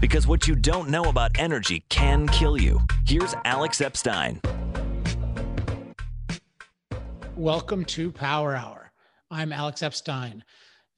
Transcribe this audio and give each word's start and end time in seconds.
Because 0.00 0.26
what 0.26 0.48
you 0.48 0.54
don't 0.54 0.88
know 0.88 1.04
about 1.04 1.32
energy 1.38 1.84
can 1.90 2.26
kill 2.28 2.58
you. 2.58 2.80
Here's 3.04 3.34
Alex 3.44 3.82
Epstein. 3.82 4.40
Welcome 7.36 7.84
to 7.84 8.10
Power 8.10 8.56
Hour. 8.56 8.92
I'm 9.30 9.52
Alex 9.52 9.82
Epstein. 9.82 10.42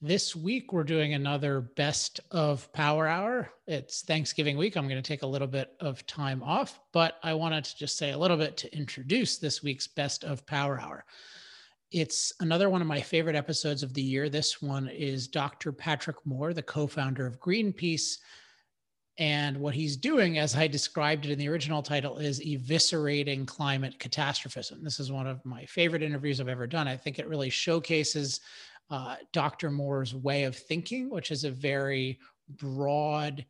This 0.01 0.37
week, 0.37 0.73
we're 0.73 0.85
doing 0.85 1.15
another 1.15 1.61
best 1.61 2.21
of 2.31 2.73
Power 2.73 3.09
Hour. 3.09 3.51
It's 3.67 4.03
Thanksgiving 4.03 4.57
week. 4.57 4.77
I'm 4.77 4.89
going 4.89 5.03
to 5.03 5.07
take 5.07 5.23
a 5.23 5.27
little 5.27 5.49
bit 5.49 5.73
of 5.81 6.07
time 6.07 6.41
off, 6.41 6.79
but 6.93 7.19
I 7.25 7.35
wanted 7.35 7.65
to 7.65 7.77
just 7.77 7.99
say 7.99 8.13
a 8.13 8.19
little 8.19 8.37
bit 8.37 8.57
to 8.59 8.77
introduce 8.77 9.39
this 9.39 9.65
week's 9.65 9.89
best 9.89 10.23
of 10.23 10.47
Power 10.47 10.81
Hour. 10.81 11.05
It's 11.91 12.33
another 12.39 12.71
one 12.71 12.81
of 12.81 12.87
my 12.87 13.01
favorite 13.01 13.37
episodes 13.37 13.83
of 13.83 13.95
the 13.95 14.03
year. 14.03 14.29
This 14.29 14.63
one 14.63 14.89
is 14.89 15.27
Dr. 15.27 15.73
Patrick 15.73 16.25
Moore, 16.25 16.55
the 16.55 16.63
co 16.63 16.87
founder 16.87 17.27
of 17.27 17.41
Greenpeace. 17.41 18.19
And 19.19 19.59
what 19.59 19.75
he's 19.75 19.97
doing, 19.97 20.39
as 20.39 20.57
I 20.57 20.67
described 20.67 21.27
it 21.27 21.33
in 21.33 21.39
the 21.39 21.49
original 21.49 21.83
title, 21.83 22.19
is 22.19 22.41
eviscerating 22.41 23.47
climate 23.47 23.99
catastrophism. 23.99 24.83
This 24.83 24.99
is 24.99 25.13
one 25.13 25.27
of 25.27 25.45
my 25.45 25.67
favorite 25.67 26.03
interviews 26.03 26.41
I've 26.41 26.49
ever 26.49 26.67
done. 26.67 26.89
I 26.89 26.97
think 26.97 27.19
it 27.19 27.29
really 27.29 27.51
showcases 27.51 28.41
uh, 28.91 29.17
Dr. 29.33 29.71
Moore's 29.71 30.15
way 30.15 30.45
of 30.45 30.57
thinking, 30.57 31.11
which 31.11 31.31
is 31.31 31.45
a 31.45 31.51
very 31.51 32.19
broad, 32.49 33.45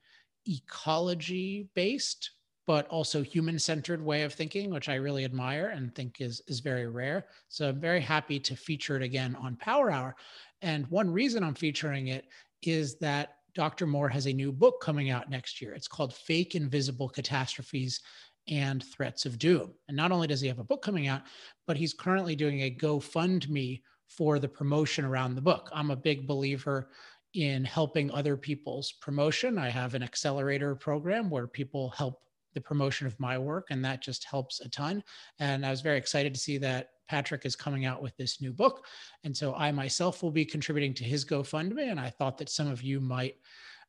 ecology 0.48 1.68
based, 1.74 2.30
but 2.66 2.86
also 2.88 3.22
human 3.22 3.58
centered 3.58 4.04
way 4.04 4.22
of 4.22 4.32
thinking, 4.32 4.70
which 4.70 4.88
I 4.88 4.94
really 4.94 5.24
admire 5.24 5.68
and 5.68 5.94
think 5.94 6.20
is, 6.20 6.42
is 6.46 6.60
very 6.60 6.86
rare. 6.86 7.26
So 7.48 7.68
I'm 7.68 7.80
very 7.80 8.00
happy 8.00 8.38
to 8.40 8.56
feature 8.56 8.96
it 8.96 9.02
again 9.02 9.36
on 9.36 9.56
Power 9.56 9.90
Hour. 9.90 10.16
And 10.60 10.86
one 10.88 11.10
reason 11.10 11.42
I'm 11.42 11.54
featuring 11.54 12.08
it 12.08 12.26
is 12.62 12.96
that 12.98 13.38
Dr. 13.54 13.86
Moore 13.86 14.08
has 14.08 14.26
a 14.26 14.32
new 14.32 14.52
book 14.52 14.80
coming 14.80 15.10
out 15.10 15.30
next 15.30 15.60
year. 15.60 15.72
It's 15.74 15.88
called 15.88 16.14
Fake 16.14 16.54
Invisible 16.54 17.08
Catastrophes 17.08 18.00
and 18.48 18.82
Threats 18.84 19.26
of 19.26 19.38
Doom. 19.38 19.72
And 19.88 19.96
not 19.96 20.12
only 20.12 20.26
does 20.26 20.40
he 20.40 20.48
have 20.48 20.58
a 20.58 20.64
book 20.64 20.82
coming 20.82 21.06
out, 21.06 21.22
but 21.66 21.76
he's 21.76 21.94
currently 21.94 22.34
doing 22.34 22.62
a 22.62 22.74
GoFundMe 22.74 23.82
for 24.08 24.38
the 24.38 24.48
promotion 24.48 25.04
around 25.04 25.34
the 25.34 25.42
book. 25.42 25.70
I'm 25.72 25.90
a 25.90 25.96
big 25.96 26.26
believer 26.26 26.88
in 27.34 27.64
helping 27.64 28.10
other 28.10 28.36
people's 28.36 28.92
promotion. 28.92 29.58
I 29.58 29.70
have 29.70 29.94
an 29.94 30.02
accelerator 30.02 30.74
program 30.74 31.30
where 31.30 31.46
people 31.46 31.90
help 31.90 32.20
the 32.54 32.60
promotion 32.60 33.06
of 33.06 33.18
my 33.18 33.38
work, 33.38 33.68
and 33.70 33.84
that 33.84 34.02
just 34.02 34.24
helps 34.24 34.60
a 34.60 34.68
ton. 34.68 35.02
And 35.38 35.64
I 35.64 35.70
was 35.70 35.80
very 35.80 35.98
excited 35.98 36.34
to 36.34 36.40
see 36.40 36.58
that 36.58 36.90
Patrick 37.08 37.44
is 37.44 37.56
coming 37.56 37.84
out 37.84 38.02
with 38.02 38.16
this 38.16 38.40
new 38.40 38.52
book. 38.52 38.86
And 39.24 39.36
so 39.36 39.54
I 39.54 39.70
myself 39.72 40.22
will 40.22 40.30
be 40.30 40.44
contributing 40.44 40.94
to 40.94 41.04
his 41.04 41.24
GoFundMe, 41.24 41.90
and 41.90 42.00
I 42.00 42.10
thought 42.10 42.38
that 42.38 42.48
some 42.48 42.68
of 42.68 42.82
you 42.82 43.00
might 43.00 43.36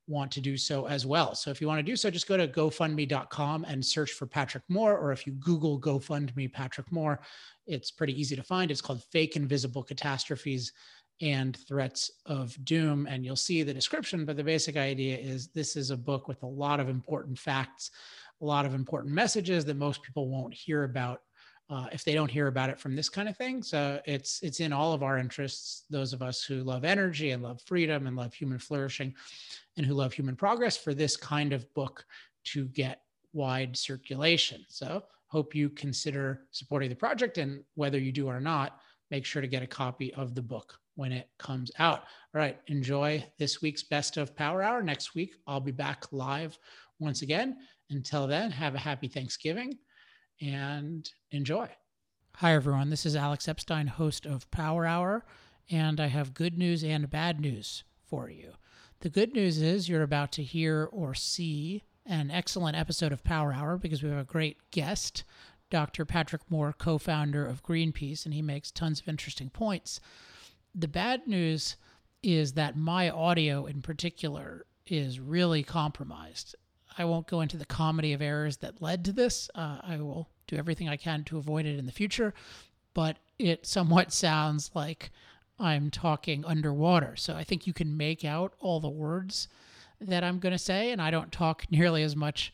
want 0.07 0.31
to 0.33 0.41
do 0.41 0.57
so 0.57 0.85
as 0.85 1.05
well. 1.05 1.33
So 1.33 1.49
if 1.49 1.61
you 1.61 1.67
want 1.67 1.79
to 1.79 1.83
do 1.83 1.95
so, 1.95 2.09
just 2.09 2.27
go 2.27 2.35
to 2.35 2.47
gofundme.com 2.47 3.65
and 3.65 3.85
search 3.85 4.11
for 4.11 4.25
Patrick 4.25 4.63
Moore, 4.67 4.97
or 4.97 5.11
if 5.13 5.25
you 5.25 5.33
Google 5.33 5.79
GoFundMe 5.79 6.51
Patrick 6.51 6.91
Moore, 6.91 7.21
it's 7.65 7.91
pretty 7.91 8.19
easy 8.19 8.35
to 8.35 8.43
find. 8.43 8.69
It's 8.69 8.81
called 8.81 9.03
Fake 9.11 9.37
Invisible 9.37 9.83
Catastrophes 9.83 10.73
and 11.21 11.55
Threats 11.55 12.11
of 12.25 12.57
Doom. 12.65 13.07
And 13.09 13.23
you'll 13.23 13.35
see 13.35 13.63
the 13.63 13.73
description, 13.73 14.25
but 14.25 14.35
the 14.35 14.43
basic 14.43 14.75
idea 14.75 15.17
is 15.17 15.47
this 15.47 15.77
is 15.77 15.89
a 15.89 15.97
book 15.97 16.27
with 16.27 16.43
a 16.43 16.47
lot 16.47 16.81
of 16.81 16.89
important 16.89 17.39
facts, 17.39 17.91
a 18.41 18.45
lot 18.45 18.65
of 18.65 18.73
important 18.73 19.13
messages 19.13 19.65
that 19.65 19.77
most 19.77 20.01
people 20.03 20.29
won't 20.29 20.53
hear 20.53 20.83
about 20.83 21.21
uh, 21.69 21.87
if 21.91 22.03
they 22.03 22.13
don't 22.13 22.29
hear 22.29 22.47
about 22.47 22.69
it 22.69 22.79
from 22.79 22.95
this 22.95 23.09
kind 23.09 23.29
of 23.29 23.37
thing. 23.37 23.63
So 23.63 23.99
it's 24.05 24.41
it's 24.43 24.59
in 24.59 24.73
all 24.73 24.93
of 24.93 25.01
our 25.01 25.17
interests, 25.17 25.85
those 25.89 26.13
of 26.13 26.21
us 26.21 26.43
who 26.43 26.63
love 26.63 26.83
energy 26.83 27.31
and 27.31 27.41
love 27.41 27.61
freedom 27.65 28.05
and 28.05 28.15
love 28.15 28.33
human 28.33 28.59
flourishing 28.59 29.15
and 29.77 29.85
who 29.85 29.93
love 29.93 30.13
human 30.13 30.35
progress 30.35 30.77
for 30.77 30.93
this 30.93 31.15
kind 31.15 31.53
of 31.53 31.71
book 31.73 32.05
to 32.45 32.65
get 32.65 33.01
wide 33.31 33.77
circulation. 33.77 34.65
So 34.67 35.03
hope 35.27 35.55
you 35.55 35.69
consider 35.69 36.41
supporting 36.51 36.89
the 36.89 36.95
project 36.95 37.37
and 37.37 37.63
whether 37.75 37.97
you 37.97 38.11
do 38.11 38.27
or 38.27 38.39
not, 38.39 38.79
make 39.09 39.25
sure 39.25 39.41
to 39.41 39.47
get 39.47 39.63
a 39.63 39.67
copy 39.67 40.13
of 40.13 40.35
the 40.35 40.41
book 40.41 40.77
when 40.95 41.11
it 41.11 41.29
comes 41.39 41.71
out. 41.79 42.01
All 42.35 42.41
right, 42.41 42.59
enjoy 42.67 43.25
this 43.39 43.61
week's 43.61 43.83
Best 43.83 44.17
of 44.17 44.35
Power 44.35 44.61
Hour. 44.61 44.83
Next 44.83 45.15
week, 45.15 45.35
I'll 45.47 45.59
be 45.59 45.71
back 45.71 46.05
live 46.11 46.57
once 46.99 47.23
again. 47.23 47.57
Until 47.89 48.27
then, 48.27 48.51
have 48.51 48.75
a 48.75 48.79
happy 48.79 49.07
Thanksgiving 49.07 49.77
and 50.41 51.09
enjoy. 51.31 51.69
Hi, 52.37 52.53
everyone. 52.53 52.89
This 52.89 53.05
is 53.05 53.15
Alex 53.15 53.47
Epstein, 53.47 53.87
host 53.87 54.25
of 54.25 54.49
Power 54.51 54.85
Hour, 54.85 55.25
and 55.69 55.99
I 55.99 56.07
have 56.07 56.33
good 56.33 56.57
news 56.57 56.83
and 56.83 57.09
bad 57.09 57.39
news 57.39 57.83
for 58.05 58.29
you. 58.29 58.53
The 59.01 59.09
good 59.09 59.33
news 59.33 59.61
is 59.61 59.87
you're 59.87 60.01
about 60.01 60.31
to 60.33 60.43
hear 60.43 60.89
or 60.91 61.13
see 61.13 61.83
an 62.05 62.31
excellent 62.31 62.77
episode 62.77 63.11
of 63.11 63.23
Power 63.23 63.53
Hour 63.53 63.77
because 63.77 64.01
we 64.01 64.09
have 64.09 64.17
a 64.19 64.23
great 64.23 64.57
guest, 64.71 65.23
Dr. 65.69 66.05
Patrick 66.05 66.41
Moore, 66.49 66.73
co 66.73 66.97
founder 66.97 67.45
of 67.45 67.63
Greenpeace, 67.63 68.25
and 68.25 68.33
he 68.33 68.41
makes 68.41 68.71
tons 68.71 68.99
of 69.01 69.07
interesting 69.07 69.49
points. 69.49 69.99
The 70.73 70.87
bad 70.87 71.27
news 71.27 71.77
is 72.23 72.53
that 72.53 72.77
my 72.77 73.09
audio 73.09 73.65
in 73.65 73.81
particular 73.81 74.65
is 74.87 75.19
really 75.19 75.63
compromised. 75.63 76.55
I 76.97 77.05
won't 77.05 77.27
go 77.27 77.41
into 77.41 77.57
the 77.57 77.65
comedy 77.65 78.13
of 78.13 78.21
errors 78.21 78.57
that 78.57 78.81
led 78.81 79.05
to 79.05 79.11
this. 79.11 79.49
Uh, 79.55 79.79
I 79.81 79.97
will 79.97 80.29
do 80.47 80.55
everything 80.55 80.89
I 80.89 80.97
can 80.97 81.23
to 81.25 81.37
avoid 81.37 81.65
it 81.65 81.79
in 81.79 81.85
the 81.85 81.91
future, 81.91 82.33
but 82.93 83.17
it 83.39 83.65
somewhat 83.65 84.11
sounds 84.13 84.71
like 84.73 85.11
I'm 85.59 85.89
talking 85.91 86.43
underwater. 86.45 87.15
So 87.15 87.35
I 87.35 87.43
think 87.43 87.67
you 87.67 87.73
can 87.73 87.95
make 87.95 88.25
out 88.25 88.53
all 88.59 88.79
the 88.79 88.89
words 88.89 89.47
that 90.01 90.23
I'm 90.23 90.39
going 90.39 90.51
to 90.51 90.59
say, 90.59 90.91
and 90.91 91.01
I 91.01 91.11
don't 91.11 91.31
talk 91.31 91.65
nearly 91.69 92.03
as 92.03 92.15
much 92.15 92.53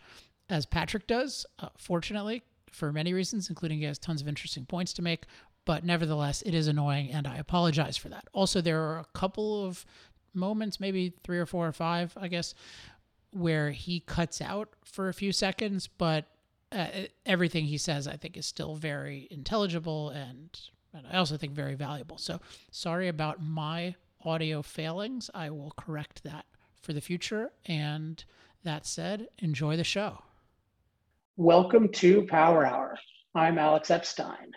as 0.49 0.65
Patrick 0.65 1.07
does, 1.07 1.45
uh, 1.59 1.69
fortunately, 1.77 2.43
for 2.71 2.91
many 2.91 3.13
reasons, 3.13 3.49
including 3.49 3.79
he 3.79 3.85
has 3.85 3.97
tons 3.97 4.21
of 4.21 4.27
interesting 4.27 4.65
points 4.65 4.93
to 4.93 5.01
make. 5.01 5.25
But 5.65 5.83
nevertheless, 5.83 6.41
it 6.43 6.55
is 6.55 6.67
annoying, 6.67 7.11
and 7.11 7.27
I 7.27 7.37
apologize 7.37 7.97
for 7.97 8.09
that. 8.09 8.27
Also, 8.33 8.61
there 8.61 8.81
are 8.81 8.99
a 8.99 9.05
couple 9.13 9.63
of 9.65 9.85
moments, 10.33 10.79
maybe 10.79 11.13
three 11.23 11.37
or 11.37 11.45
four 11.45 11.67
or 11.67 11.71
five, 11.71 12.15
I 12.19 12.27
guess, 12.27 12.55
where 13.31 13.71
he 13.71 13.99
cuts 13.99 14.41
out 14.41 14.69
for 14.83 15.09
a 15.09 15.13
few 15.13 15.31
seconds, 15.31 15.87
but 15.87 16.25
uh, 16.71 16.87
everything 17.25 17.65
he 17.65 17.77
says, 17.77 18.07
I 18.07 18.15
think, 18.15 18.37
is 18.37 18.45
still 18.45 18.75
very 18.75 19.27
intelligible 19.31 20.09
and, 20.09 20.59
and 20.93 21.05
I 21.11 21.17
also 21.17 21.37
think 21.37 21.53
very 21.53 21.75
valuable. 21.75 22.17
So 22.17 22.39
sorry 22.71 23.07
about 23.07 23.41
my 23.41 23.95
audio 24.23 24.61
failings. 24.61 25.29
I 25.33 25.49
will 25.49 25.73
correct 25.77 26.23
that 26.23 26.45
for 26.81 26.93
the 26.93 27.01
future. 27.01 27.51
And 27.65 28.23
that 28.63 28.85
said, 28.85 29.27
enjoy 29.39 29.77
the 29.77 29.83
show. 29.83 30.23
Welcome 31.37 31.89
to 31.93 32.23
Power 32.23 32.65
Hour. 32.65 32.97
I'm 33.33 33.57
Alex 33.57 33.91
Epstein. 33.91 34.51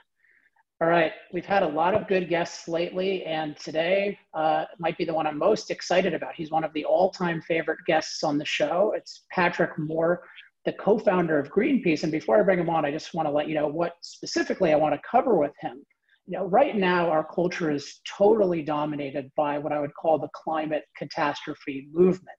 All 0.83 0.89
right, 0.89 1.13
we've 1.33 1.47
had 1.47 1.63
a 1.63 1.69
lot 1.69 1.95
of 1.95 2.09
good 2.09 2.29
guests 2.29 2.67
lately, 2.67 3.25
and 3.25 3.57
today 3.57 4.19
uh, 4.35 4.65
might 4.81 4.99
be 4.99 5.05
the 5.05 5.15
one 5.15 5.29
I'm 5.29 5.39
most 5.39 5.71
excited 5.71 6.13
about. 6.13 6.35
He's 6.35 6.51
one 6.51 6.65
of 6.65 6.73
the 6.73 6.85
all 6.85 7.09
time 7.13 7.41
favorite 7.41 7.79
guests 7.87 8.25
on 8.25 8.37
the 8.37 8.45
show. 8.45 8.93
It's 8.97 9.23
Patrick 9.31 9.79
Moore, 9.79 10.25
the 10.65 10.73
co 10.73 10.99
founder 10.99 11.39
of 11.39 11.53
Greenpeace. 11.53 12.03
And 12.03 12.11
before 12.11 12.41
I 12.41 12.43
bring 12.43 12.59
him 12.59 12.69
on, 12.69 12.85
I 12.85 12.91
just 12.91 13.15
want 13.15 13.29
to 13.29 13.33
let 13.33 13.47
you 13.47 13.55
know 13.55 13.69
what 13.69 13.93
specifically 14.01 14.73
I 14.73 14.77
want 14.77 14.93
to 14.93 15.01
cover 15.09 15.37
with 15.37 15.53
him. 15.61 15.87
You 16.27 16.39
know, 16.39 16.47
right 16.47 16.77
now, 16.77 17.09
our 17.11 17.29
culture 17.33 17.71
is 17.71 18.01
totally 18.05 18.63
dominated 18.63 19.31
by 19.37 19.59
what 19.59 19.73
I 19.73 19.79
would 19.79 19.95
call 19.95 20.19
the 20.19 20.31
climate 20.35 20.83
catastrophe 20.99 21.91
movement. 21.93 22.37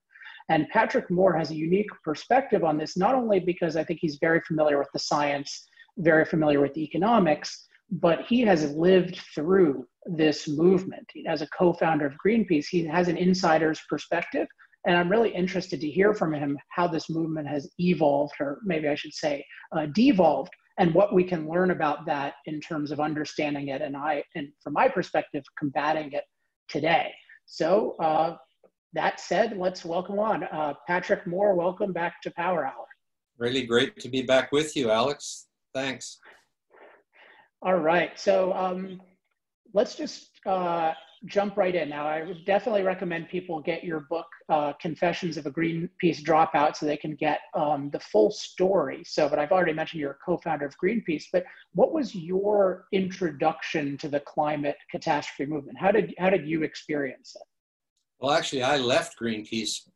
And 0.50 0.68
Patrick 0.68 1.10
Moore 1.10 1.34
has 1.34 1.50
a 1.50 1.56
unique 1.56 1.88
perspective 2.04 2.62
on 2.62 2.76
this, 2.76 2.94
not 2.94 3.14
only 3.14 3.40
because 3.40 3.74
I 3.74 3.84
think 3.84 4.00
he's 4.02 4.18
very 4.20 4.42
familiar 4.46 4.78
with 4.78 4.92
the 4.92 4.98
science, 4.98 5.66
very 5.96 6.26
familiar 6.26 6.60
with 6.60 6.74
the 6.74 6.82
economics 6.82 7.68
but 8.00 8.22
he 8.26 8.40
has 8.40 8.72
lived 8.72 9.20
through 9.34 9.86
this 10.04 10.48
movement. 10.48 11.08
As 11.28 11.42
a 11.42 11.48
co 11.56 11.72
founder 11.72 12.06
of 12.06 12.14
Greenpeace, 12.24 12.66
he 12.68 12.84
has 12.86 13.08
an 13.08 13.16
insider's 13.16 13.80
perspective. 13.88 14.48
And 14.86 14.96
I'm 14.96 15.08
really 15.08 15.30
interested 15.30 15.80
to 15.80 15.88
hear 15.88 16.12
from 16.12 16.34
him 16.34 16.58
how 16.70 16.88
this 16.88 17.08
movement 17.08 17.48
has 17.48 17.70
evolved, 17.78 18.34
or 18.40 18.58
maybe 18.64 18.88
I 18.88 18.96
should 18.96 19.14
say, 19.14 19.46
uh, 19.74 19.86
devolved, 19.94 20.50
and 20.78 20.92
what 20.92 21.14
we 21.14 21.24
can 21.24 21.48
learn 21.48 21.70
about 21.70 22.04
that 22.06 22.34
in 22.46 22.60
terms 22.60 22.90
of 22.90 23.00
understanding 23.00 23.68
it. 23.68 23.80
And 23.80 23.96
I, 23.96 24.24
and 24.34 24.48
from 24.62 24.72
my 24.72 24.88
perspective, 24.88 25.44
combating 25.58 26.12
it 26.12 26.24
today. 26.68 27.12
So, 27.46 27.94
uh, 28.00 28.36
that 28.92 29.20
said, 29.20 29.56
let's 29.56 29.84
welcome 29.84 30.18
on 30.18 30.44
uh, 30.44 30.74
Patrick 30.86 31.26
Moore. 31.26 31.54
Welcome 31.54 31.92
back 31.92 32.20
to 32.22 32.30
Power 32.32 32.66
Hour. 32.66 32.86
Really 33.38 33.64
great 33.66 33.98
to 34.00 34.08
be 34.08 34.22
back 34.22 34.52
with 34.52 34.76
you, 34.76 34.90
Alex. 34.90 35.46
Thanks. 35.72 36.18
All 37.64 37.76
right. 37.76 38.10
So 38.20 38.52
um, 38.52 39.00
let's 39.72 39.94
just 39.94 40.28
uh, 40.44 40.92
jump 41.24 41.56
right 41.56 41.74
in. 41.74 41.88
Now, 41.88 42.06
I 42.06 42.22
would 42.22 42.44
definitely 42.44 42.82
recommend 42.82 43.30
people 43.30 43.58
get 43.62 43.82
your 43.82 44.00
book, 44.10 44.26
uh, 44.50 44.74
Confessions 44.74 45.38
of 45.38 45.46
a 45.46 45.50
Greenpeace 45.50 46.22
Dropout, 46.22 46.76
so 46.76 46.84
they 46.84 46.98
can 46.98 47.14
get 47.14 47.40
um, 47.54 47.88
the 47.90 48.00
full 48.00 48.30
story. 48.30 49.02
So, 49.06 49.30
but 49.30 49.38
I've 49.38 49.50
already 49.50 49.72
mentioned 49.72 50.00
you're 50.02 50.10
a 50.10 50.24
co 50.26 50.36
founder 50.36 50.66
of 50.66 50.74
Greenpeace, 50.76 51.24
but 51.32 51.44
what 51.72 51.94
was 51.94 52.14
your 52.14 52.84
introduction 52.92 53.96
to 53.96 54.08
the 54.08 54.20
climate 54.20 54.76
catastrophe 54.90 55.50
movement? 55.50 55.78
How 55.78 55.90
did, 55.90 56.14
how 56.18 56.28
did 56.28 56.46
you 56.46 56.64
experience 56.64 57.34
it? 57.34 57.46
Well, 58.20 58.32
actually, 58.32 58.62
I 58.62 58.76
left 58.76 59.18
Greenpeace 59.18 59.88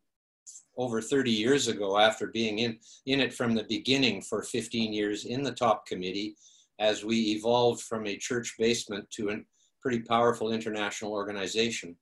over 0.79 1.03
30 1.03 1.31
years 1.31 1.69
ago 1.69 1.99
after 1.99 2.29
being 2.29 2.61
in, 2.61 2.79
in 3.05 3.20
it 3.20 3.35
from 3.35 3.55
the 3.55 3.65
beginning 3.65 4.23
for 4.23 4.43
15 4.43 4.94
years 4.94 5.26
in 5.26 5.43
the 5.43 5.53
top 5.53 5.85
committee 5.85 6.37
as 6.78 7.04
we 7.04 7.16
evolved 7.32 7.82
from 7.82 8.06
a 8.06 8.16
church 8.16 8.54
basement 8.58 9.08
to 9.10 9.30
a 9.30 9.36
pretty 9.82 10.00
powerful 10.00 10.52
international 10.52 11.12
organization. 11.12 11.96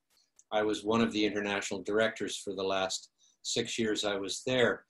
I 0.52 0.62
was 0.62 0.84
one 0.84 1.00
of 1.00 1.12
the 1.12 1.24
international 1.24 1.82
directors 1.82 2.36
for 2.36 2.54
the 2.54 2.62
last 2.62 3.10
six 3.42 3.78
years 3.78 4.04
I 4.04 4.16
was 4.16 4.42
there. 4.46 4.84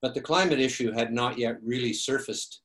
But 0.00 0.14
the 0.14 0.20
climate 0.20 0.60
issue 0.60 0.92
had 0.92 1.12
not 1.12 1.38
yet 1.38 1.56
really 1.62 1.92
surfaced 1.92 2.62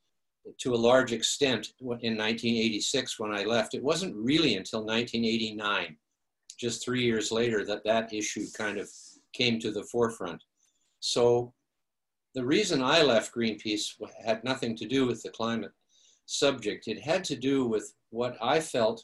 to 0.60 0.74
a 0.74 0.76
large 0.76 1.14
extent 1.14 1.70
in 1.80 2.18
1986 2.18 3.20
when 3.20 3.34
I 3.34 3.44
left. 3.44 3.74
It 3.74 3.84
wasn't 3.84 4.16
really 4.16 4.56
until 4.56 4.82
1989, 4.82 5.98
just 6.60 6.84
three 6.84 7.04
years 7.04 7.32
later, 7.32 7.66
that 7.66 7.84
that 7.86 8.14
issue 8.14 8.46
kind 8.56 8.78
of 8.78 8.90
came 9.34 9.60
to 9.60 9.72
the 9.72 9.84
forefront. 9.84 10.44
So 11.00 11.54
the 12.36 12.46
reason 12.46 12.84
I 12.84 13.02
left 13.02 13.34
Greenpeace 13.34 13.94
had 14.26 14.44
nothing 14.44 14.76
to 14.78 14.88
do 14.88 15.08
with 15.08 15.22
the 15.24 15.30
climate 15.30 15.72
subject. 16.26 16.88
It 16.88 17.02
had 17.02 17.24
to 17.26 17.36
do 17.36 17.66
with 17.66 17.94
what 18.10 18.38
I 18.42 18.60
felt 18.60 19.04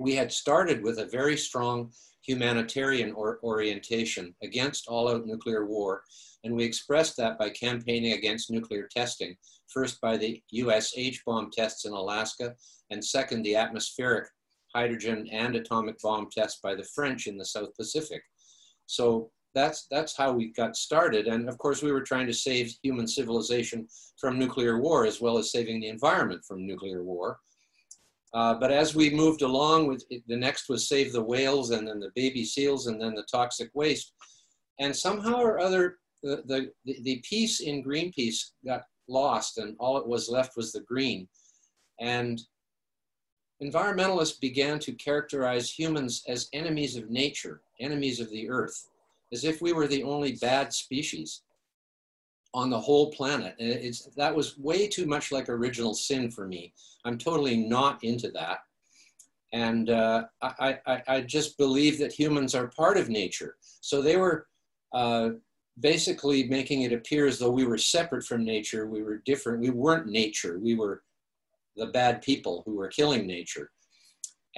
we 0.00 0.14
had 0.14 0.32
started 0.32 0.82
with 0.82 0.98
a 0.98 1.06
very 1.06 1.36
strong 1.36 1.90
humanitarian 2.22 3.12
or 3.12 3.40
orientation 3.42 4.34
against 4.42 4.86
all 4.86 5.08
out 5.08 5.26
nuclear 5.26 5.66
war. 5.66 6.02
And 6.44 6.54
we 6.54 6.64
expressed 6.64 7.16
that 7.16 7.38
by 7.38 7.50
campaigning 7.50 8.12
against 8.12 8.50
nuclear 8.50 8.88
testing, 8.94 9.36
first 9.72 10.00
by 10.00 10.16
the 10.16 10.42
US 10.50 10.92
H 10.96 11.22
bomb 11.26 11.50
tests 11.50 11.84
in 11.84 11.92
Alaska, 11.92 12.54
and 12.90 13.04
second, 13.04 13.42
the 13.42 13.56
atmospheric 13.56 14.28
hydrogen 14.74 15.28
and 15.32 15.56
atomic 15.56 15.98
bomb 16.02 16.28
tests 16.30 16.60
by 16.62 16.74
the 16.74 16.88
French 16.94 17.26
in 17.26 17.38
the 17.38 17.44
South 17.44 17.74
Pacific. 17.76 18.22
So 18.86 19.30
that's, 19.54 19.86
that's 19.90 20.16
how 20.16 20.32
we 20.32 20.52
got 20.52 20.76
started. 20.76 21.26
And 21.26 21.48
of 21.48 21.58
course, 21.58 21.82
we 21.82 21.92
were 21.92 22.02
trying 22.02 22.26
to 22.26 22.34
save 22.34 22.74
human 22.82 23.06
civilization 23.06 23.88
from 24.20 24.38
nuclear 24.38 24.80
war 24.80 25.06
as 25.06 25.20
well 25.20 25.38
as 25.38 25.50
saving 25.50 25.80
the 25.80 25.88
environment 25.88 26.44
from 26.46 26.66
nuclear 26.66 27.02
war. 27.02 27.38
Uh, 28.34 28.54
but 28.54 28.70
as 28.70 28.94
we 28.94 29.08
moved 29.10 29.42
along, 29.42 29.86
with 29.86 30.04
it, 30.10 30.22
the 30.28 30.36
next 30.36 30.68
was 30.68 30.88
save 30.88 31.12
the 31.12 31.22
whales 31.22 31.70
and 31.70 31.88
then 31.88 31.98
the 31.98 32.12
baby 32.14 32.44
seals 32.44 32.86
and 32.86 33.00
then 33.00 33.14
the 33.14 33.26
toxic 33.30 33.70
waste. 33.74 34.12
And 34.78 34.94
somehow 34.94 35.36
or 35.36 35.58
other, 35.58 35.96
the, 36.22 36.42
the, 36.84 37.00
the 37.02 37.22
piece 37.28 37.60
in 37.60 37.82
Greenpeace 37.82 38.50
got 38.66 38.82
lost 39.08 39.58
and 39.58 39.74
all 39.78 39.96
it 39.96 40.06
was 40.06 40.28
left 40.28 40.56
was 40.56 40.72
the 40.72 40.82
green. 40.82 41.26
And 42.00 42.40
environmentalists 43.62 44.40
began 44.40 44.78
to 44.80 44.92
characterize 44.92 45.70
humans 45.70 46.22
as 46.28 46.48
enemies 46.52 46.96
of 46.96 47.10
nature, 47.10 47.62
enemies 47.80 48.20
of 48.20 48.30
the 48.30 48.48
earth, 48.48 48.88
as 49.32 49.44
if 49.44 49.60
we 49.60 49.72
were 49.72 49.86
the 49.86 50.02
only 50.02 50.32
bad 50.32 50.72
species 50.72 51.42
on 52.54 52.70
the 52.70 52.80
whole 52.80 53.10
planet. 53.10 53.54
And 53.58 53.70
it's, 53.70 54.04
that 54.16 54.34
was 54.34 54.58
way 54.58 54.88
too 54.88 55.06
much 55.06 55.30
like 55.32 55.48
original 55.48 55.94
sin 55.94 56.30
for 56.30 56.46
me. 56.46 56.72
I'm 57.04 57.18
totally 57.18 57.56
not 57.56 58.02
into 58.02 58.30
that. 58.32 58.58
And 59.52 59.90
uh, 59.90 60.24
I, 60.42 60.78
I, 60.86 61.02
I, 61.08 61.20
just 61.22 61.56
believe 61.56 61.98
that 61.98 62.12
humans 62.12 62.54
are 62.54 62.66
part 62.66 62.98
of 62.98 63.08
nature. 63.08 63.56
So 63.80 64.02
they 64.02 64.16
were 64.16 64.46
uh, 64.92 65.30
basically 65.80 66.44
making 66.44 66.82
it 66.82 66.92
appear 66.92 67.26
as 67.26 67.38
though 67.38 67.50
we 67.50 67.64
were 67.64 67.78
separate 67.78 68.24
from 68.24 68.44
nature. 68.44 68.86
We 68.86 69.02
were 69.02 69.22
different. 69.24 69.60
We 69.60 69.70
weren't 69.70 70.06
nature. 70.06 70.58
We 70.58 70.74
were 70.74 71.02
the 71.76 71.86
bad 71.86 72.20
people 72.20 72.62
who 72.66 72.74
were 72.74 72.88
killing 72.88 73.26
nature. 73.26 73.70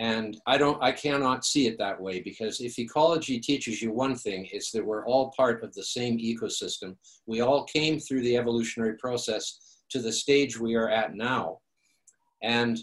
And 0.00 0.40
I 0.46 0.56
don't, 0.56 0.82
I 0.82 0.92
cannot 0.92 1.44
see 1.44 1.66
it 1.66 1.76
that 1.76 2.00
way 2.00 2.22
because 2.22 2.62
if 2.62 2.78
ecology 2.78 3.38
teaches 3.38 3.82
you 3.82 3.92
one 3.92 4.16
thing, 4.16 4.48
it's 4.50 4.70
that 4.70 4.84
we're 4.84 5.04
all 5.04 5.30
part 5.36 5.62
of 5.62 5.74
the 5.74 5.84
same 5.84 6.16
ecosystem. 6.16 6.96
We 7.26 7.42
all 7.42 7.64
came 7.64 8.00
through 8.00 8.22
the 8.22 8.38
evolutionary 8.38 8.96
process 8.96 9.84
to 9.90 10.00
the 10.00 10.10
stage 10.10 10.58
we 10.58 10.74
are 10.74 10.88
at 10.88 11.14
now. 11.14 11.58
And 12.42 12.80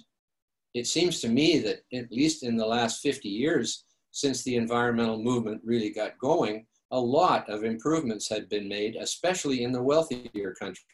it 0.75 0.85
seems 0.85 1.19
to 1.21 1.27
me 1.27 1.57
that 1.57 1.79
at 1.91 2.11
least 2.11 2.43
in 2.43 2.55
the 2.55 2.67
last 2.67 3.01
50 3.01 3.27
years, 3.27 3.85
since 4.11 4.43
the 4.43 4.55
environmental 4.55 5.17
movement 5.17 5.61
really 5.65 5.89
got 5.89 6.19
going, 6.19 6.67
a 6.91 6.99
lot 6.99 7.49
of 7.49 7.63
improvements 7.63 8.29
had 8.29 8.47
been 8.47 8.69
made, 8.69 8.95
especially 8.95 9.63
in 9.63 9.71
the 9.71 9.81
wealthier 9.81 10.53
countries. 10.53 10.85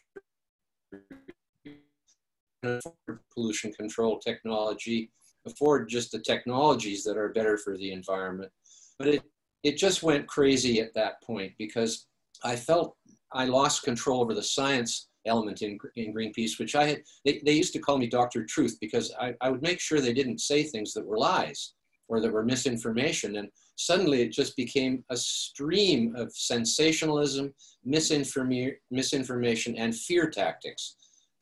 Pollution 3.34 3.74
control 3.74 4.18
technology, 4.20 5.10
afford 5.46 5.88
just 5.88 6.12
the 6.12 6.20
technologies 6.20 7.04
that 7.04 7.16
are 7.16 7.30
better 7.30 7.56
for 7.58 7.76
the 7.76 7.92
environment. 7.92 8.50
But 8.98 9.08
it, 9.08 9.22
it 9.62 9.76
just 9.76 10.02
went 10.02 10.26
crazy 10.26 10.80
at 10.80 10.94
that 10.94 11.22
point 11.22 11.52
because 11.58 12.06
I 12.42 12.56
felt 12.56 12.96
I 13.32 13.46
lost 13.46 13.82
control 13.82 14.20
over 14.20 14.34
the 14.34 14.42
science 14.42 15.08
element 15.26 15.62
in, 15.62 15.78
in 15.96 16.14
Greenpeace, 16.14 16.58
which 16.58 16.74
I 16.74 16.86
had, 16.86 17.02
they, 17.24 17.40
they 17.44 17.52
used 17.52 17.72
to 17.72 17.78
call 17.78 17.98
me 17.98 18.06
Dr. 18.06 18.44
Truth 18.44 18.76
because 18.80 19.12
I, 19.18 19.34
I 19.40 19.50
would 19.50 19.62
make 19.62 19.80
sure 19.80 20.00
they 20.00 20.12
didn't 20.12 20.40
say 20.40 20.62
things 20.62 20.92
that 20.94 21.06
were 21.06 21.18
lies 21.18 21.74
or 22.08 22.20
that 22.20 22.32
were 22.32 22.44
misinformation. 22.44 23.36
And 23.36 23.48
suddenly 23.76 24.22
it 24.22 24.32
just 24.32 24.56
became 24.56 25.04
a 25.10 25.16
stream 25.16 26.14
of 26.16 26.32
sensationalism, 26.34 27.54
misinform- 27.86 28.76
misinformation, 28.90 29.76
and 29.76 29.96
fear 29.96 30.28
tactics. 30.28 30.96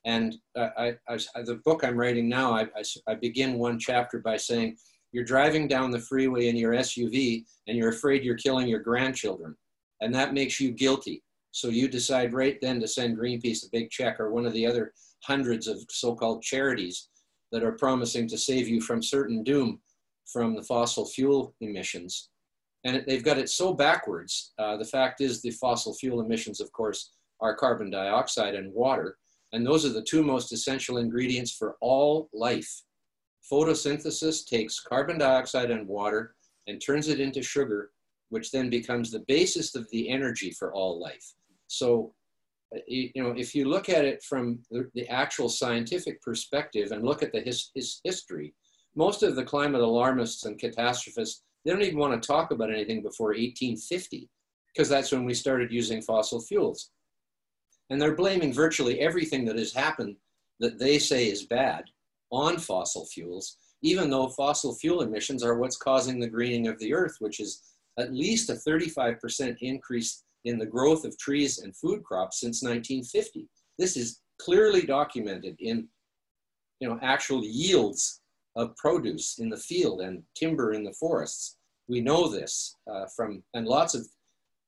And 0.05 0.37
I, 0.57 0.95
I, 1.09 1.17
the 1.45 1.61
book 1.65 1.85
I'm 1.85 1.97
writing 1.97 2.29
now, 2.29 2.53
I, 2.53 2.67
I 3.07 3.15
begin 3.15 3.59
one 3.59 3.79
chapter 3.79 4.19
by 4.19 4.37
saying, 4.37 4.77
You're 5.13 5.25
driving 5.25 5.69
down 5.69 5.91
the 5.91 6.01
freeway 6.01 6.49
in 6.49 6.57
your 6.57 6.73
SUV 6.73 7.45
and 7.69 7.77
you're 7.77 7.91
afraid 7.91 8.25
you're 8.25 8.37
killing 8.37 8.69
your 8.69 8.81
grandchildren. 8.81 9.57
And 10.01 10.15
that 10.15 10.35
makes 10.35 10.59
you 10.59 10.73
guilty. 10.73 11.23
So 11.53 11.69
you 11.69 11.87
decide 11.87 12.33
right 12.33 12.59
then 12.61 12.81
to 12.81 12.89
send 12.89 13.19
Greenpeace 13.19 13.65
a 13.65 13.71
big 13.71 13.91
check 13.91 14.19
or 14.19 14.33
one 14.33 14.47
of 14.47 14.53
the 14.55 14.67
other 14.67 14.93
hundreds 15.23 15.69
of 15.69 15.79
so 15.91 16.15
called 16.15 16.43
charities 16.43 17.09
that 17.53 17.63
are 17.63 17.73
promising 17.73 18.27
to 18.29 18.39
save 18.39 18.69
you 18.69 18.81
from 18.81 19.03
certain 19.03 19.45
doom 19.45 19.81
from 20.27 20.57
the 20.57 20.63
fossil 20.63 21.07
fuel 21.07 21.55
emissions. 21.61 22.31
And 22.85 23.05
they've 23.07 23.23
got 23.23 23.39
it 23.39 23.49
so 23.49 23.73
backwards. 23.73 24.53
Uh, 24.59 24.77
the 24.77 24.85
fact 24.85 25.21
is, 25.21 25.41
the 25.41 25.51
fossil 25.51 25.95
fuel 25.95 26.21
emissions, 26.21 26.61
of 26.61 26.73
course, 26.73 27.13
are 27.41 27.55
carbon 27.55 27.91
dioxide 27.91 28.55
and 28.55 28.73
water. 28.73 29.19
And 29.53 29.67
those 29.67 29.85
are 29.85 29.93
the 29.93 30.03
two 30.03 30.23
most 30.23 30.53
essential 30.53 30.97
ingredients 30.97 31.53
for 31.53 31.77
all 31.81 32.29
life. 32.33 32.83
Photosynthesis 33.51 34.47
takes 34.47 34.81
carbon 34.81 35.19
dioxide 35.19 35.71
and 35.71 35.87
water 35.87 36.35
and 36.67 36.81
turns 36.81 37.09
it 37.09 37.21
into 37.21 37.43
sugar, 37.43 37.91
which 38.31 38.51
then 38.51 38.71
becomes 38.71 39.11
the 39.11 39.25
basis 39.29 39.75
of 39.75 39.89
the 39.91 40.09
energy 40.09 40.51
for 40.51 40.73
all 40.73 41.01
life. 41.01 41.35
So, 41.67 42.15
uh, 42.75 42.79
you 42.87 43.11
know, 43.17 43.35
if 43.37 43.55
you 43.55 43.69
look 43.69 43.89
at 43.89 44.05
it 44.05 44.23
from 44.23 44.61
the, 44.71 45.09
actual 45.09 45.49
scientific 45.49 46.23
perspective 46.23 46.93
and 46.93 47.05
look 47.05 47.23
at 47.23 47.32
the 47.32 47.41
his, 47.41 47.71
his 47.75 48.01
history, 48.05 48.55
most 48.94 49.23
of 49.23 49.37
the 49.37 49.44
climate 49.44 49.81
alarmists 49.81 50.44
and 50.44 50.59
catastrophists, 50.59 51.43
they 51.65 51.73
don't 51.73 51.82
even 51.82 51.99
want 51.99 52.21
to 52.21 52.27
talk 52.27 52.51
about 52.51 52.71
anything 52.71 53.03
before 53.03 53.29
1850, 53.29 54.29
because 54.69 54.89
that's 54.89 55.13
when 55.13 55.25
we 55.25 55.35
started 55.35 55.73
using 55.73 56.01
fossil 56.01 56.41
fuels. 56.41 56.91
And 57.93 58.01
they're 58.01 58.15
blaming 58.15 58.55
virtually 58.55 59.01
everything 59.01 59.44
that 59.44 59.58
has 59.58 59.75
happened 59.75 60.17
that 60.61 60.79
they 60.79 60.99
say 60.99 61.27
is 61.29 61.44
bad 61.44 61.84
on 62.31 62.56
fossil 62.56 63.05
fuels, 63.05 63.58
even 63.82 64.08
though 64.08 64.31
fossil 64.31 64.75
fuel 64.75 65.03
emissions 65.03 65.44
are 65.44 65.58
what's 65.58 65.77
causing 65.77 66.19
the 66.19 66.27
greening 66.27 66.69
of 66.69 66.79
the 66.79 66.94
earth, 66.94 67.17
which 67.19 67.39
is 67.39 67.61
at 67.99 68.15
least 68.15 68.49
a 68.49 68.55
35% 68.55 69.58
increase 69.61 70.25
in 70.46 70.58
the 70.58 70.65
growth 70.65 71.05
of 71.05 71.19
trees 71.19 71.58
and 71.58 71.77
food 71.77 72.03
crops 72.03 72.41
since 72.41 72.63
1950. 72.63 73.46
This 73.79 73.99
is 73.99 74.20
clearly 74.41 74.87
documented 74.87 75.56
in 75.58 75.87
you 76.81 76.89
know, 76.89 76.99
actual 77.03 77.44
yields 77.44 78.22
of 78.56 78.75
produce 78.77 79.39
in 79.39 79.51
the 79.51 79.56
field 79.58 80.01
and 80.01 80.22
timber 80.34 80.72
in 80.72 80.82
the 80.82 80.94
forests. 80.94 81.58
We 81.89 82.01
know 82.01 82.31
this 82.31 82.75
uh, 82.91 83.05
from, 83.15 83.43
and 83.53 83.67
lots 83.67 83.94
of 83.94 84.06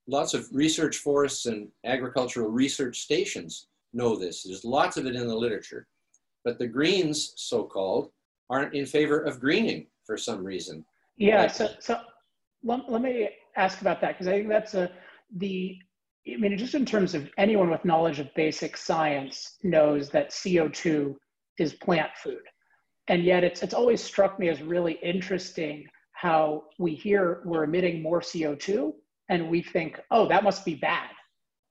lots 0.07 0.35
of 0.35 0.49
research 0.53 0.99
forests 0.99 1.47
and 1.47 1.69
agricultural 1.85 2.51
research 2.51 3.01
stations 3.01 3.69
know 3.93 4.17
this. 4.17 4.43
There's 4.43 4.65
lots 4.65 4.97
of 4.97 5.07
it 5.07 5.17
in 5.17 5.27
the 5.27 5.35
literature. 5.35 5.87
But 6.45 6.59
the 6.59 6.67
Greens, 6.67 7.33
so 7.37 7.65
called, 7.65 8.11
aren't 8.51 8.75
in 8.75 8.85
favor 8.85 9.21
of 9.21 9.41
greening 9.41 9.87
for 10.05 10.19
some 10.19 10.45
reason. 10.45 10.85
Yeah, 11.17 11.43
like, 11.43 11.55
so, 11.55 11.69
so 11.81 12.01
let, 12.63 12.91
let 12.91 13.01
me 13.01 13.31
ask 13.57 13.81
about 13.81 14.01
that 14.03 14.13
because 14.13 14.27
I 14.27 14.33
think 14.33 14.49
that's 14.49 14.75
a, 14.75 14.91
the, 15.37 15.79
I 16.29 16.37
mean, 16.37 16.57
just 16.59 16.75
in 16.75 16.85
terms 16.85 17.15
of 17.15 17.31
anyone 17.39 17.71
with 17.71 17.85
knowledge 17.85 18.19
of 18.19 18.35
basic 18.35 18.77
science 18.77 19.57
knows 19.63 20.11
that 20.11 20.31
CO2 20.31 21.15
is 21.59 21.75
plant 21.75 22.11
food. 22.23 22.43
And 23.09 23.23
yet 23.25 23.45
it's, 23.45 23.63
it's 23.63 23.75
always 23.75 24.03
struck 24.03 24.39
me 24.39 24.49
as 24.49 24.63
really 24.63 24.99
interesting 25.03 25.87
how 26.13 26.65
we 26.79 26.95
hear 26.95 27.43
we're 27.45 27.65
emitting 27.65 28.03
more 28.03 28.21
CO2 28.21 28.93
and 29.29 29.51
we 29.51 29.63
think, 29.63 30.01
oh, 30.11 30.29
that 30.29 30.45
must 30.45 30.65
be 30.65 30.75
bad, 30.75 31.11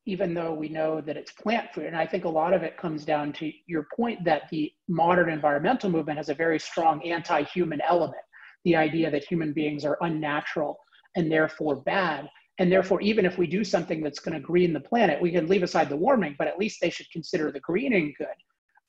even 0.06 0.34
though 0.34 0.54
we 0.54 0.70
know 0.70 1.02
that 1.02 1.18
it's 1.18 1.32
plant 1.32 1.74
food. 1.74 1.86
And 1.86 1.96
I 1.96 2.06
think 2.06 2.26
a 2.26 2.30
lot 2.30 2.54
of 2.54 2.64
it 2.64 2.78
comes 2.78 3.06
down 3.06 3.34
to 3.34 3.52
your 3.68 3.88
point 3.96 4.24
that 4.26 4.44
the 4.50 4.72
modern 4.88 5.30
environmental 5.30 5.90
movement 5.90 6.18
has 6.18 6.30
a 6.30 6.34
very 6.34 6.60
strong 6.60 7.04
anti 7.04 7.44
human 7.44 7.82
element 7.88 8.24
the 8.64 8.76
idea 8.76 9.12
that 9.12 9.24
human 9.24 9.54
beings 9.54 9.86
are 9.86 9.98
unnatural 10.02 10.80
and 11.16 11.32
therefore 11.32 11.78
bad. 11.78 12.30
And 12.60 12.72
therefore, 12.72 13.02
even 13.02 13.26
if 13.26 13.38
we 13.38 13.48
do 13.48 13.64
something 13.64 14.02
that's 14.02 14.20
going 14.20 14.36
to 14.36 14.40
green 14.40 14.74
the 14.74 14.80
planet, 14.80 15.22
we 15.22 15.32
can 15.32 15.48
leave 15.48 15.64
aside 15.64 15.90
the 15.90 15.98
warming, 15.98 16.36
but 16.38 16.48
at 16.48 16.60
least 16.60 16.80
they 16.82 16.90
should 16.90 17.10
consider 17.12 17.52
the 17.52 17.60
greening 17.60 18.14
good. 18.18 18.28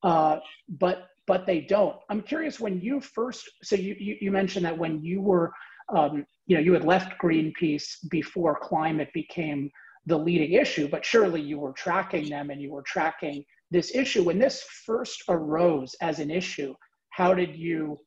Uh, 0.02 0.38
but 0.68 1.08
but 1.26 1.46
they 1.46 1.62
don't. 1.62 1.96
I'm 2.10 2.20
curious 2.20 2.60
when 2.60 2.78
you 2.82 3.00
first. 3.00 3.48
So 3.62 3.74
you 3.74 3.96
you, 3.98 4.16
you 4.20 4.30
mentioned 4.30 4.66
that 4.66 4.76
when 4.76 5.02
you 5.02 5.22
were, 5.22 5.50
um, 5.88 6.26
you 6.46 6.56
know, 6.56 6.62
you 6.62 6.72
had 6.72 6.84
left 6.84 7.20
Greenpeace 7.20 7.96
before 8.10 8.58
climate 8.60 9.08
became 9.14 9.70
the 10.06 10.16
leading 10.16 10.52
issue, 10.52 10.88
but 10.88 11.04
surely 11.04 11.40
you 11.40 11.58
were 11.58 11.72
tracking 11.72 12.28
them 12.28 12.50
and 12.50 12.60
you 12.60 12.70
were 12.70 12.82
tracking 12.82 13.44
this 13.70 13.94
issue. 13.94 14.22
When 14.24 14.38
this 14.38 14.62
first 14.84 15.22
arose 15.28 15.94
as 16.00 16.18
an 16.18 16.30
issue, 16.30 16.74
how 17.10 17.34
did 17.34 17.56
you 17.56 17.98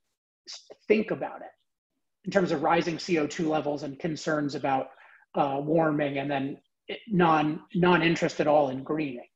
think 0.87 1.11
about 1.11 1.41
it 1.41 1.51
in 2.25 2.31
terms 2.31 2.51
of 2.51 2.61
rising 2.61 2.97
CO2 2.97 3.47
levels 3.47 3.83
and 3.83 3.97
concerns 3.99 4.55
about 4.55 4.87
uh, 5.35 5.59
warming 5.61 6.19
and 6.19 6.29
then 6.29 6.57
non 7.07 7.61
non 7.73 8.01
interest 8.01 8.39
at 8.39 8.47
all 8.47 8.69
in 8.69 8.83
greening? 8.83 9.27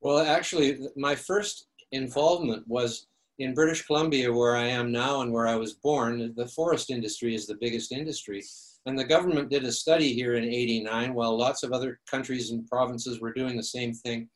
Well, 0.00 0.18
actually, 0.18 0.78
my 0.96 1.14
first 1.14 1.68
involvement 1.92 2.66
was 2.66 3.06
in 3.38 3.54
British 3.54 3.86
Columbia, 3.86 4.32
where 4.32 4.56
I 4.56 4.66
am 4.66 4.90
now 4.90 5.20
and 5.20 5.32
where 5.32 5.46
I 5.46 5.56
was 5.56 5.74
born. 5.74 6.32
The 6.36 6.48
forest 6.48 6.90
industry 6.90 7.34
is 7.34 7.46
the 7.46 7.58
biggest 7.60 7.92
industry. 7.92 8.42
And 8.86 8.98
the 8.98 9.04
government 9.04 9.50
did 9.50 9.64
a 9.64 9.72
study 9.72 10.14
here 10.14 10.36
in 10.36 10.44
89, 10.44 11.12
while 11.12 11.36
lots 11.36 11.62
of 11.62 11.72
other 11.72 12.00
countries 12.10 12.50
and 12.50 12.66
provinces 12.66 13.20
were 13.20 13.32
doing 13.32 13.56
the 13.56 13.62
same 13.62 13.92
thing, 13.92 14.28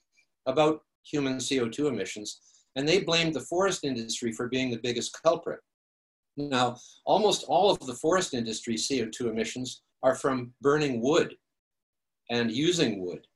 about 0.46 0.80
human 1.04 1.36
CO2 1.36 1.88
emissions. 1.88 2.40
And 2.76 2.86
they 2.86 3.00
blamed 3.00 3.34
the 3.34 3.40
forest 3.40 3.84
industry 3.84 4.32
for 4.32 4.48
being 4.48 4.70
the 4.70 4.80
biggest 4.82 5.16
culprit. 5.22 5.60
Now, 6.36 6.76
almost 7.04 7.44
all 7.48 7.70
of 7.70 7.80
the 7.86 7.94
forest 7.94 8.34
industry 8.34 8.74
CO2 8.74 9.30
emissions 9.30 9.82
are 10.02 10.14
from 10.14 10.52
burning 10.60 11.00
wood 11.00 11.36
and 12.30 12.50
using 12.50 13.04
wood. 13.04 13.26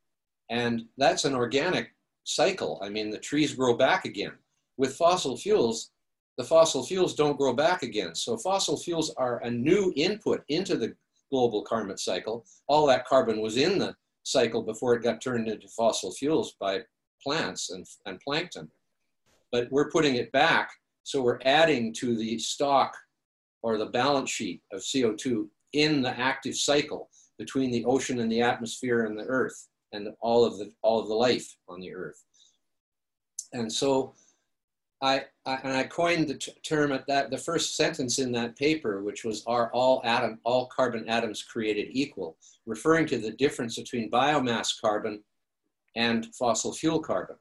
And 0.50 0.84
that's 0.98 1.24
an 1.24 1.34
organic 1.34 1.94
cycle. 2.24 2.80
I 2.82 2.88
mean, 2.88 3.10
the 3.10 3.18
trees 3.18 3.54
grow 3.54 3.76
back 3.76 4.04
again. 4.04 4.32
With 4.76 4.96
fossil 4.96 5.36
fuels, 5.36 5.90
the 6.36 6.44
fossil 6.44 6.84
fuels 6.84 7.14
don't 7.14 7.38
grow 7.38 7.52
back 7.52 7.82
again. 7.82 8.14
So 8.14 8.36
fossil 8.36 8.76
fuels 8.76 9.14
are 9.16 9.38
a 9.38 9.50
new 9.50 9.92
input 9.96 10.42
into 10.48 10.76
the 10.76 10.94
global 11.30 11.62
carbon 11.62 11.96
cycle. 11.96 12.44
All 12.66 12.86
that 12.86 13.06
carbon 13.06 13.40
was 13.40 13.56
in 13.56 13.78
the 13.78 13.94
cycle 14.24 14.62
before 14.62 14.94
it 14.94 15.02
got 15.02 15.20
turned 15.20 15.48
into 15.48 15.68
fossil 15.68 16.12
fuels 16.12 16.54
by 16.58 16.80
plants 17.22 17.70
and, 17.70 17.86
and 18.06 18.20
plankton. 18.20 18.68
But 19.52 19.68
we're 19.70 19.90
putting 19.90 20.16
it 20.16 20.32
back, 20.32 20.70
so 21.04 21.22
we're 21.22 21.40
adding 21.44 21.92
to 21.94 22.16
the 22.16 22.38
stock 22.38 22.94
or 23.62 23.78
the 23.78 23.86
balance 23.86 24.30
sheet 24.30 24.62
of 24.72 24.80
CO2 24.80 25.48
in 25.72 26.02
the 26.02 26.18
active 26.18 26.56
cycle 26.56 27.08
between 27.38 27.70
the 27.70 27.84
ocean 27.84 28.20
and 28.20 28.30
the 28.30 28.42
atmosphere 28.42 29.04
and 29.04 29.18
the 29.18 29.24
earth 29.24 29.68
and 29.92 30.08
all 30.20 30.44
of 30.44 30.58
the 30.58 30.72
all 30.82 31.00
of 31.00 31.08
the 31.08 31.14
life 31.14 31.56
on 31.68 31.80
the 31.80 31.94
earth. 31.94 32.24
And 33.52 33.72
so 33.72 34.14
I, 35.04 35.24
I 35.44 35.56
and 35.62 35.72
I 35.76 35.84
coined 35.84 36.28
the 36.28 36.38
term 36.62 36.90
at 36.90 37.06
that 37.08 37.30
the 37.30 37.36
first 37.36 37.76
sentence 37.76 38.18
in 38.18 38.32
that 38.32 38.56
paper, 38.56 39.02
which 39.02 39.22
was 39.22 39.44
"Are 39.46 39.70
all 39.72 40.00
atom 40.04 40.38
all 40.44 40.66
carbon 40.66 41.06
atoms 41.08 41.42
created 41.42 41.88
equal?" 41.90 42.38
referring 42.66 43.06
to 43.08 43.18
the 43.18 43.32
difference 43.32 43.76
between 43.76 44.10
biomass 44.10 44.80
carbon 44.80 45.22
and 45.94 46.34
fossil 46.34 46.72
fuel 46.72 47.00
carbon, 47.00 47.36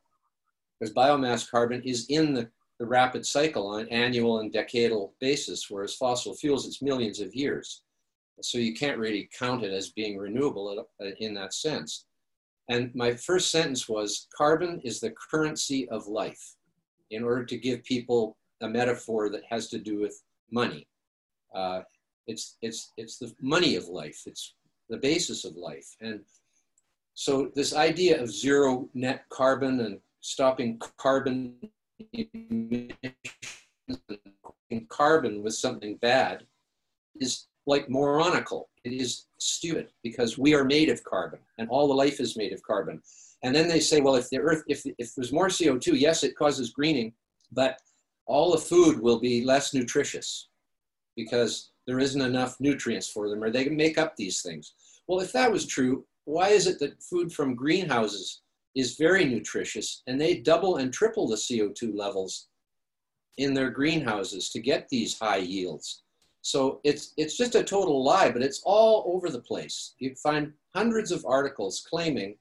because 0.77 0.93
biomass 0.93 1.49
carbon 1.49 1.81
is 1.83 2.05
in 2.09 2.33
the, 2.33 2.49
the 2.79 2.85
rapid 2.85 3.25
cycle 3.25 3.67
on 3.67 3.81
an 3.83 3.87
annual 3.87 4.39
and 4.39 4.53
decadal 4.53 5.11
basis, 5.21 5.69
whereas 5.69 5.95
fossil 5.95 6.35
fuels 6.35 6.67
it's 6.67 6.81
millions 6.81 7.21
of 7.21 7.33
years. 7.33 7.83
So 8.41 8.57
you 8.57 8.73
can't 8.73 8.97
really 8.97 9.29
count 9.39 9.63
it 9.63 9.71
as 9.71 9.91
being 9.91 10.17
renewable 10.17 10.85
uh, 11.01 11.05
in 11.19 11.33
that 11.35 11.53
sense. 11.53 12.05
And 12.69 12.93
my 12.93 13.13
first 13.13 13.49
sentence 13.49 13.87
was 13.87 14.27
carbon 14.35 14.81
is 14.83 14.99
the 14.99 15.11
currency 15.11 15.87
of 15.87 16.07
life, 16.07 16.55
in 17.13 17.23
order 17.23 17.45
to 17.45 17.57
give 17.57 17.83
people 17.83 18.37
a 18.61 18.67
metaphor 18.67 19.29
that 19.29 19.43
has 19.49 19.69
to 19.69 19.77
do 19.77 19.99
with 19.99 20.21
money. 20.51 20.87
Uh, 21.53 21.81
it's, 22.27 22.57
it's, 22.61 22.91
it's 22.97 23.17
the 23.17 23.33
money 23.41 23.75
of 23.75 23.87
life, 23.87 24.21
it's 24.25 24.55
the 24.89 24.97
basis 24.97 25.45
of 25.45 25.55
life. 25.55 25.95
And 26.01 26.21
so, 27.15 27.51
this 27.53 27.75
idea 27.75 28.21
of 28.21 28.31
zero 28.31 28.89
net 28.95 29.25
carbon 29.29 29.81
and 29.81 29.99
stopping 30.21 30.79
carbon 30.97 31.55
emissions 32.11 33.13
and 34.71 34.89
carbon 34.89 35.43
with 35.43 35.53
something 35.53 35.97
bad 35.97 36.45
is 37.19 37.47
like 37.67 37.89
moronical. 37.89 38.69
It 38.83 38.93
is 38.93 39.25
stupid 39.37 39.89
because 40.01 40.37
we 40.37 40.53
are 40.55 40.63
made 40.63 40.89
of 40.89 41.03
carbon 41.03 41.39
and 41.59 41.69
all 41.69 41.87
the 41.87 41.93
life 41.93 42.19
is 42.19 42.35
made 42.35 42.51
of 42.51 42.63
carbon. 42.63 43.01
And 43.43 43.53
then 43.53 43.67
they 43.67 43.81
say, 43.81 43.99
well, 43.99 44.15
if 44.15 44.29
the 44.29 44.39
earth, 44.39 44.63
if, 44.67 44.83
if 44.97 45.13
there's 45.15 45.33
more 45.33 45.49
CO2, 45.49 45.99
yes, 45.99 46.23
it 46.23 46.35
causes 46.37 46.71
greening, 46.71 47.13
but 47.51 47.77
all 48.25 48.51
the 48.51 48.57
food 48.57 48.99
will 48.99 49.19
be 49.19 49.43
less 49.43 49.73
nutritious 49.73 50.47
because 51.15 51.71
there 51.85 51.99
isn't 51.99 52.21
enough 52.21 52.55
nutrients 52.59 53.07
for 53.09 53.29
them 53.29 53.43
or 53.43 53.51
they 53.51 53.65
can 53.65 53.75
make 53.75 53.97
up 53.97 54.15
these 54.15 54.41
things. 54.41 54.73
Well, 55.07 55.19
if 55.19 55.33
that 55.33 55.51
was 55.51 55.65
true, 55.65 56.05
why 56.23 56.49
is 56.49 56.67
it 56.67 56.79
that 56.79 57.03
food 57.03 57.33
from 57.33 57.53
greenhouses 57.53 58.41
is 58.75 58.95
very 58.95 59.25
nutritious 59.25 60.01
and 60.07 60.19
they 60.19 60.37
double 60.37 60.77
and 60.77 60.91
triple 60.93 61.27
the 61.27 61.35
CO2 61.35 61.95
levels 61.95 62.47
in 63.37 63.53
their 63.53 63.69
greenhouses 63.69 64.49
to 64.51 64.61
get 64.61 64.87
these 64.87 65.19
high 65.19 65.37
yields? 65.37 66.03
So 66.41 66.79
it's, 66.83 67.13
it's 67.17 67.37
just 67.37 67.55
a 67.55 67.63
total 67.63 68.03
lie, 68.03 68.31
but 68.31 68.41
it's 68.41 68.61
all 68.65 69.03
over 69.13 69.29
the 69.29 69.39
place. 69.39 69.95
You 69.99 70.15
find 70.15 70.53
hundreds 70.73 71.11
of 71.11 71.25
articles 71.25 71.85
claiming 71.89 72.35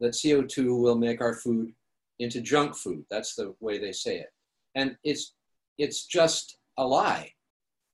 that 0.00 0.12
CO2 0.12 0.80
will 0.80 0.96
make 0.96 1.20
our 1.20 1.34
food 1.34 1.72
into 2.18 2.40
junk 2.40 2.76
food. 2.76 3.04
That's 3.10 3.34
the 3.34 3.54
way 3.60 3.78
they 3.78 3.92
say 3.92 4.18
it. 4.18 4.28
And 4.74 4.96
it's, 5.04 5.34
it's 5.78 6.06
just 6.06 6.58
a 6.78 6.86
lie. 6.86 7.32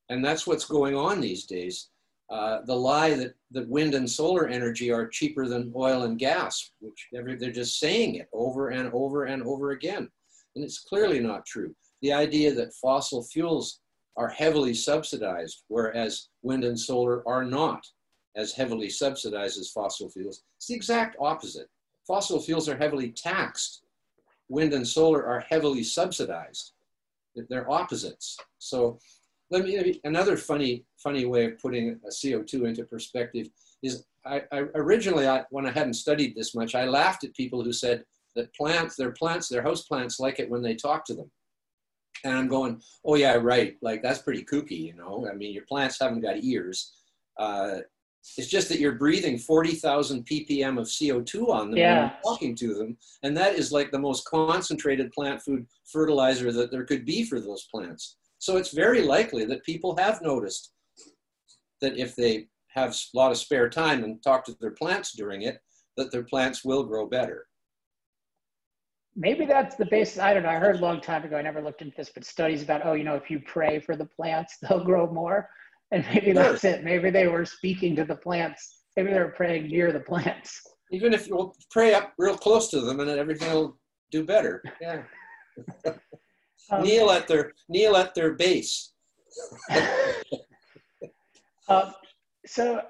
And 0.09 0.25
that's 0.25 0.47
what's 0.47 0.65
going 0.65 0.97
on 0.97 1.21
these 1.21 1.47
days. 1.47 1.89
Uh, 2.31 2.61
the 2.67 2.75
lie 2.75 3.15
that, 3.15 3.35
that 3.51 3.69
wind 3.69 3.95
and 3.95 4.09
solar 4.09 4.47
energy 4.47 4.93
are 4.93 5.09
cheaper 5.09 5.49
than 5.49 5.73
oil 5.75 6.05
and 6.05 6.19
gas, 6.19 6.71
which 6.81 7.09
they're 7.13 7.51
just 7.51 7.81
saying 7.81 8.17
it 8.17 8.29
over 8.33 8.69
and 8.69 8.91
over 8.93 9.25
and 9.25 9.43
over 9.43 9.73
again. 9.73 10.09
And 10.55 10.65
it's 10.65 10.81
clearly 10.81 11.21
not 11.21 11.45
true. 11.45 11.75
The 12.03 12.13
idea 12.13 12.55
that 12.55 12.75
fossil 12.75 13.25
fuels 13.25 13.81
are 14.17 14.29
heavily 14.29 14.75
subsidized, 14.75 15.65
whereas 15.69 16.29
wind 16.43 16.65
and 16.65 16.79
solar 16.79 17.27
are 17.29 17.45
not 17.45 17.85
as 18.37 18.53
heavily 18.53 18.91
subsidized 18.91 19.59
as 19.59 19.71
fossil 19.71 20.09
fuels. 20.09 20.43
It's 20.57 20.67
the 20.69 20.75
exact 20.75 21.17
opposite. 21.21 21.69
Fossil 22.11 22.41
fuels 22.41 22.69
are 22.69 22.77
heavily 22.77 23.13
taxed. 23.13 23.85
Wind 24.49 24.73
and 24.73 24.87
solar 24.87 25.25
are 25.25 25.45
heavily 25.49 25.85
subsidized. 25.85 26.73
They're 27.49 27.71
opposites. 27.71 28.37
So 28.59 28.99
let 29.53 29.63
me, 29.63 30.01
another 30.03 30.37
funny, 30.37 30.85
funny 30.97 31.25
way 31.25 31.45
of 31.45 31.59
putting 31.61 32.01
a 32.05 32.09
CO2 32.09 32.67
into 32.67 32.83
perspective 32.83 33.49
is 33.85 34.07
I, 34.27 34.43
I 34.51 34.59
originally, 34.75 35.29
I, 35.29 35.45
when 35.51 35.67
I 35.67 35.71
hadn't 35.71 35.95
studied 35.95 36.35
this 36.35 36.53
much, 36.53 36.75
I 36.75 36.87
laughed 36.87 37.23
at 37.23 37.33
people 37.35 37.63
who 37.63 37.73
said 37.73 38.03
that 38.35 38.53
plants, 38.57 38.97
their 38.97 39.13
plants, 39.13 39.49
their 39.49 39.63
house 39.63 39.83
plants 39.83 40.19
like 40.19 40.41
it 40.41 40.51
when 40.51 40.63
they 40.63 40.75
talk 40.75 41.05
to 41.05 41.15
them. 41.15 41.31
And 42.25 42.37
I'm 42.37 42.49
going, 42.49 42.83
oh 43.05 43.15
yeah, 43.15 43.35
right. 43.35 43.77
Like 43.83 44.03
that's 44.03 44.23
pretty 44.23 44.45
kooky, 44.45 44.81
you 44.81 44.97
know. 44.97 45.29
I 45.31 45.37
mean, 45.37 45.55
your 45.55 45.67
plants 45.67 46.01
haven't 46.01 46.23
got 46.23 46.43
ears. 46.43 46.93
Uh, 47.39 47.79
it's 48.37 48.49
just 48.49 48.69
that 48.69 48.79
you're 48.79 48.93
breathing 48.93 49.39
40,000 49.39 50.27
ppm 50.27 50.79
of 50.79 50.87
CO2 50.87 51.49
on 51.49 51.71
them 51.71 51.79
yeah. 51.79 51.95
when 51.95 52.03
you're 52.03 52.21
talking 52.23 52.55
to 52.57 52.75
them. 52.75 52.97
And 53.23 53.37
that 53.37 53.55
is 53.55 53.73
like 53.73 53.91
the 53.91 53.99
most 53.99 54.27
concentrated 54.27 55.11
plant 55.13 55.43
food 55.43 55.67
fertilizer 55.91 56.53
that 56.53 56.71
there 56.71 56.85
could 56.85 57.05
be 57.05 57.25
for 57.25 57.41
those 57.41 57.67
plants. 57.73 58.17
So 58.39 58.57
it's 58.57 58.73
very 58.73 59.03
likely 59.03 59.45
that 59.47 59.65
people 59.65 59.97
have 59.97 60.23
noticed 60.23 60.73
that 61.81 61.97
if 61.97 62.15
they 62.15 62.47
have 62.69 62.91
a 62.91 63.17
lot 63.17 63.31
of 63.31 63.39
spare 63.39 63.69
time 63.69 64.05
and 64.05 64.23
talk 64.23 64.45
to 64.45 64.57
their 64.61 64.71
plants 64.73 65.13
during 65.13 65.43
it, 65.43 65.59
that 65.97 66.13
their 66.13 66.23
plants 66.23 66.65
will 66.65 66.85
grow 66.85 67.07
better 67.07 67.47
maybe 69.17 69.45
that's 69.45 69.77
the 69.77 69.87
basis. 69.87 70.19
I 70.19 70.35
don't 70.35 70.43
know. 70.43 70.49
I 70.49 70.57
heard 70.57 70.77
a 70.77 70.81
long 70.81 71.01
time 71.01 71.25
ago. 71.25 71.37
I 71.37 71.43
never 71.43 71.63
looked 71.63 71.83
into 71.83 71.97
this, 71.97 72.11
but 72.13 72.25
studies 72.25 72.63
about 72.63 72.85
oh, 72.85 72.95
you 72.95 73.05
know, 73.05 73.15
if 73.15 73.31
you 73.31 73.41
pray 73.41 73.79
for 73.79 73.97
the 73.97 74.07
plants, 74.07 74.57
they'll 74.63 74.85
grow 74.85 75.11
more. 75.11 75.49
And 75.93 76.05
maybe 76.15 76.33
that's 76.33 76.65
it. 76.65 76.85
Maybe 76.85 77.11
they 77.11 77.27
were 77.27 77.45
speaking 77.45 77.97
to 77.97 78.05
the 78.05 78.17
plants. 78.17 78.83
Maybe 78.97 79.13
they 79.13 79.19
were 79.19 79.35
praying 79.37 79.69
near 79.69 79.93
the 79.93 80.01
plants. 80.01 80.61
Even 80.93 81.13
if 81.13 81.27
you 81.27 81.37
will 81.37 81.55
pray 81.71 81.95
up 81.95 82.13
real 82.19 82.37
close 82.37 82.69
to 82.69 82.81
them, 82.81 83.01
and 83.01 83.09
then 83.09 83.19
everything 83.19 83.53
will 83.53 83.79
do 84.11 84.25
better. 84.25 84.63
Yeah. 84.81 85.03
um, 86.71 86.83
kneel 86.83 87.11
at 87.11 87.29
their 87.29 87.53
kneel 87.69 87.97
at 87.97 88.15
their 88.15 88.35
base. 88.35 88.93
uh, 91.69 91.93
so 92.47 92.83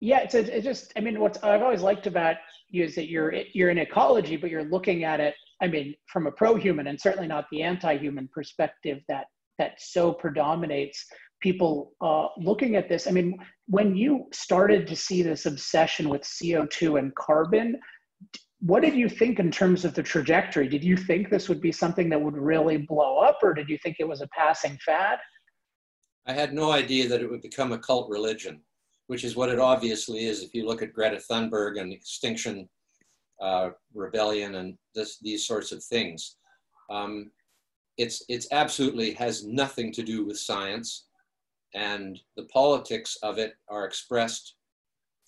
yeah, 0.00 0.20
it's, 0.20 0.34
it's 0.34 0.64
just 0.64 0.92
I 0.96 1.00
mean, 1.00 1.20
what's 1.20 1.42
I've 1.42 1.62
always 1.62 1.82
liked 1.82 2.06
about 2.06 2.36
you 2.68 2.84
is 2.84 2.94
that 2.96 3.08
you're 3.08 3.32
you're 3.52 3.70
in 3.70 3.78
ecology, 3.78 4.36
but 4.36 4.50
you're 4.50 4.64
looking 4.64 5.04
at 5.04 5.20
it 5.20 5.34
I 5.60 5.68
mean, 5.68 5.94
from 6.06 6.26
a 6.26 6.32
pro-human 6.32 6.88
and 6.88 7.00
certainly 7.00 7.28
not 7.28 7.46
the 7.50 7.62
anti-human 7.62 8.28
perspective 8.32 9.00
that 9.08 9.26
that 9.58 9.80
so 9.80 10.12
predominates 10.12 11.06
people 11.44 11.92
uh, 12.00 12.28
looking 12.38 12.74
at 12.74 12.88
this. 12.88 13.06
I 13.06 13.10
mean, 13.10 13.38
when 13.66 13.94
you 13.94 14.24
started 14.32 14.86
to 14.86 14.96
see 14.96 15.20
this 15.22 15.44
obsession 15.44 16.08
with 16.08 16.22
CO2 16.22 16.98
and 16.98 17.14
carbon, 17.16 17.78
what 18.60 18.80
did 18.80 18.94
you 18.94 19.10
think 19.10 19.38
in 19.38 19.50
terms 19.50 19.84
of 19.84 19.92
the 19.92 20.02
trajectory? 20.02 20.66
Did 20.68 20.82
you 20.82 20.96
think 20.96 21.28
this 21.28 21.50
would 21.50 21.60
be 21.60 21.70
something 21.70 22.08
that 22.08 22.20
would 22.20 22.38
really 22.38 22.78
blow 22.78 23.18
up, 23.18 23.40
or 23.42 23.52
did 23.52 23.68
you 23.68 23.76
think 23.82 23.96
it 24.00 24.08
was 24.08 24.22
a 24.22 24.28
passing 24.28 24.78
fad? 24.86 25.18
I 26.26 26.32
had 26.32 26.54
no 26.54 26.72
idea 26.72 27.06
that 27.10 27.20
it 27.20 27.30
would 27.30 27.42
become 27.42 27.72
a 27.72 27.78
cult 27.78 28.08
religion, 28.08 28.62
which 29.08 29.22
is 29.22 29.36
what 29.36 29.50
it 29.50 29.58
obviously 29.58 30.24
is. 30.24 30.42
If 30.42 30.54
you 30.54 30.66
look 30.66 30.80
at 30.80 30.94
Greta 30.94 31.20
Thunberg 31.30 31.78
and 31.78 31.92
Extinction 31.92 32.66
uh, 33.42 33.68
Rebellion 33.92 34.54
and 34.54 34.78
this, 34.94 35.18
these 35.20 35.46
sorts 35.46 35.72
of 35.72 35.84
things, 35.84 36.36
um, 36.88 37.30
it's 37.98 38.24
it's 38.30 38.48
absolutely 38.50 39.12
has 39.12 39.44
nothing 39.44 39.92
to 39.92 40.02
do 40.02 40.24
with 40.24 40.38
science, 40.38 41.04
and 41.74 42.20
the 42.36 42.44
politics 42.44 43.16
of 43.22 43.38
it 43.38 43.54
are 43.68 43.84
expressed 43.84 44.54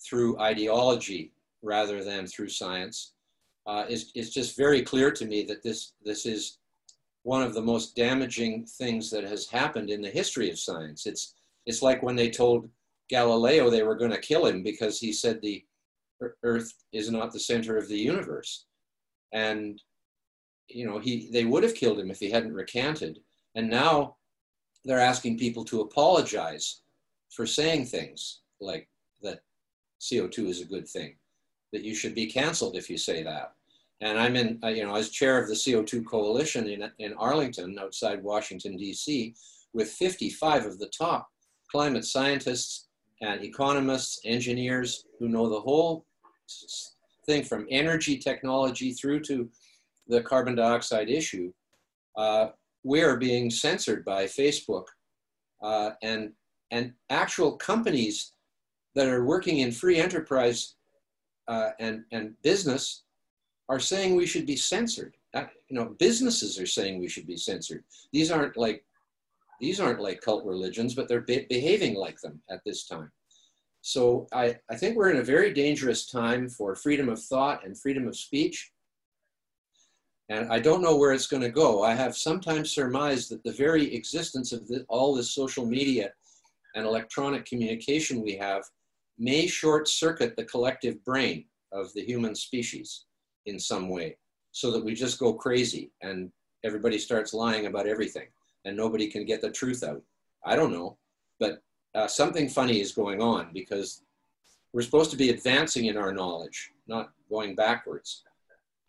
through 0.07 0.39
ideology 0.39 1.33
rather 1.61 2.03
than 2.03 2.25
through 2.25 2.49
science. 2.49 3.13
Uh, 3.65 3.85
it's, 3.89 4.11
it's 4.15 4.29
just 4.29 4.55
very 4.55 4.81
clear 4.81 5.11
to 5.11 5.25
me 5.25 5.43
that 5.43 5.61
this 5.61 5.93
this 6.03 6.25
is 6.25 6.59
one 7.27 7.43
of 7.43 7.53
the 7.53 7.61
most 7.61 7.93
damaging 7.93 8.65
things 8.65 9.09
that 9.11 9.25
has 9.25 9.49
happened 9.49 9.89
in 9.89 10.01
the 10.01 10.09
history 10.09 10.49
of 10.49 10.57
science. 10.57 11.05
It's, 11.05 11.35
it's 11.65 11.81
like 11.81 12.01
when 12.01 12.15
they 12.15 12.29
told 12.29 12.69
Galileo 13.09 13.69
they 13.69 13.83
were 13.83 13.97
going 13.97 14.11
to 14.11 14.17
kill 14.17 14.45
him 14.45 14.63
because 14.63 14.97
he 14.97 15.11
said 15.11 15.41
the 15.41 15.61
Earth 16.41 16.73
is 16.93 17.11
not 17.11 17.33
the 17.33 17.39
center 17.41 17.75
of 17.75 17.89
the 17.89 17.97
universe. 17.97 18.67
And, 19.33 19.81
you 20.69 20.85
know, 20.87 20.99
he, 20.99 21.29
they 21.33 21.43
would 21.43 21.63
have 21.63 21.75
killed 21.75 21.99
him 21.99 22.09
if 22.09 22.19
he 22.19 22.31
hadn't 22.31 22.53
recanted. 22.53 23.19
And 23.55 23.69
now 23.69 24.15
they're 24.87 24.99
asking 24.99 25.37
people 25.37 25.63
to 25.65 25.81
apologize 25.81 26.81
for 27.29 27.45
saying 27.45 27.85
things 27.85 28.39
like 28.61 28.87
that 29.21 29.41
CO2 30.01 30.47
is 30.47 30.61
a 30.61 30.65
good 30.65 30.87
thing, 30.87 31.15
that 31.73 31.83
you 31.83 31.93
should 31.93 32.15
be 32.15 32.25
canceled 32.25 32.75
if 32.75 32.89
you 32.89 32.97
say 32.97 33.21
that. 33.21 33.53
And 33.99 34.17
I'm 34.17 34.35
in, 34.35 34.59
uh, 34.63 34.67
you 34.67 34.85
know, 34.85 34.95
as 34.95 35.09
chair 35.09 35.41
of 35.41 35.49
the 35.49 35.55
CO2 35.55 36.05
coalition 36.05 36.67
in, 36.69 36.89
in 36.99 37.13
Arlington, 37.13 37.77
outside 37.79 38.23
Washington, 38.23 38.77
D.C., 38.77 39.35
with 39.73 39.89
55 39.89 40.65
of 40.65 40.79
the 40.79 40.87
top 40.87 41.27
climate 41.69 42.05
scientists 42.05 42.87
and 43.21 43.43
economists, 43.43 44.21
engineers 44.23 45.05
who 45.19 45.27
know 45.27 45.49
the 45.49 45.59
whole 45.59 46.05
thing 47.25 47.43
from 47.43 47.67
energy 47.69 48.17
technology 48.17 48.93
through 48.93 49.19
to 49.19 49.49
the 50.07 50.21
carbon 50.21 50.55
dioxide 50.55 51.09
issue. 51.09 51.51
Uh, 52.15 52.49
we 52.87 53.01
are 53.01 53.17
being 53.17 53.49
censored 53.49 54.05
by 54.05 54.23
Facebook 54.23 54.85
uh, 55.61 55.91
and, 56.01 56.31
and 56.71 56.93
actual 57.09 57.51
companies 57.57 58.31
that 58.95 59.07
are 59.07 59.25
working 59.25 59.59
in 59.59 59.71
free 59.73 59.97
enterprise 59.97 60.75
uh, 61.49 61.71
and, 61.81 62.03
and 62.13 62.33
business 62.43 63.03
are 63.67 63.79
saying 63.79 64.15
we 64.15 64.25
should 64.25 64.45
be 64.45 64.55
censored. 64.55 65.15
Uh, 65.33 65.45
you 65.67 65.75
know, 65.77 65.95
businesses 65.99 66.57
are 66.59 66.65
saying 66.65 66.97
we 66.97 67.09
should 67.09 67.27
be 67.27 67.35
censored. 67.35 67.83
These 68.13 68.31
aren't 68.31 68.55
like 68.55 68.85
these 69.59 69.79
aren't 69.79 69.99
like 69.99 70.21
cult 70.21 70.45
religions, 70.45 70.93
but 70.93 71.07
they're 71.07 71.21
be 71.21 71.45
behaving 71.49 71.95
like 71.95 72.21
them 72.21 72.39
at 72.49 72.61
this 72.63 72.87
time. 72.87 73.11
So 73.81 74.27
I, 74.31 74.55
I 74.69 74.75
think 74.75 74.95
we're 74.95 75.09
in 75.09 75.17
a 75.17 75.23
very 75.23 75.51
dangerous 75.51 76.05
time 76.05 76.47
for 76.47 76.75
freedom 76.75 77.09
of 77.09 77.21
thought 77.21 77.65
and 77.65 77.77
freedom 77.77 78.07
of 78.07 78.15
speech. 78.15 78.71
And 80.29 80.51
I 80.51 80.59
don't 80.59 80.81
know 80.81 80.97
where 80.97 81.13
it's 81.13 81.27
going 81.27 81.43
to 81.43 81.49
go. 81.49 81.83
I 81.83 81.93
have 81.93 82.17
sometimes 82.17 82.71
surmised 82.71 83.31
that 83.31 83.43
the 83.43 83.53
very 83.53 83.93
existence 83.95 84.51
of 84.51 84.67
the, 84.67 84.85
all 84.89 85.15
this 85.15 85.31
social 85.31 85.65
media 85.65 86.11
and 86.75 86.85
electronic 86.85 87.45
communication 87.45 88.21
we 88.21 88.35
have 88.35 88.63
may 89.17 89.47
short 89.47 89.87
circuit 89.87 90.35
the 90.35 90.43
collective 90.43 91.03
brain 91.05 91.45
of 91.71 91.93
the 91.93 92.03
human 92.03 92.35
species 92.35 93.05
in 93.45 93.57
some 93.57 93.89
way 93.89 94.17
so 94.51 94.71
that 94.71 94.83
we 94.83 94.93
just 94.93 95.19
go 95.19 95.33
crazy 95.33 95.91
and 96.01 96.31
everybody 96.63 96.97
starts 96.97 97.33
lying 97.33 97.65
about 97.65 97.87
everything 97.87 98.27
and 98.65 98.75
nobody 98.75 99.07
can 99.07 99.25
get 99.25 99.41
the 99.41 99.49
truth 99.49 99.83
out. 99.83 100.01
I 100.45 100.55
don't 100.55 100.73
know, 100.73 100.97
but 101.39 101.61
uh, 101.95 102.07
something 102.07 102.49
funny 102.49 102.81
is 102.81 102.91
going 102.91 103.21
on 103.21 103.49
because 103.53 104.03
we're 104.73 104.81
supposed 104.81 105.11
to 105.11 105.17
be 105.17 105.29
advancing 105.29 105.85
in 105.85 105.97
our 105.97 106.13
knowledge, 106.13 106.71
not 106.87 107.11
going 107.29 107.55
backwards. 107.55 108.23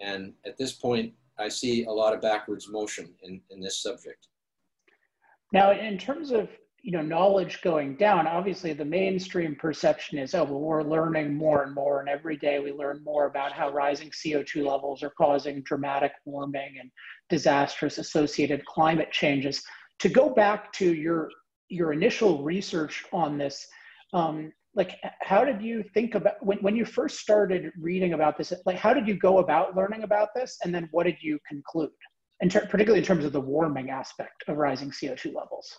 And 0.00 0.32
at 0.44 0.58
this 0.58 0.72
point, 0.72 1.14
I 1.38 1.48
see 1.48 1.84
a 1.84 1.90
lot 1.90 2.14
of 2.14 2.20
backwards 2.20 2.68
motion 2.68 3.14
in, 3.22 3.40
in 3.50 3.60
this 3.60 3.82
subject. 3.82 4.28
Now, 5.52 5.72
in 5.72 5.96
terms 5.98 6.30
of 6.30 6.48
you 6.82 6.92
know 6.92 7.02
knowledge 7.02 7.60
going 7.62 7.96
down 7.96 8.26
obviously 8.26 8.72
the 8.72 8.84
mainstream 8.84 9.56
perception 9.56 10.16
is 10.16 10.34
oh 10.34 10.44
well 10.44 10.60
we're 10.60 10.82
learning 10.82 11.34
more 11.34 11.64
and 11.64 11.74
more 11.74 12.00
and 12.00 12.08
every 12.08 12.36
day 12.36 12.60
we 12.60 12.72
learn 12.72 13.02
more 13.02 13.26
about 13.26 13.52
how 13.52 13.68
rising 13.70 14.10
co2 14.10 14.64
levels 14.64 15.02
are 15.02 15.10
causing 15.10 15.60
dramatic 15.62 16.12
warming 16.24 16.76
and 16.80 16.90
disastrous 17.28 17.98
associated 17.98 18.64
climate 18.64 19.10
changes 19.10 19.62
to 19.98 20.08
go 20.08 20.30
back 20.30 20.72
to 20.72 20.94
your 20.94 21.28
your 21.68 21.92
initial 21.92 22.42
research 22.42 23.04
on 23.12 23.36
this 23.36 23.66
um, 24.14 24.52
like 24.78 24.96
how 25.20 25.44
did 25.44 25.60
you 25.60 25.82
think 25.92 26.14
about 26.14 26.34
when, 26.40 26.58
when 26.58 26.76
you 26.76 26.84
first 26.84 27.18
started 27.18 27.72
reading 27.78 28.14
about 28.14 28.38
this 28.38 28.52
like 28.64 28.76
how 28.76 28.94
did 28.94 29.06
you 29.08 29.14
go 29.14 29.38
about 29.38 29.76
learning 29.76 30.04
about 30.04 30.28
this? 30.34 30.56
And 30.64 30.74
then 30.74 30.88
what 30.92 31.04
did 31.04 31.16
you 31.20 31.38
conclude? 31.46 31.90
In 32.40 32.48
ter- 32.48 32.66
particularly 32.66 33.00
in 33.00 33.04
terms 33.04 33.24
of 33.24 33.32
the 33.32 33.40
warming 33.40 33.90
aspect 33.90 34.44
of 34.46 34.56
rising 34.56 34.90
co2 34.90 35.34
levels. 35.34 35.76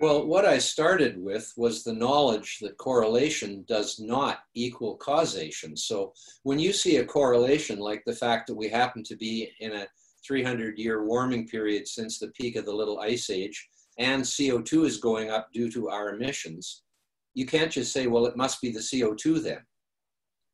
Well, 0.00 0.26
what 0.26 0.44
I 0.44 0.58
started 0.58 1.22
with 1.22 1.52
was 1.56 1.84
the 1.84 1.92
knowledge 1.92 2.58
that 2.62 2.78
correlation 2.78 3.64
does 3.68 4.00
not 4.00 4.40
equal 4.54 4.96
causation. 4.96 5.76
So 5.76 6.14
when 6.42 6.58
you 6.58 6.72
see 6.72 6.96
a 6.96 7.04
correlation 7.04 7.78
like 7.78 8.02
the 8.06 8.14
fact 8.14 8.46
that 8.48 8.56
we 8.56 8.68
happen 8.68 9.04
to 9.04 9.16
be 9.16 9.50
in 9.60 9.72
a 9.72 9.86
300 10.26 10.78
year 10.78 11.04
warming 11.04 11.46
period 11.46 11.86
since 11.86 12.18
the 12.18 12.28
peak 12.28 12.56
of 12.56 12.64
the 12.64 12.72
Little 12.72 12.98
Ice 12.98 13.30
Age, 13.30 13.68
and 13.98 14.22
CO2 14.22 14.86
is 14.86 14.96
going 14.96 15.30
up 15.30 15.52
due 15.52 15.70
to 15.70 15.90
our 15.90 16.14
emissions, 16.14 16.82
you 17.34 17.46
can't 17.46 17.70
just 17.70 17.92
say, 17.92 18.06
well, 18.06 18.26
it 18.26 18.36
must 18.36 18.60
be 18.60 18.70
the 18.70 18.80
CO2 18.80 19.42
then. 19.42 19.60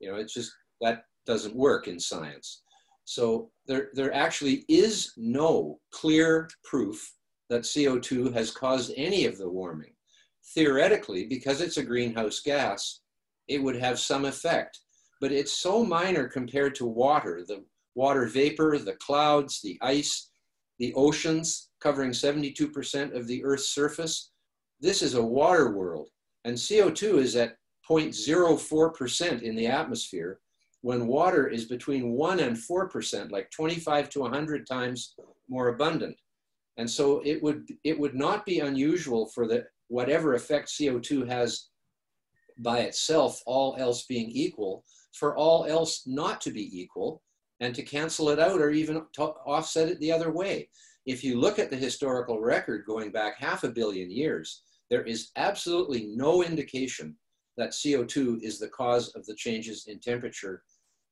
You 0.01 0.11
know, 0.11 0.19
it's 0.19 0.35
just 0.35 0.53
that 0.81 1.05
doesn't 1.27 1.57
work 1.57 1.89
in 1.89 1.99
science. 1.99 2.63
So 3.05 3.51
there, 3.67 3.89
there 3.95 4.13
actually 4.13 4.65
is 4.69 5.13
no 5.17 5.79
clear 5.93 6.49
proof 6.65 7.13
that 7.49 7.63
CO2 7.63 8.33
has 8.35 8.51
caused 8.51 8.93
any 8.97 9.27
of 9.27 9.39
the 9.39 9.49
warming. 9.49 9.93
Theoretically, 10.55 11.27
because 11.27 11.61
it's 11.61 11.77
a 11.77 11.85
greenhouse 11.85 12.41
gas, 12.41 13.01
it 13.49 13.63
would 13.63 13.77
have 13.77 13.99
some 13.99 14.25
effect, 14.25 14.81
but 15.21 15.33
it's 15.33 15.53
so 15.53 15.85
minor 15.85 16.29
compared 16.29 16.75
to 16.77 16.87
water, 16.87 17.45
the 17.47 17.65
water 17.95 18.27
vapor, 18.27 18.79
the 18.79 18.97
clouds, 18.97 19.61
the 19.63 19.79
ice, 19.83 20.31
the 20.79 20.93
oceans 20.95 21.71
covering 21.81 22.11
72% 22.11 23.17
of 23.17 23.27
the 23.27 23.45
Earth's 23.45 23.73
surface. 23.73 24.33
This 24.81 25.01
is 25.01 25.15
a 25.15 25.25
water 25.25 25.73
world, 25.73 26.11
and 26.47 26.57
CO2 26.57 27.19
is 27.19 27.35
at 27.35 27.57
0.04% 27.91 29.43
in 29.43 29.57
the 29.57 29.67
atmosphere 29.67 30.39
when 30.83 31.09
water 31.09 31.49
is 31.49 31.65
between 31.65 32.13
1 32.13 32.39
and 32.39 32.57
4%, 32.57 33.33
like 33.33 33.51
25 33.51 34.09
to 34.11 34.21
100 34.21 34.65
times 34.65 35.17
more 35.49 35.69
abundant. 35.69 36.17
And 36.77 36.89
so 36.89 37.21
it 37.25 37.43
would, 37.43 37.69
it 37.83 37.99
would 37.99 38.15
not 38.15 38.47
be 38.47 38.61
unusual 38.61 39.27
for 39.27 39.49
the, 39.49 39.65
whatever 39.89 40.35
effect 40.35 40.69
CO2 40.69 41.27
has 41.29 41.71
by 42.59 42.79
itself, 42.81 43.43
all 43.45 43.75
else 43.81 44.07
being 44.07 44.31
equal, 44.31 44.85
for 45.15 45.37
all 45.37 45.65
else 45.67 46.05
not 46.07 46.41
to 46.43 46.53
be 46.53 46.81
equal 46.81 47.23
and 47.59 47.75
to 47.75 47.83
cancel 47.83 48.29
it 48.29 48.39
out 48.39 48.61
or 48.61 48.71
even 48.71 49.03
offset 49.19 49.89
it 49.89 49.99
the 49.99 50.13
other 50.13 50.31
way. 50.31 50.69
If 51.07 51.25
you 51.25 51.41
look 51.41 51.59
at 51.59 51.71
the 51.71 51.77
historical 51.77 52.41
record 52.41 52.85
going 52.87 53.11
back 53.11 53.37
half 53.37 53.65
a 53.65 53.69
billion 53.69 54.13
years, 54.13 54.63
there 54.91 55.03
is 55.03 55.31
absolutely 55.37 56.07
no 56.15 56.43
indication 56.43 57.17
that 57.57 57.71
CO2 57.71 58.43
is 58.43 58.59
the 58.59 58.69
cause 58.69 59.09
of 59.15 59.25
the 59.27 59.35
changes 59.35 59.87
in 59.89 59.99
temperature, 59.99 60.63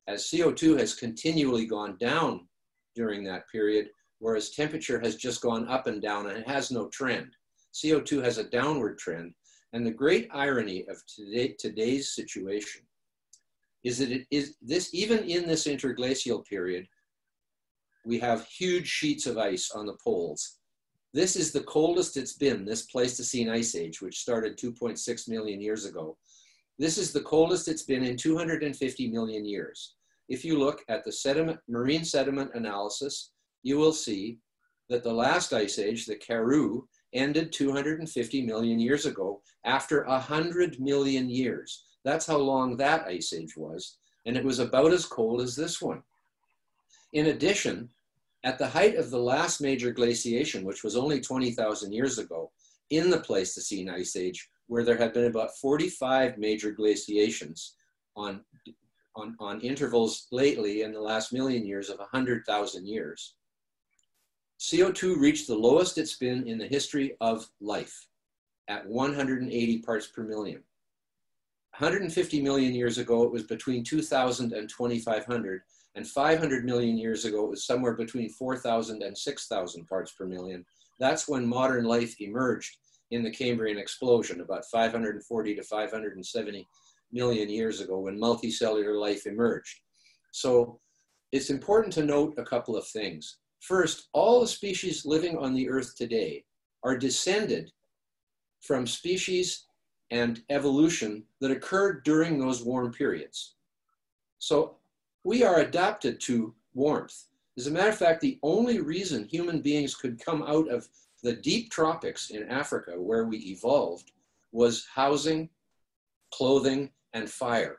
as 0.07 0.25
CO2 0.25 0.79
has 0.79 0.95
continually 0.95 1.67
gone 1.67 1.97
down 1.99 2.47
during 2.95 3.25
that 3.25 3.49
period 3.51 3.89
whereas 4.25 4.49
temperature 4.49 4.99
has 4.99 5.17
just 5.17 5.43
gone 5.43 5.69
up 5.69 5.87
and 5.87 6.01
down 6.01 6.29
and 6.29 6.39
it 6.39 6.49
has 6.49 6.71
no 6.71 6.89
trend. 6.89 7.29
CO2 7.75 8.25
has 8.25 8.39
a 8.39 8.49
downward 8.49 8.99
trend. 8.99 9.35
And 9.75 9.85
the 9.85 9.91
great 9.91 10.29
irony 10.33 10.87
of 10.89 10.97
today, 11.07 11.55
today's 11.59 12.15
situation 12.15 12.81
is 13.83 13.99
that 13.99 14.11
it 14.11 14.27
is 14.31 14.57
this, 14.63 14.95
even 14.95 15.25
in 15.25 15.47
this 15.47 15.67
interglacial 15.67 16.43
period, 16.49 16.87
we 18.07 18.19
have 18.19 18.47
huge 18.47 18.87
sheets 18.89 19.27
of 19.27 19.37
ice 19.37 19.71
on 19.73 19.85
the 19.85 19.99
poles. 20.03 20.59
This 21.15 21.37
is 21.37 21.53
the 21.53 21.63
coldest 21.63 22.17
it's 22.17 22.33
been, 22.33 22.65
this 22.65 22.83
Pleistocene 22.83 23.49
ice 23.49 23.77
age, 23.77 24.03
which 24.03 24.19
started 24.19 24.59
2.6 24.59 25.29
million 25.29 25.61
years 25.61 25.87
ago. 25.87 26.19
This 26.77 26.99
is 26.99 27.13
the 27.13 27.21
coldest 27.21 27.69
it's 27.69 27.85
been 27.85 28.03
in 28.03 28.17
250 28.17 29.11
million 29.13 29.45
years. 29.45 29.95
If 30.29 30.45
you 30.45 30.59
look 30.59 30.83
at 30.89 31.05
the 31.05 31.13
sediment, 31.13 31.61
marine 31.69 32.05
sediment 32.05 32.51
analysis 32.55 33.31
you 33.63 33.79
will 33.79 33.93
see 33.93 34.39
that 34.89 35.03
the 35.03 35.13
last 35.13 35.53
ice 35.53 35.79
age, 35.79 36.05
the 36.05 36.17
Karoo, 36.17 36.87
ended 37.13 37.53
250 37.53 38.43
million 38.43 38.79
years 38.79 39.07
ago 39.07 39.41
after 39.65 40.05
100 40.05 40.81
million 40.81 41.31
years. 41.31 41.85
That's 42.05 42.27
how 42.27 42.37
long 42.37 42.77
that 42.77 43.07
ice 43.07 43.33
age 43.33 43.57
was. 43.57 43.99
And 44.27 44.37
it 44.37 44.45
was 44.45 44.59
about 44.59 44.93
as 44.93 45.07
cold 45.07 45.41
as 45.41 45.57
this 45.57 45.81
one. 45.81 46.03
In 47.13 47.27
addition, 47.27 47.89
at 48.45 48.59
the 48.59 48.69
height 48.69 48.97
of 48.97 49.11
the 49.11 49.19
last 49.19 49.61
major 49.61 49.91
glaciation, 49.91 50.65
which 50.65 50.85
was 50.85 50.97
only 50.97 51.21
20,000 51.21 51.93
years 51.93 52.19
ago, 52.19 52.53
in 52.91 53.11
the 53.11 53.19
Pleistocene 53.19 53.89
Ice 53.89 54.17
Age, 54.17 54.49
where 54.67 54.85
there 54.85 54.99
had 54.99 55.15
been 55.15 55.25
about 55.25 55.57
45 55.57 56.37
major 56.37 56.71
glaciations 56.71 57.75
on, 58.15 58.43
on, 59.17 59.35
on 59.41 59.61
intervals 59.63 60.27
lately 60.31 60.83
in 60.83 60.93
the 60.93 61.01
last 61.01 61.33
million 61.33 61.67
years 61.67 61.89
of 61.89 61.99
100,000 61.99 62.87
years. 62.87 63.35
CO2 64.61 65.17
reached 65.19 65.47
the 65.47 65.55
lowest 65.55 65.97
it's 65.99 66.17
been 66.17 66.47
in 66.47 66.59
the 66.59 66.67
history 66.67 67.17
of 67.21 67.49
life 67.61 68.07
at 68.69 68.87
180 68.87 69.79
parts 69.79 70.07
per 70.07 70.23
million. 70.23 70.63
150 71.79 72.43
million 72.43 72.75
years 72.75 72.99
ago, 72.99 73.25
it 73.25 73.33
was 73.33 73.43
between 73.43 73.83
2,000 73.83 74.53
and 74.53 74.69
2,500. 74.69 75.63
And 75.97 76.07
500 76.07 76.65
million 76.65 76.99
years 76.99 77.25
ago, 77.25 77.45
it 77.45 77.51
was 77.51 77.67
somewhere 77.67 77.95
between 77.95 78.29
4,000 78.31 79.03
and 79.03 79.17
6,000 79.17 79.87
parts 79.87 80.13
per 80.13 80.27
million. 80.27 80.65
That's 80.99 81.29
when 81.29 81.47
modern 81.47 81.85
life 81.85 82.21
emerged 82.21 82.77
in 83.11 83.23
the 83.23 83.31
Cambrian 83.31 83.79
explosion, 83.79 84.41
about 84.41 84.65
540 84.73 85.55
to 85.55 85.63
570 85.63 86.69
million 87.13 87.49
years 87.49 87.81
ago, 87.81 88.01
when 88.01 88.19
multicellular 88.19 89.01
life 89.01 89.27
emerged. 89.27 89.79
So 90.33 90.81
it's 91.31 91.51
important 91.51 91.93
to 91.95 92.05
note 92.05 92.35
a 92.39 92.45
couple 92.45 92.77
of 92.77 92.87
things. 92.89 93.39
First, 93.61 94.09
all 94.13 94.41
the 94.41 94.49
species 94.49 95.07
living 95.07 95.39
on 95.39 95.55
the 95.55 95.69
earth 95.69 95.97
today 95.97 96.45
are 96.83 96.99
descended 96.99 97.71
from 98.61 98.87
species 98.87 99.67
and 100.11 100.43
evolution 100.51 101.25
that 101.41 101.51
occurred 101.51 102.05
during 102.05 102.39
those 102.39 102.65
warm 102.65 102.93
periods. 102.93 103.55
So 104.39 104.77
we 105.25 105.43
are 105.43 105.61
adapted 105.61 106.21
to 106.21 106.55
warmth. 106.75 107.25
As 107.57 107.67
a 107.67 107.71
matter 107.71 107.89
of 107.89 107.99
fact, 107.99 108.21
the 108.21 108.39
only 108.43 108.81
reason 108.81 109.25
human 109.25 109.61
beings 109.61 109.95
could 109.95 110.23
come 110.23 110.43
out 110.43 110.69
of 110.69 110.87
the 111.23 111.33
deep 111.33 111.71
tropics 111.71 112.31
in 112.31 112.49
Africa, 112.51 112.93
where 113.01 113.25
we 113.25 113.39
evolved, 113.39 114.13
was 114.53 114.87
housing, 114.95 115.49
clothing, 116.33 116.91
and 117.15 117.29
fire. 117.29 117.79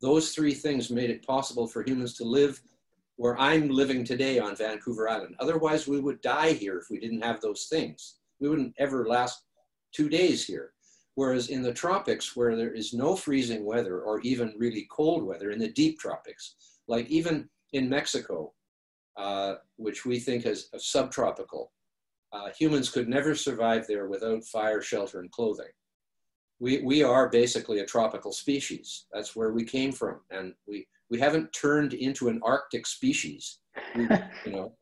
Those 0.00 0.32
three 0.32 0.54
things 0.54 0.90
made 0.90 1.10
it 1.10 1.26
possible 1.26 1.66
for 1.68 1.82
humans 1.82 2.14
to 2.14 2.24
live 2.24 2.60
where 3.16 3.38
I'm 3.38 3.68
living 3.68 4.02
today 4.02 4.38
on 4.38 4.56
Vancouver 4.56 5.06
Island. 5.06 5.34
Otherwise, 5.40 5.86
we 5.86 6.00
would 6.00 6.22
die 6.22 6.52
here 6.52 6.78
if 6.78 6.88
we 6.88 6.98
didn't 6.98 7.20
have 7.20 7.42
those 7.42 7.66
things. 7.66 8.16
We 8.40 8.48
wouldn't 8.48 8.74
ever 8.78 9.06
last 9.06 9.42
two 9.92 10.08
days 10.08 10.46
here. 10.46 10.72
Whereas 11.20 11.50
in 11.50 11.60
the 11.60 11.74
tropics, 11.74 12.34
where 12.34 12.56
there 12.56 12.72
is 12.72 12.94
no 12.94 13.14
freezing 13.14 13.66
weather 13.66 14.00
or 14.00 14.22
even 14.22 14.54
really 14.56 14.88
cold 14.90 15.22
weather, 15.22 15.50
in 15.50 15.58
the 15.58 15.68
deep 15.68 15.98
tropics, 15.98 16.54
like 16.88 17.06
even 17.10 17.46
in 17.74 17.90
Mexico, 17.90 18.54
uh, 19.18 19.56
which 19.76 20.06
we 20.06 20.18
think 20.18 20.46
is 20.46 20.70
subtropical. 20.78 21.72
Uh, 22.32 22.48
humans 22.58 22.88
could 22.88 23.06
never 23.06 23.34
survive 23.34 23.86
there 23.86 24.08
without 24.08 24.42
fire, 24.44 24.80
shelter, 24.80 25.20
and 25.20 25.30
clothing. 25.30 25.68
We, 26.58 26.80
we 26.80 27.02
are 27.02 27.28
basically 27.28 27.80
a 27.80 27.86
tropical 27.86 28.32
species. 28.32 29.04
That's 29.12 29.36
where 29.36 29.52
we 29.52 29.64
came 29.64 29.92
from. 29.92 30.20
And 30.30 30.54
we, 30.66 30.86
we 31.10 31.20
haven't 31.20 31.52
turned 31.52 31.92
into 31.92 32.28
an 32.28 32.40
Arctic 32.42 32.86
species. 32.86 33.58
We, 33.94 34.04
you 34.46 34.52
know, 34.52 34.72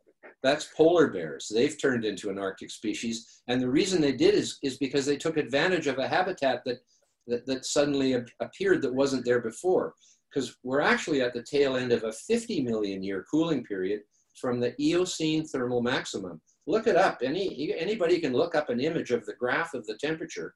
that's 0.42 0.68
polar 0.76 1.08
bears. 1.08 1.50
They've 1.52 1.80
turned 1.80 2.04
into 2.04 2.30
an 2.30 2.38
Arctic 2.38 2.70
species. 2.70 3.42
And 3.48 3.60
the 3.60 3.70
reason 3.70 4.00
they 4.00 4.12
did 4.12 4.34
is, 4.34 4.58
is 4.62 4.78
because 4.78 5.04
they 5.04 5.16
took 5.16 5.36
advantage 5.36 5.86
of 5.86 5.98
a 5.98 6.08
habitat 6.08 6.62
that, 6.64 6.78
that, 7.26 7.46
that 7.46 7.64
suddenly 7.64 8.16
appeared 8.40 8.82
that 8.82 8.94
wasn't 8.94 9.24
there 9.24 9.40
before 9.40 9.94
because 10.32 10.56
we're 10.62 10.80
actually 10.80 11.22
at 11.22 11.32
the 11.32 11.42
tail 11.42 11.76
end 11.76 11.92
of 11.92 12.04
a 12.04 12.12
50 12.12 12.62
million 12.62 13.02
year 13.02 13.24
cooling 13.30 13.64
period 13.64 14.02
from 14.40 14.60
the 14.60 14.74
Eocene 14.80 15.44
thermal 15.44 15.82
maximum. 15.82 16.40
Look 16.66 16.86
it 16.86 16.96
up. 16.96 17.20
Any, 17.24 17.74
anybody 17.76 18.20
can 18.20 18.32
look 18.32 18.54
up 18.54 18.68
an 18.68 18.80
image 18.80 19.10
of 19.10 19.24
the 19.26 19.34
graph 19.34 19.74
of 19.74 19.86
the 19.86 19.96
temperature 19.96 20.54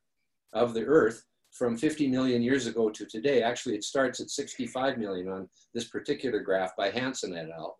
of 0.52 0.74
the 0.74 0.84
Earth 0.84 1.24
from 1.52 1.76
50 1.76 2.08
million 2.08 2.42
years 2.42 2.66
ago 2.66 2.90
to 2.90 3.06
today. 3.06 3.42
Actually, 3.42 3.74
it 3.74 3.84
starts 3.84 4.20
at 4.20 4.30
65 4.30 4.98
million 4.98 5.28
on 5.28 5.48
this 5.74 5.84
particular 5.84 6.40
graph 6.40 6.76
by 6.76 6.90
Hansen 6.90 7.36
et 7.36 7.48
al. 7.50 7.76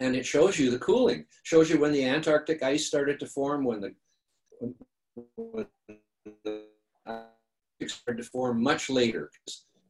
And 0.00 0.14
it 0.14 0.26
shows 0.26 0.58
you 0.58 0.70
the 0.70 0.78
cooling, 0.78 1.24
shows 1.42 1.70
you 1.70 1.78
when 1.78 1.92
the 1.92 2.04
Antarctic 2.04 2.62
ice 2.62 2.86
started 2.86 3.18
to 3.20 3.26
form, 3.26 3.64
when 3.64 3.80
the, 3.80 3.94
when 5.36 5.66
the 6.44 6.64
started 7.86 8.22
to 8.22 8.28
form 8.30 8.62
much 8.62 8.90
later 8.90 9.30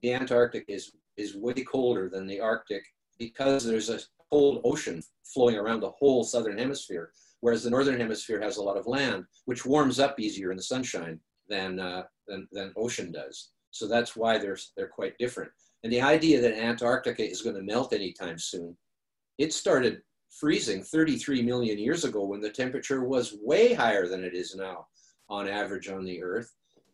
the 0.02 0.12
Antarctic 0.12 0.64
is, 0.68 0.92
is 1.16 1.36
way 1.36 1.54
colder 1.54 2.08
than 2.08 2.26
the 2.26 2.40
Arctic 2.40 2.84
because 3.18 3.64
there's 3.64 3.90
a 3.90 4.00
cold 4.30 4.60
ocean 4.64 5.02
flowing 5.24 5.56
around 5.56 5.80
the 5.80 5.90
whole 5.90 6.24
southern 6.24 6.58
hemisphere, 6.58 7.12
whereas 7.40 7.62
the 7.62 7.70
northern 7.70 7.98
hemisphere 7.98 8.40
has 8.40 8.56
a 8.56 8.62
lot 8.62 8.76
of 8.76 8.86
land, 8.86 9.24
which 9.46 9.64
warms 9.64 9.98
up 9.98 10.20
easier 10.20 10.50
in 10.50 10.56
the 10.56 10.62
sunshine 10.62 11.18
than, 11.48 11.80
uh, 11.80 12.02
than, 12.26 12.46
than 12.52 12.72
ocean 12.76 13.10
does. 13.12 13.50
So 13.70 13.86
that's 13.86 14.16
why 14.16 14.38
they're, 14.38 14.58
they're 14.76 14.88
quite 14.88 15.18
different. 15.18 15.50
And 15.82 15.92
the 15.92 16.02
idea 16.02 16.40
that 16.40 16.58
Antarctica 16.58 17.28
is 17.28 17.42
going 17.42 17.56
to 17.56 17.62
melt 17.62 17.92
anytime 17.92 18.38
soon, 18.38 18.76
it 19.38 19.52
started 19.52 20.02
freezing 20.30 20.82
33 20.82 21.42
million 21.42 21.78
years 21.78 22.04
ago 22.04 22.24
when 22.24 22.40
the 22.40 22.50
temperature 22.50 23.04
was 23.04 23.38
way 23.42 23.72
higher 23.72 24.06
than 24.06 24.24
it 24.24 24.34
is 24.34 24.54
now 24.54 24.86
on 25.28 25.48
average 25.48 25.88
on 25.88 26.04
the 26.04 26.22
Earth. 26.22 26.52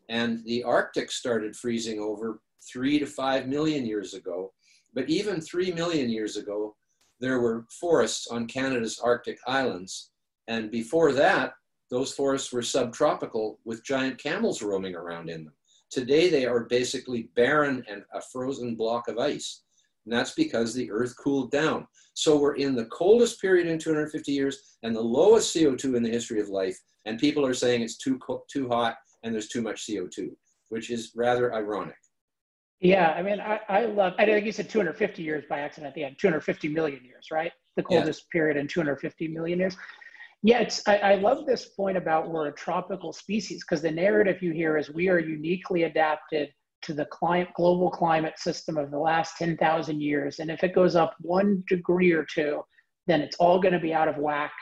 And 0.09 0.45
the 0.45 0.63
Arctic 0.63 1.11
started 1.11 1.57
freezing 1.57 1.99
over 1.99 2.41
three 2.71 2.99
to 2.99 3.07
five 3.07 3.49
million 3.49 3.87
years 3.87 4.15
ago. 4.15 4.53
But 4.95 5.09
even 5.09 5.41
three 5.41 5.73
million 5.73 6.11
years 6.11 6.37
ago, 6.37 6.77
there 7.21 7.41
were 7.41 7.67
forests 7.81 8.27
on 8.29 8.47
Canada's 8.47 8.99
Arctic 8.99 9.39
islands. 9.47 10.11
And 10.49 10.71
before 10.71 11.13
that, 11.13 11.55
those 11.91 12.13
forests 12.13 12.53
were 12.53 12.63
subtropical 12.63 13.59
with 13.65 13.85
giant 13.85 14.19
camels 14.19 14.63
roaming 14.63 14.95
around 14.95 15.31
in 15.31 15.45
them. 15.45 15.55
Today, 15.91 16.31
they 16.31 16.47
are 16.47 16.65
basically 16.65 17.29
barren 17.37 17.85
and 17.89 18.03
a 18.15 18.21
frozen 18.21 18.75
block 18.75 19.09
of 19.09 19.19
ice. 19.19 19.63
And 20.05 20.13
that's 20.13 20.33
because 20.33 20.75
the 20.75 20.91
Earth 20.91 21.15
cooled 21.17 21.51
down. 21.51 21.87
So 22.15 22.37
we're 22.37 22.57
in 22.57 22.75
the 22.75 22.87
coldest 22.87 23.41
period 23.41 23.67
in 23.67 23.79
250 23.79 24.33
years 24.33 24.77
and 24.83 24.95
the 24.95 25.01
lowest 25.01 25.55
CO2 25.55 25.97
in 25.97 26.03
the 26.03 26.11
history 26.11 26.41
of 26.41 26.49
life. 26.49 26.79
And 27.07 27.19
people 27.19 27.47
are 27.47 27.55
saying 27.55 27.83
it's 27.83 27.99
too, 27.99 28.19
too 28.51 28.69
hot 28.69 28.97
and 29.23 29.33
there's 29.33 29.49
too 29.49 29.63
much 29.63 29.87
CO2, 29.87 30.31
which 30.69 30.91
is 30.91 31.13
rather 31.15 31.55
ironic. 31.55 31.97
Yeah, 32.81 33.13
I 33.13 33.23
mean, 33.23 33.41
I, 33.41 33.61
I 33.69 33.85
love, 33.85 34.15
I 34.19 34.25
think 34.25 34.45
you 34.45 34.51
said 34.51 34.69
250 34.69 35.23
years 35.23 35.45
by 35.49 35.61
accident 35.61 35.89
at 35.89 35.95
the 35.95 36.03
end, 36.03 36.17
250 36.19 36.69
million 36.69 37.05
years, 37.05 37.29
right? 37.31 37.53
The 37.77 37.83
coldest 37.85 38.25
yeah. 38.25 38.39
period 38.39 38.57
in 38.57 38.67
250 38.67 39.29
million 39.29 39.61
years. 39.61 39.77
Yeah, 40.43 40.59
it's, 40.59 40.83
I, 40.89 40.97
I 40.97 41.15
love 41.15 41.47
this 41.47 41.67
point 41.67 41.97
about 41.97 42.29
we're 42.29 42.49
a 42.49 42.53
tropical 42.53 43.13
species 43.13 43.63
because 43.63 43.83
the 43.83 43.91
narrative 43.93 44.43
you 44.43 44.51
hear 44.51 44.77
is 44.77 44.91
we 44.91 45.09
are 45.09 45.21
uniquely 45.21 45.85
adapted 45.85 46.49
to 46.83 46.95
the 46.95 47.07
climate, 47.07 47.49
global 47.55 47.91
climate 47.91 48.39
system 48.39 48.77
of 48.77 48.91
the 48.91 48.99
last 48.99 49.37
10,000 49.39 50.01
years. 50.01 50.39
And 50.39 50.51
if 50.51 50.65
it 50.65 50.75
goes 50.75 50.97
up 50.97 51.15
one 51.21 51.63
degree 51.69 52.13
or 52.13 52.25
two, 52.25 52.63
then 53.07 53.21
it's 53.21 53.37
all 53.37 53.61
going 53.61 53.75
to 53.75 53.81
be 53.81 53.95
out 53.95 54.09
of 54.09 54.17
whack 54.17 54.53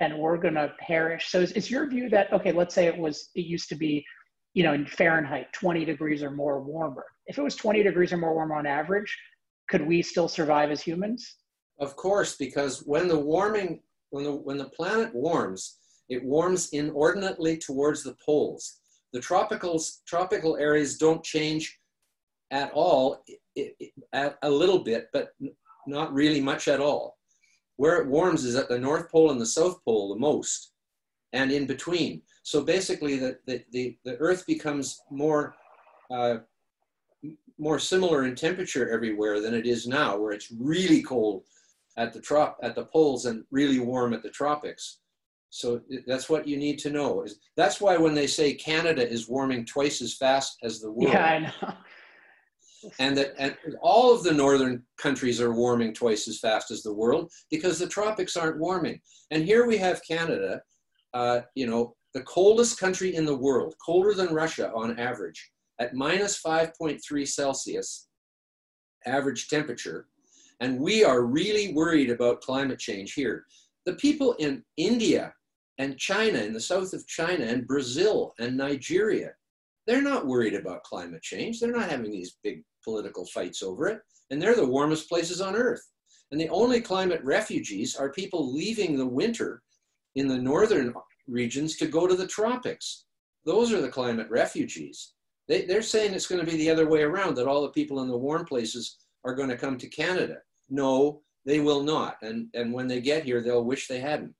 and 0.00 0.18
we're 0.18 0.38
going 0.38 0.54
to 0.54 0.72
perish. 0.80 1.30
So 1.30 1.40
is, 1.40 1.52
is 1.52 1.70
your 1.70 1.88
view 1.88 2.08
that, 2.10 2.32
okay, 2.32 2.52
let's 2.52 2.74
say 2.74 2.86
it 2.86 2.96
was, 2.96 3.30
it 3.34 3.44
used 3.46 3.68
to 3.68 3.74
be 3.74 4.04
you 4.54 4.64
know, 4.64 4.72
in 4.72 4.86
Fahrenheit, 4.86 5.52
20 5.52 5.84
degrees 5.84 6.22
or 6.22 6.30
more 6.30 6.60
warmer. 6.60 7.04
If 7.26 7.38
it 7.38 7.42
was 7.42 7.54
20 7.54 7.82
degrees 7.82 8.12
or 8.12 8.16
more 8.16 8.34
warmer 8.34 8.56
on 8.56 8.66
average, 8.66 9.16
could 9.68 9.86
we 9.86 10.02
still 10.02 10.28
survive 10.28 10.70
as 10.70 10.82
humans? 10.82 11.36
Of 11.78 11.96
course, 11.96 12.36
because 12.36 12.82
when 12.84 13.06
the 13.06 13.18
warming, 13.18 13.80
when 14.10 14.24
the, 14.24 14.32
when 14.32 14.58
the 14.58 14.68
planet 14.70 15.14
warms, 15.14 15.78
it 16.08 16.24
warms 16.24 16.70
inordinately 16.70 17.56
towards 17.56 18.02
the 18.02 18.16
poles. 18.24 18.79
The 19.12 19.20
tropicals, 19.20 20.04
tropical 20.06 20.56
areas 20.56 20.98
don't 20.98 21.24
change 21.24 21.78
at 22.50 22.70
all, 22.72 23.22
it, 23.56 23.74
it, 23.78 23.92
at 24.12 24.38
a 24.42 24.50
little 24.50 24.80
bit, 24.80 25.08
but 25.12 25.30
not 25.86 26.12
really 26.12 26.40
much 26.40 26.68
at 26.68 26.80
all. 26.80 27.18
Where 27.76 28.00
it 28.00 28.08
warms 28.08 28.44
is 28.44 28.56
at 28.56 28.68
the 28.68 28.78
North 28.78 29.10
Pole 29.10 29.30
and 29.30 29.40
the 29.40 29.46
South 29.46 29.82
Pole 29.84 30.12
the 30.12 30.20
most, 30.20 30.72
and 31.32 31.50
in 31.50 31.66
between. 31.66 32.22
So 32.42 32.62
basically, 32.62 33.16
the, 33.16 33.38
the, 33.46 33.64
the, 33.72 33.96
the 34.04 34.16
Earth 34.16 34.46
becomes 34.46 35.00
more, 35.10 35.54
uh, 36.10 36.38
more 37.58 37.78
similar 37.78 38.24
in 38.24 38.34
temperature 38.34 38.90
everywhere 38.90 39.40
than 39.40 39.54
it 39.54 39.66
is 39.66 39.86
now, 39.86 40.16
where 40.16 40.32
it's 40.32 40.52
really 40.52 41.02
cold 41.02 41.44
at 41.96 42.12
the 42.12 42.20
trop 42.20 42.56
at 42.62 42.74
the 42.74 42.84
poles 42.84 43.26
and 43.26 43.44
really 43.50 43.78
warm 43.78 44.14
at 44.14 44.22
the 44.22 44.30
tropics. 44.30 44.99
So 45.50 45.80
that's 46.06 46.30
what 46.30 46.46
you 46.46 46.56
need 46.56 46.78
to 46.80 46.90
know. 46.90 47.26
That's 47.56 47.80
why 47.80 47.96
when 47.96 48.14
they 48.14 48.28
say 48.28 48.54
Canada 48.54 49.06
is 49.06 49.28
warming 49.28 49.64
twice 49.66 50.00
as 50.00 50.14
fast 50.14 50.58
as 50.62 50.80
the 50.80 50.90
world. 50.90 51.12
Yeah, 51.12 51.24
I 51.24 51.38
know. 51.40 51.74
And 52.98 53.16
that 53.18 53.34
and 53.36 53.54
all 53.82 54.14
of 54.14 54.22
the 54.22 54.32
northern 54.32 54.82
countries 54.96 55.38
are 55.38 55.52
warming 55.52 55.92
twice 55.92 56.26
as 56.28 56.38
fast 56.38 56.70
as 56.70 56.82
the 56.82 56.94
world 56.94 57.30
because 57.50 57.78
the 57.78 57.88
tropics 57.88 58.36
aren't 58.36 58.58
warming. 58.58 59.00
And 59.30 59.44
here 59.44 59.66
we 59.66 59.76
have 59.76 60.00
Canada, 60.06 60.62
uh, 61.12 61.40
you 61.54 61.66
know, 61.66 61.94
the 62.14 62.22
coldest 62.22 62.80
country 62.80 63.14
in 63.14 63.26
the 63.26 63.36
world, 63.36 63.74
colder 63.84 64.14
than 64.14 64.32
Russia 64.32 64.72
on 64.74 64.98
average, 64.98 65.50
at 65.78 65.94
minus 65.94 66.40
5.3 66.40 67.28
Celsius 67.28 68.08
average 69.04 69.48
temperature. 69.48 70.06
And 70.60 70.80
we 70.80 71.04
are 71.04 71.22
really 71.22 71.74
worried 71.74 72.10
about 72.10 72.40
climate 72.40 72.78
change 72.78 73.12
here. 73.12 73.44
The 73.84 73.94
people 73.94 74.34
in 74.34 74.62
India 74.76 75.32
and 75.80 75.96
China, 75.96 76.38
in 76.40 76.52
the 76.52 76.60
south 76.60 76.92
of 76.92 77.06
China, 77.06 77.42
and 77.42 77.66
Brazil 77.66 78.34
and 78.38 78.54
Nigeria, 78.54 79.30
they're 79.86 80.02
not 80.02 80.26
worried 80.26 80.52
about 80.52 80.82
climate 80.82 81.22
change. 81.22 81.58
They're 81.58 81.72
not 81.72 81.88
having 81.88 82.10
these 82.10 82.36
big 82.44 82.62
political 82.84 83.24
fights 83.24 83.62
over 83.62 83.88
it. 83.88 84.00
And 84.28 84.40
they're 84.40 84.54
the 84.54 84.66
warmest 84.66 85.08
places 85.08 85.40
on 85.40 85.56
earth. 85.56 85.80
And 86.30 86.38
the 86.38 86.50
only 86.50 86.82
climate 86.82 87.22
refugees 87.24 87.96
are 87.96 88.12
people 88.12 88.54
leaving 88.54 88.98
the 88.98 89.06
winter 89.06 89.62
in 90.16 90.28
the 90.28 90.36
northern 90.36 90.92
regions 91.26 91.78
to 91.78 91.86
go 91.86 92.06
to 92.06 92.14
the 92.14 92.26
tropics. 92.26 93.06
Those 93.46 93.72
are 93.72 93.80
the 93.80 93.88
climate 93.88 94.28
refugees. 94.28 95.14
They, 95.48 95.62
they're 95.62 95.80
saying 95.80 96.12
it's 96.12 96.26
going 96.26 96.44
to 96.44 96.50
be 96.50 96.58
the 96.58 96.68
other 96.68 96.90
way 96.90 97.04
around, 97.04 97.36
that 97.36 97.48
all 97.48 97.62
the 97.62 97.70
people 97.70 98.02
in 98.02 98.08
the 98.08 98.18
warm 98.18 98.44
places 98.44 98.98
are 99.24 99.34
going 99.34 99.48
to 99.48 99.56
come 99.56 99.78
to 99.78 99.88
Canada. 99.88 100.36
No, 100.68 101.22
they 101.46 101.58
will 101.58 101.82
not. 101.82 102.16
And, 102.20 102.48
and 102.52 102.70
when 102.70 102.86
they 102.86 103.00
get 103.00 103.24
here, 103.24 103.40
they'll 103.40 103.64
wish 103.64 103.88
they 103.88 104.00
hadn't. 104.00 104.34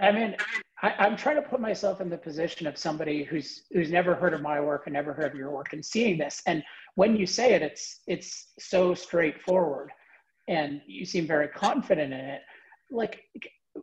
I 0.00 0.12
mean, 0.12 0.36
I, 0.82 1.06
am 1.06 1.16
trying 1.16 1.36
to 1.36 1.48
put 1.48 1.60
myself 1.60 2.00
in 2.00 2.10
the 2.10 2.18
position 2.18 2.66
of 2.66 2.76
somebody 2.76 3.22
who's 3.24 3.62
who's 3.72 3.90
never 3.90 4.14
heard 4.14 4.34
of 4.34 4.42
my 4.42 4.60
work 4.60 4.86
and 4.86 4.94
never 4.94 5.12
heard 5.12 5.32
of 5.32 5.34
your 5.34 5.50
work 5.50 5.72
and 5.72 5.84
seeing 5.84 6.18
this. 6.18 6.42
And 6.46 6.62
when 6.96 7.16
you 7.16 7.26
say 7.26 7.54
it, 7.54 7.62
it's 7.62 8.00
it's 8.06 8.52
so 8.58 8.94
straightforward, 8.94 9.90
and 10.48 10.80
you 10.86 11.04
seem 11.04 11.26
very 11.26 11.48
confident 11.48 12.12
in 12.12 12.20
it. 12.20 12.42
Like 12.90 13.22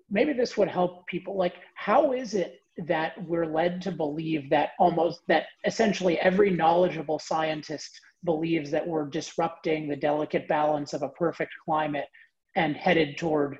maybe 0.10 0.34
this 0.34 0.58
would 0.58 0.68
help 0.68 1.08
people. 1.08 1.38
Like, 1.38 1.56
how 1.76 2.12
is 2.12 2.34
it 2.34 2.60
that 2.88 3.14
we're 3.26 3.46
led 3.46 3.82
to 3.82 3.92
believe 3.92 4.50
that 4.50 4.72
almost 4.80 5.22
that 5.28 5.46
essentially 5.66 6.20
every 6.20 6.50
knowledgeable 6.50 7.20
scientist 7.20 8.00
believes 8.24 8.70
that 8.72 8.88
we're 8.88 9.08
disrupting 9.08 9.88
the 9.88 9.96
delicate 9.96 10.48
balance 10.48 10.94
of 10.94 11.02
a 11.02 11.10
perfect 11.10 11.52
climate 11.66 12.08
and 12.56 12.76
headed 12.76 13.18
toward 13.18 13.58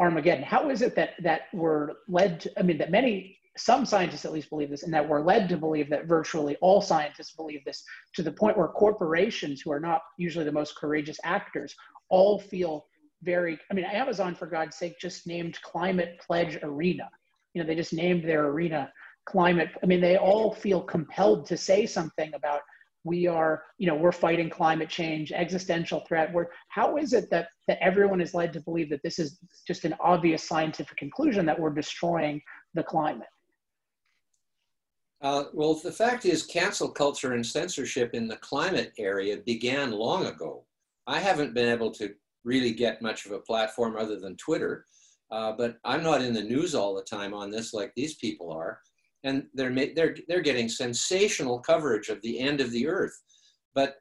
Armageddon. 0.00 0.42
How 0.42 0.70
is 0.70 0.82
it 0.82 0.96
that 0.96 1.10
that 1.22 1.42
we're 1.52 1.90
led 2.08 2.40
to, 2.40 2.58
I 2.58 2.62
mean, 2.62 2.78
that 2.78 2.90
many, 2.90 3.36
some 3.56 3.84
scientists 3.84 4.24
at 4.24 4.32
least 4.32 4.48
believe 4.48 4.70
this, 4.70 4.82
and 4.82 4.94
that 4.94 5.06
we're 5.06 5.20
led 5.20 5.48
to 5.50 5.56
believe 5.56 5.90
that 5.90 6.06
virtually 6.06 6.56
all 6.62 6.80
scientists 6.80 7.32
believe 7.32 7.64
this 7.64 7.84
to 8.14 8.22
the 8.22 8.32
point 8.32 8.56
where 8.56 8.68
corporations, 8.68 9.60
who 9.60 9.70
are 9.70 9.80
not 9.80 10.00
usually 10.16 10.44
the 10.44 10.52
most 10.52 10.76
courageous 10.76 11.18
actors, 11.22 11.74
all 12.08 12.38
feel 12.38 12.86
very, 13.22 13.58
I 13.70 13.74
mean, 13.74 13.84
Amazon, 13.84 14.34
for 14.34 14.46
God's 14.46 14.76
sake, 14.76 14.98
just 14.98 15.26
named 15.26 15.60
Climate 15.62 16.18
Pledge 16.26 16.58
Arena. 16.62 17.10
You 17.52 17.62
know, 17.62 17.66
they 17.66 17.74
just 17.74 17.92
named 17.92 18.24
their 18.24 18.46
arena 18.46 18.90
climate. 19.26 19.68
I 19.82 19.86
mean, 19.86 20.00
they 20.00 20.16
all 20.16 20.54
feel 20.54 20.80
compelled 20.80 21.44
to 21.46 21.56
say 21.56 21.84
something 21.84 22.32
about 22.34 22.62
we 23.04 23.26
are 23.26 23.64
you 23.78 23.86
know 23.86 23.94
we're 23.94 24.12
fighting 24.12 24.50
climate 24.50 24.88
change 24.88 25.32
existential 25.32 26.00
threat. 26.00 26.32
We're 26.32 26.48
how 26.68 26.96
is 26.96 27.12
it 27.12 27.30
that 27.30 27.48
that 27.68 27.78
everyone 27.82 28.20
is 28.20 28.34
led 28.34 28.52
to 28.54 28.60
believe 28.60 28.90
that 28.90 29.02
this 29.02 29.18
is 29.18 29.38
just 29.66 29.84
an 29.84 29.94
obvious 30.00 30.46
scientific 30.46 30.96
conclusion 30.96 31.46
that 31.46 31.58
we're 31.58 31.70
destroying 31.70 32.40
the 32.74 32.82
climate? 32.82 33.28
Uh, 35.22 35.44
well 35.52 35.74
the 35.74 35.92
fact 35.92 36.24
is 36.24 36.42
cancel 36.42 36.88
culture 36.88 37.32
and 37.32 37.46
censorship 37.46 38.14
in 38.14 38.26
the 38.26 38.36
climate 38.36 38.92
area 38.98 39.38
began 39.38 39.92
long 39.92 40.26
ago. 40.26 40.64
I 41.06 41.18
haven't 41.18 41.54
been 41.54 41.68
able 41.68 41.90
to 41.92 42.14
really 42.44 42.72
get 42.72 43.02
much 43.02 43.26
of 43.26 43.32
a 43.32 43.38
platform 43.38 43.96
other 43.96 44.18
than 44.18 44.36
twitter 44.36 44.86
uh, 45.30 45.52
but 45.52 45.76
i'm 45.84 46.02
not 46.02 46.22
in 46.22 46.32
the 46.32 46.42
news 46.42 46.74
all 46.74 46.94
the 46.94 47.02
time 47.02 47.34
on 47.34 47.50
this 47.50 47.74
like 47.74 47.92
these 47.94 48.14
people 48.14 48.50
are 48.50 48.80
and 49.24 49.44
they're 49.54 49.74
they're 49.94 50.16
they're 50.28 50.40
getting 50.40 50.68
sensational 50.68 51.58
coverage 51.60 52.08
of 52.08 52.20
the 52.22 52.38
end 52.38 52.60
of 52.60 52.70
the 52.70 52.86
earth. 52.86 53.16
But 53.74 53.96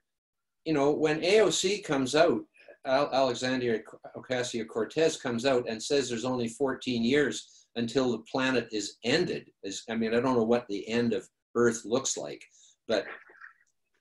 you 0.66 0.74
know 0.74 0.92
when 0.92 1.22
aoc 1.22 1.84
comes 1.84 2.16
out 2.16 2.42
alexandria 2.86 3.80
ocasio-cortez 4.16 5.18
comes 5.18 5.46
out 5.46 5.68
and 5.70 5.82
says 5.82 6.10
there's 6.10 6.26
only 6.26 6.48
14 6.48 7.04
years 7.04 7.66
until 7.76 8.12
the 8.12 8.24
planet 8.32 8.68
is 8.72 8.98
ended 9.04 9.50
is 9.64 9.84
i 9.90 9.96
mean 9.96 10.14
i 10.14 10.20
don't 10.20 10.36
know 10.36 10.44
what 10.44 10.68
the 10.70 10.88
end 10.88 11.14
of 11.14 11.28
earth 11.56 11.82
looks 11.86 12.18
like 12.18 12.44
but 12.88 13.06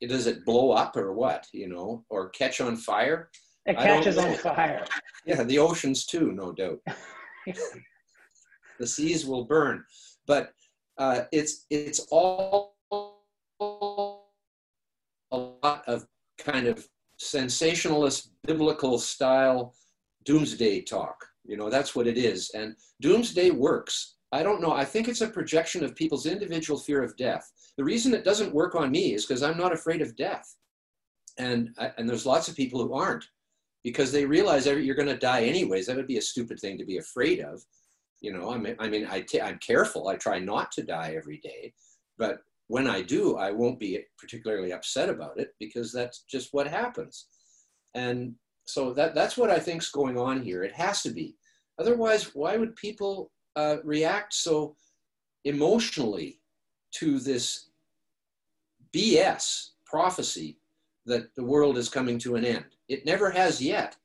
does 0.06 0.26
it 0.26 0.44
blow 0.44 0.70
up 0.72 0.96
or 0.96 1.12
what 1.12 1.46
you 1.52 1.68
know 1.68 2.04
or 2.08 2.28
catch 2.30 2.60
on 2.60 2.76
fire? 2.76 3.30
It 3.66 3.76
catches 3.76 4.16
on 4.16 4.34
fire. 4.36 4.84
Yeah 5.26 5.42
the 5.42 5.58
oceans 5.58 6.06
too 6.06 6.32
no 6.32 6.52
doubt. 6.52 6.80
The 8.78 8.86
seas 8.86 9.26
will 9.26 9.44
burn. 9.44 9.84
But 10.28 10.52
uh, 10.98 11.22
it's 11.32 11.66
it's 11.70 12.00
all 12.10 12.76
a 15.30 15.36
lot 15.36 15.84
of 15.86 16.06
kind 16.38 16.66
of 16.66 16.86
sensationalist 17.18 18.30
biblical 18.46 18.98
style 18.98 19.74
doomsday 20.24 20.82
talk. 20.82 21.24
You 21.44 21.56
know, 21.56 21.70
that's 21.70 21.94
what 21.96 22.06
it 22.06 22.18
is. 22.18 22.50
And 22.54 22.74
doomsday 23.00 23.50
works. 23.50 24.16
I 24.32 24.42
don't 24.42 24.60
know. 24.60 24.72
I 24.72 24.84
think 24.84 25.08
it's 25.08 25.22
a 25.22 25.28
projection 25.28 25.84
of 25.84 25.96
people's 25.96 26.26
individual 26.26 26.78
fear 26.78 27.02
of 27.02 27.16
death. 27.16 27.50
The 27.78 27.84
reason 27.84 28.12
it 28.12 28.24
doesn't 28.24 28.54
work 28.54 28.74
on 28.74 28.90
me 28.90 29.14
is 29.14 29.24
because 29.24 29.42
I'm 29.42 29.56
not 29.56 29.72
afraid 29.72 30.02
of 30.02 30.16
death. 30.16 30.54
And, 31.38 31.70
and 31.96 32.08
there's 32.08 32.26
lots 32.26 32.48
of 32.48 32.56
people 32.56 32.82
who 32.82 32.92
aren't 32.92 33.24
because 33.84 34.12
they 34.12 34.26
realize 34.26 34.66
you're 34.66 34.94
going 34.94 35.08
to 35.08 35.16
die 35.16 35.44
anyways. 35.44 35.86
That 35.86 35.96
would 35.96 36.06
be 36.06 36.18
a 36.18 36.22
stupid 36.22 36.58
thing 36.60 36.76
to 36.78 36.84
be 36.84 36.98
afraid 36.98 37.40
of. 37.40 37.62
You 38.20 38.32
know, 38.32 38.50
I 38.50 38.58
mean, 38.58 38.76
I 38.78 38.88
mean, 38.88 39.06
I 39.08 39.20
t- 39.20 39.40
I'm 39.40 39.58
careful. 39.58 40.08
I 40.08 40.16
try 40.16 40.38
not 40.38 40.72
to 40.72 40.82
die 40.82 41.14
every 41.16 41.38
day, 41.38 41.72
but 42.18 42.40
when 42.66 42.86
I 42.86 43.02
do, 43.02 43.36
I 43.36 43.50
won't 43.50 43.78
be 43.80 44.00
particularly 44.18 44.72
upset 44.72 45.08
about 45.08 45.38
it 45.38 45.54
because 45.58 45.92
that's 45.92 46.24
just 46.30 46.52
what 46.52 46.66
happens. 46.66 47.26
And 47.94 48.34
so 48.66 48.92
that 48.92 49.14
that's 49.14 49.36
what 49.36 49.50
I 49.50 49.58
think's 49.58 49.90
going 49.90 50.18
on 50.18 50.42
here. 50.42 50.62
It 50.62 50.74
has 50.74 51.02
to 51.02 51.10
be. 51.10 51.36
Otherwise, 51.78 52.34
why 52.34 52.56
would 52.56 52.76
people 52.76 53.30
uh, 53.56 53.76
react 53.84 54.34
so 54.34 54.76
emotionally 55.44 56.40
to 56.92 57.18
this 57.18 57.70
BS 58.94 59.70
prophecy 59.86 60.58
that 61.06 61.34
the 61.36 61.44
world 61.44 61.78
is 61.78 61.88
coming 61.88 62.18
to 62.18 62.36
an 62.36 62.44
end? 62.44 62.66
It 62.88 63.06
never 63.06 63.30
has 63.30 63.62
yet. 63.62 63.96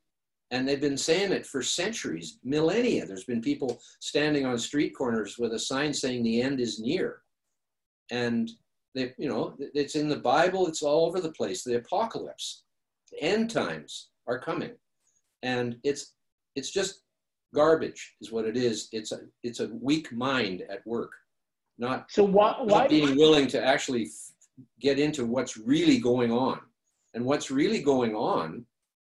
And 0.54 0.68
they've 0.68 0.80
been 0.80 0.96
saying 0.96 1.32
it 1.32 1.44
for 1.44 1.62
centuries, 1.62 2.38
millennia. 2.44 3.04
There's 3.04 3.24
been 3.24 3.40
people 3.40 3.80
standing 3.98 4.46
on 4.46 4.56
street 4.56 4.94
corners 4.96 5.36
with 5.36 5.52
a 5.52 5.58
sign 5.58 5.92
saying 5.92 6.22
the 6.22 6.40
end 6.40 6.60
is 6.60 6.78
near. 6.78 7.22
And 8.12 8.48
they, 8.94 9.14
you 9.18 9.28
know, 9.28 9.56
it's 9.58 9.96
in 9.96 10.08
the 10.08 10.14
Bible, 10.14 10.68
it's 10.68 10.80
all 10.80 11.06
over 11.06 11.20
the 11.20 11.32
place. 11.32 11.64
The 11.64 11.78
apocalypse, 11.78 12.62
the 13.10 13.20
end 13.20 13.50
times 13.50 14.10
are 14.28 14.38
coming. 14.38 14.70
And 15.42 15.76
it's 15.82 16.14
it's 16.54 16.70
just 16.70 17.02
garbage 17.52 18.14
is 18.20 18.30
what 18.30 18.44
it 18.44 18.56
is. 18.56 18.88
It's 18.92 19.10
a 19.10 19.22
it's 19.42 19.58
a 19.58 19.70
weak 19.82 20.12
mind 20.12 20.62
at 20.70 20.86
work, 20.86 21.10
not 21.78 22.12
so 22.12 22.22
why, 22.22 22.54
why 22.60 22.82
not 22.82 22.90
being 22.90 23.16
willing 23.16 23.48
to 23.48 23.60
actually 23.60 24.08
get 24.80 25.00
into 25.00 25.26
what's 25.26 25.56
really 25.56 25.98
going 25.98 26.30
on. 26.30 26.60
And 27.14 27.24
what's 27.24 27.50
really 27.50 27.82
going 27.82 28.14
on 28.14 28.64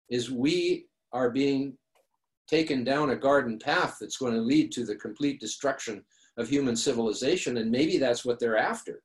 is 0.10 0.30
we 0.30 0.87
are 1.14 1.30
being 1.30 1.78
taken 2.48 2.84
down 2.84 3.10
a 3.10 3.16
garden 3.16 3.60
path 3.60 3.98
that's 4.00 4.18
going 4.18 4.34
to 4.34 4.40
lead 4.40 4.72
to 4.72 4.86
the 4.86 4.96
complete 4.96 5.40
destruction 5.40 6.04
of 6.38 6.48
human 6.48 6.76
civilization. 6.76 7.58
And 7.58 7.70
maybe 7.70 7.98
that's 7.98 8.24
what 8.24 8.40
they're 8.40 8.58
after. 8.58 9.02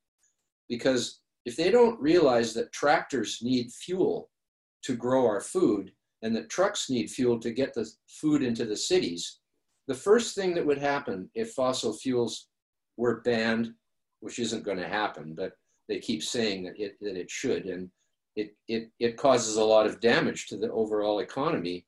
Because 0.68 1.20
if 1.44 1.56
they 1.56 1.70
don't 1.70 2.00
realize 2.00 2.54
that 2.54 2.72
tractors 2.72 3.38
need 3.42 3.72
fuel 3.72 4.30
to 4.82 4.96
grow 4.96 5.26
our 5.26 5.40
food 5.40 5.92
and 6.22 6.34
that 6.36 6.50
trucks 6.50 6.88
need 6.88 7.10
fuel 7.10 7.38
to 7.40 7.50
get 7.50 7.74
the 7.74 7.88
food 8.08 8.42
into 8.42 8.64
the 8.64 8.76
cities, 8.76 9.40
the 9.88 9.94
first 9.94 10.36
thing 10.36 10.54
that 10.54 10.64
would 10.64 10.78
happen 10.78 11.28
if 11.34 11.52
fossil 11.52 11.92
fuels 11.92 12.46
were 12.96 13.20
banned, 13.22 13.72
which 14.20 14.38
isn't 14.38 14.64
going 14.64 14.78
to 14.78 14.88
happen, 14.88 15.34
but 15.34 15.52
they 15.88 15.98
keep 15.98 16.22
saying 16.22 16.62
that 16.64 16.78
it, 16.78 16.96
that 17.00 17.16
it 17.16 17.28
should, 17.28 17.64
and 17.66 17.90
it, 18.36 18.54
it, 18.68 18.90
it 19.00 19.16
causes 19.16 19.56
a 19.56 19.64
lot 19.64 19.86
of 19.86 20.00
damage 20.00 20.46
to 20.46 20.56
the 20.56 20.70
overall 20.70 21.18
economy 21.18 21.84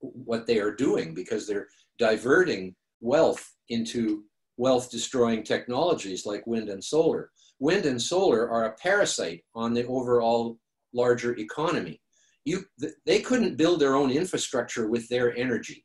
what 0.00 0.46
they 0.46 0.58
are 0.58 0.74
doing 0.74 1.14
because 1.14 1.46
they're 1.46 1.68
diverting 1.98 2.74
wealth 3.00 3.54
into 3.68 4.24
wealth 4.56 4.90
destroying 4.90 5.42
technologies 5.42 6.26
like 6.26 6.46
wind 6.46 6.68
and 6.68 6.82
solar. 6.82 7.30
Wind 7.60 7.86
and 7.86 8.00
solar 8.00 8.50
are 8.50 8.66
a 8.66 8.74
parasite 8.74 9.44
on 9.54 9.72
the 9.72 9.86
overall 9.86 10.58
larger 10.92 11.36
economy. 11.38 12.00
You, 12.44 12.64
they 13.04 13.20
couldn't 13.20 13.56
build 13.56 13.80
their 13.80 13.94
own 13.94 14.10
infrastructure 14.10 14.88
with 14.88 15.08
their 15.08 15.36
energy. 15.36 15.84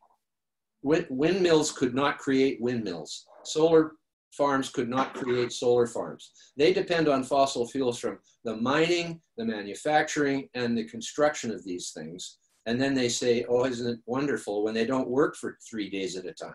Wind, 0.82 1.08
windmills 1.10 1.71
could 1.71 1.93
not 1.93 2.17
create 2.17 2.62
windmills. 2.62 3.26
Solar 3.43 3.93
farms 4.32 4.69
could 4.69 4.89
not 4.89 5.13
create 5.13 5.52
solar 5.52 5.86
farms. 5.86 6.32
They 6.58 6.73
depend 6.73 7.08
on 7.08 7.23
fossil 7.23 7.67
fuels 7.67 7.99
from 7.99 8.19
the 8.43 8.56
mining, 8.56 9.21
the 9.38 9.45
manufacturing, 9.45 10.49
and 10.54 10.78
the 10.78 10.86
construction 10.86 11.52
of 11.52 11.63
these 11.63 11.91
things. 11.91 12.38
And 12.65 12.82
then 12.82 12.93
they 12.93 13.10
say, 13.10 13.45
oh, 13.49 13.65
isn't 13.65 13.88
it 13.88 13.99
wonderful 14.06 14.63
when 14.63 14.73
they 14.73 14.86
don't 14.86 15.10
work 15.10 15.36
for 15.36 15.58
three 15.69 15.89
days 15.89 16.15
at 16.15 16.26
a 16.26 16.34
time 16.34 16.54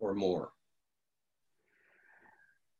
or 0.00 0.14
more. 0.14 0.50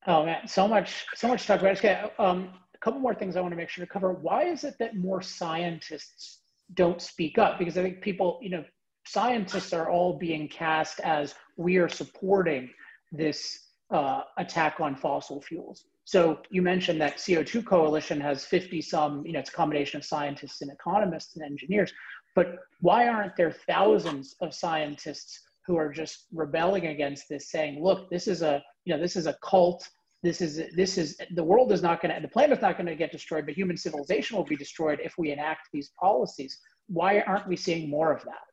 Oh 0.06 0.24
man, 0.26 0.46
so 0.46 0.68
much, 0.68 1.06
so 1.14 1.28
much 1.28 1.42
to 1.42 1.46
talk 1.48 1.60
about. 1.60 1.78
Okay, 1.78 2.10
um, 2.18 2.50
a 2.74 2.78
couple 2.78 3.00
more 3.00 3.14
things 3.14 3.36
I 3.36 3.40
want 3.40 3.52
to 3.52 3.56
make 3.56 3.70
sure 3.70 3.84
to 3.84 3.90
cover. 3.90 4.12
Why 4.12 4.44
is 4.44 4.64
it 4.64 4.74
that 4.78 4.96
more 4.96 5.22
scientists 5.22 6.40
don't 6.74 7.00
speak 7.00 7.38
up? 7.38 7.58
Because 7.58 7.78
I 7.78 7.82
think 7.82 8.02
people, 8.02 8.38
you 8.42 8.50
know, 8.50 8.64
scientists 9.06 9.72
are 9.72 9.90
all 9.90 10.18
being 10.18 10.48
cast 10.48 11.00
as 11.00 11.34
we 11.56 11.78
are 11.78 11.88
supporting 11.88 12.70
this 13.12 13.58
uh, 13.90 14.22
attack 14.36 14.80
on 14.80 14.94
fossil 14.94 15.40
fuels. 15.40 15.86
So 16.04 16.40
you 16.50 16.60
mentioned 16.60 17.00
that 17.00 17.16
CO2 17.16 17.64
coalition 17.64 18.20
has 18.20 18.44
50 18.44 18.82
some, 18.82 19.24
you 19.24 19.32
know, 19.32 19.38
it's 19.38 19.48
a 19.48 19.54
combination 19.54 19.98
of 19.98 20.04
scientists 20.04 20.60
and 20.60 20.70
economists 20.70 21.36
and 21.36 21.44
engineers. 21.44 21.92
But 22.34 22.58
why 22.80 23.08
aren't 23.08 23.36
there 23.36 23.52
thousands 23.52 24.34
of 24.40 24.54
scientists 24.54 25.40
who 25.66 25.76
are 25.76 25.90
just 25.90 26.26
rebelling 26.32 26.88
against 26.88 27.28
this, 27.28 27.50
saying, 27.50 27.82
look, 27.82 28.10
this 28.10 28.28
is 28.28 28.42
a, 28.42 28.62
you 28.84 28.94
know, 28.94 29.00
this 29.00 29.16
is 29.16 29.26
a 29.26 29.36
cult. 29.42 29.88
This 30.22 30.40
is, 30.40 30.62
this 30.74 30.98
is, 30.98 31.18
the 31.34 31.44
world 31.44 31.72
is 31.72 31.82
not 31.82 32.02
going 32.02 32.14
to, 32.14 32.20
the 32.20 32.28
planet's 32.28 32.62
not 32.62 32.76
going 32.76 32.86
to 32.86 32.96
get 32.96 33.12
destroyed, 33.12 33.46
but 33.46 33.54
human 33.54 33.76
civilization 33.76 34.36
will 34.36 34.44
be 34.44 34.56
destroyed 34.56 35.00
if 35.02 35.14
we 35.18 35.30
enact 35.30 35.68
these 35.72 35.92
policies. 36.00 36.58
Why 36.88 37.20
aren't 37.20 37.48
we 37.48 37.56
seeing 37.56 37.88
more 37.88 38.12
of 38.12 38.22
that? 38.24 38.44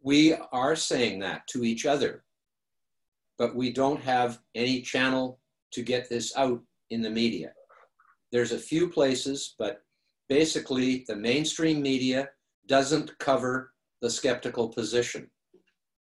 We 0.00 0.34
are 0.52 0.74
saying 0.74 1.20
that 1.20 1.46
to 1.48 1.64
each 1.64 1.86
other, 1.86 2.24
but 3.38 3.54
we 3.54 3.72
don't 3.72 4.00
have 4.00 4.40
any 4.54 4.82
channel 4.82 5.38
to 5.72 5.82
get 5.82 6.08
this 6.08 6.36
out 6.36 6.60
in 6.90 7.02
the 7.02 7.10
media. 7.10 7.52
There's 8.32 8.52
a 8.52 8.58
few 8.58 8.88
places, 8.88 9.54
but 9.58 9.82
basically 10.28 11.04
the 11.06 11.16
mainstream 11.16 11.80
media 11.82 12.30
doesn't 12.66 13.18
cover 13.18 13.72
the 14.00 14.10
skeptical 14.10 14.68
position. 14.68 15.30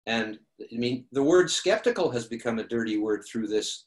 And 0.06 0.40
I 0.60 0.78
mean, 0.78 1.06
the 1.12 1.24
word 1.24 1.50
skeptical 1.50 2.10
has 2.12 2.26
become 2.28 2.60
a 2.60 2.68
dirty 2.68 2.98
word 2.98 3.24
through 3.26 3.48
this 3.48 3.86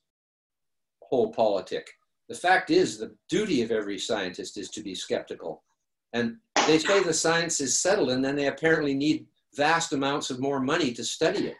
whole 1.02 1.32
politic. 1.32 1.88
The 2.28 2.34
fact 2.34 2.70
is, 2.70 2.98
the 2.98 3.14
duty 3.28 3.62
of 3.62 3.70
every 3.70 3.98
scientist 3.98 4.56
is 4.56 4.70
to 4.70 4.82
be 4.82 4.94
skeptical. 4.94 5.62
And 6.12 6.36
they 6.66 6.78
say 6.78 7.02
the 7.02 7.12
science 7.12 7.60
is 7.60 7.78
settled, 7.78 8.10
and 8.10 8.24
then 8.24 8.36
they 8.36 8.46
apparently 8.46 8.94
need 8.94 9.26
vast 9.54 9.92
amounts 9.92 10.30
of 10.30 10.40
more 10.40 10.60
money 10.60 10.92
to 10.92 11.04
study 11.04 11.48
it, 11.48 11.56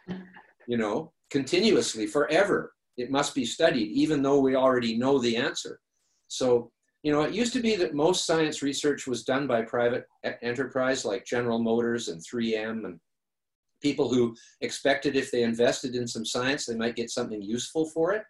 you 0.67 0.77
know, 0.77 1.11
continuously, 1.29 2.07
forever. 2.07 2.73
It 2.97 3.11
must 3.11 3.35
be 3.35 3.45
studied, 3.45 3.91
even 3.91 4.21
though 4.21 4.39
we 4.39 4.55
already 4.55 4.97
know 4.97 5.19
the 5.19 5.35
answer. 5.37 5.79
So, 6.27 6.71
you 7.05 7.11
know, 7.11 7.21
it 7.21 7.35
used 7.35 7.53
to 7.53 7.59
be 7.59 7.75
that 7.75 7.93
most 7.93 8.25
science 8.25 8.63
research 8.63 9.05
was 9.05 9.23
done 9.23 9.45
by 9.45 9.61
private 9.61 10.07
enterprise 10.41 11.05
like 11.05 11.23
General 11.23 11.59
Motors 11.59 12.07
and 12.07 12.19
3M 12.19 12.83
and 12.83 12.99
people 13.79 14.11
who 14.11 14.35
expected 14.61 15.15
if 15.15 15.29
they 15.29 15.43
invested 15.43 15.93
in 15.93 16.07
some 16.07 16.25
science, 16.25 16.65
they 16.65 16.75
might 16.75 16.95
get 16.95 17.11
something 17.11 17.43
useful 17.43 17.85
for 17.91 18.13
it. 18.13 18.23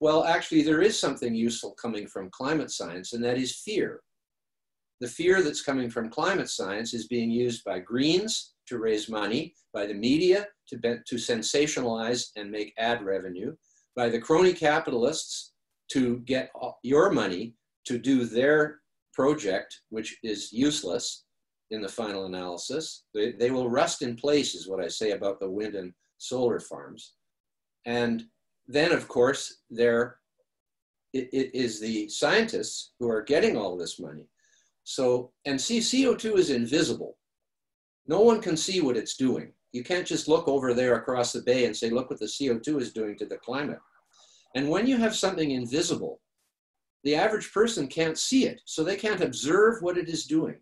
Well, 0.00 0.24
actually, 0.24 0.62
there 0.62 0.82
is 0.82 0.98
something 0.98 1.32
useful 1.32 1.76
coming 1.80 2.08
from 2.08 2.28
climate 2.30 2.72
science, 2.72 3.12
and 3.12 3.22
that 3.22 3.38
is 3.38 3.60
fear. 3.64 4.00
The 5.00 5.06
fear 5.06 5.40
that's 5.40 5.62
coming 5.62 5.88
from 5.88 6.10
climate 6.10 6.50
science 6.50 6.94
is 6.94 7.06
being 7.06 7.30
used 7.30 7.62
by 7.62 7.78
Greens 7.78 8.54
to 8.66 8.78
raise 8.78 9.08
money, 9.08 9.54
by 9.72 9.86
the 9.86 9.94
media 9.94 10.48
to, 10.70 10.76
to 10.80 11.14
sensationalize 11.14 12.30
and 12.34 12.50
make 12.50 12.74
ad 12.78 13.04
revenue, 13.04 13.54
by 13.94 14.08
the 14.08 14.18
crony 14.18 14.54
capitalists 14.54 15.52
to 15.92 16.18
get 16.26 16.50
your 16.82 17.12
money 17.12 17.54
to 17.88 17.98
do 17.98 18.24
their 18.24 18.80
project, 19.12 19.80
which 19.90 20.16
is 20.22 20.52
useless 20.52 21.24
in 21.70 21.80
the 21.82 21.88
final 21.88 22.26
analysis. 22.26 23.04
They, 23.14 23.32
they 23.32 23.50
will 23.50 23.68
rust 23.68 24.02
in 24.02 24.16
place, 24.16 24.54
is 24.54 24.68
what 24.68 24.82
I 24.82 24.88
say 24.88 25.10
about 25.10 25.40
the 25.40 25.50
wind 25.50 25.74
and 25.74 25.92
solar 26.18 26.60
farms. 26.60 27.14
And 27.84 28.24
then, 28.66 28.92
of 28.92 29.08
course, 29.08 29.58
there 29.70 30.18
it, 31.12 31.28
it 31.32 31.54
is 31.54 31.80
the 31.80 32.08
scientists 32.08 32.92
who 32.98 33.10
are 33.10 33.22
getting 33.22 33.56
all 33.56 33.76
this 33.76 33.98
money. 33.98 34.26
So, 34.84 35.32
and 35.46 35.60
see, 35.60 35.78
CO2 35.78 36.38
is 36.38 36.50
invisible. 36.50 37.16
No 38.06 38.20
one 38.20 38.40
can 38.40 38.56
see 38.56 38.80
what 38.80 38.96
it's 38.96 39.16
doing. 39.16 39.52
You 39.72 39.84
can't 39.84 40.06
just 40.06 40.28
look 40.28 40.48
over 40.48 40.72
there 40.72 40.96
across 40.96 41.32
the 41.32 41.42
bay 41.42 41.66
and 41.66 41.76
say, 41.76 41.90
look 41.90 42.08
what 42.08 42.20
the 42.20 42.26
CO2 42.26 42.80
is 42.80 42.92
doing 42.92 43.16
to 43.18 43.26
the 43.26 43.36
climate. 43.36 43.80
And 44.54 44.68
when 44.68 44.86
you 44.86 44.96
have 44.96 45.14
something 45.14 45.50
invisible, 45.50 46.20
the 47.04 47.14
average 47.14 47.52
person 47.52 47.86
can't 47.86 48.18
see 48.18 48.46
it, 48.46 48.60
so 48.64 48.82
they 48.82 48.96
can't 48.96 49.20
observe 49.20 49.82
what 49.82 49.98
it 49.98 50.08
is 50.08 50.24
doing. 50.24 50.56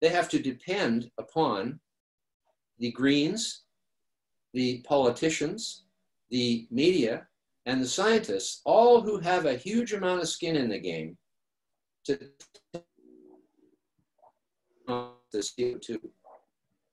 They 0.00 0.08
have 0.08 0.28
to 0.30 0.38
depend 0.38 1.10
upon 1.18 1.80
the 2.78 2.92
Greens, 2.92 3.62
the 4.52 4.82
politicians, 4.86 5.84
the 6.30 6.66
media, 6.70 7.26
and 7.66 7.82
the 7.82 7.88
scientists, 7.88 8.62
all 8.64 9.00
who 9.00 9.18
have 9.18 9.46
a 9.46 9.56
huge 9.56 9.92
amount 9.92 10.22
of 10.22 10.28
skin 10.28 10.56
in 10.56 10.68
the 10.68 10.78
game, 10.78 11.16
to 12.04 12.18
the 14.86 15.38
CO2, 15.38 15.98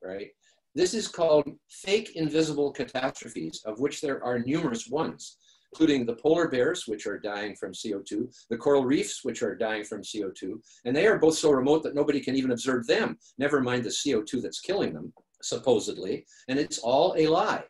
right? 0.03 0.31
This 0.75 0.93
is 0.93 1.07
called 1.07 1.47
fake 1.69 2.15
invisible 2.15 2.71
catastrophes, 2.71 3.61
of 3.65 3.79
which 3.79 4.01
there 4.01 4.23
are 4.23 4.39
numerous 4.39 4.87
ones, 4.87 5.37
including 5.73 6.05
the 6.05 6.15
polar 6.15 6.47
bears, 6.47 6.85
which 6.85 7.07
are 7.07 7.17
dying 7.17 7.55
from 7.55 7.73
CO2, 7.73 8.31
the 8.51 8.57
coral 8.57 8.85
reefs, 8.85 9.21
which 9.23 9.41
are 9.41 9.55
dying 9.55 9.83
from 9.83 10.03
CO2, 10.03 10.53
and 10.85 10.95
they 10.95 11.07
are 11.07 11.17
both 11.17 11.35
so 11.35 11.49
remote 11.49 11.81
that 11.81 11.95
nobody 11.95 12.19
can 12.19 12.35
even 12.35 12.51
observe 12.51 12.85
them, 12.85 13.17
never 13.39 13.59
mind 13.59 13.83
the 13.83 13.89
CO2 13.89 14.39
that's 14.39 14.59
killing 14.59 14.93
them, 14.93 15.11
supposedly, 15.41 16.27
and 16.47 16.59
it's 16.59 16.77
all 16.77 17.15
a 17.17 17.25
lie, 17.25 17.63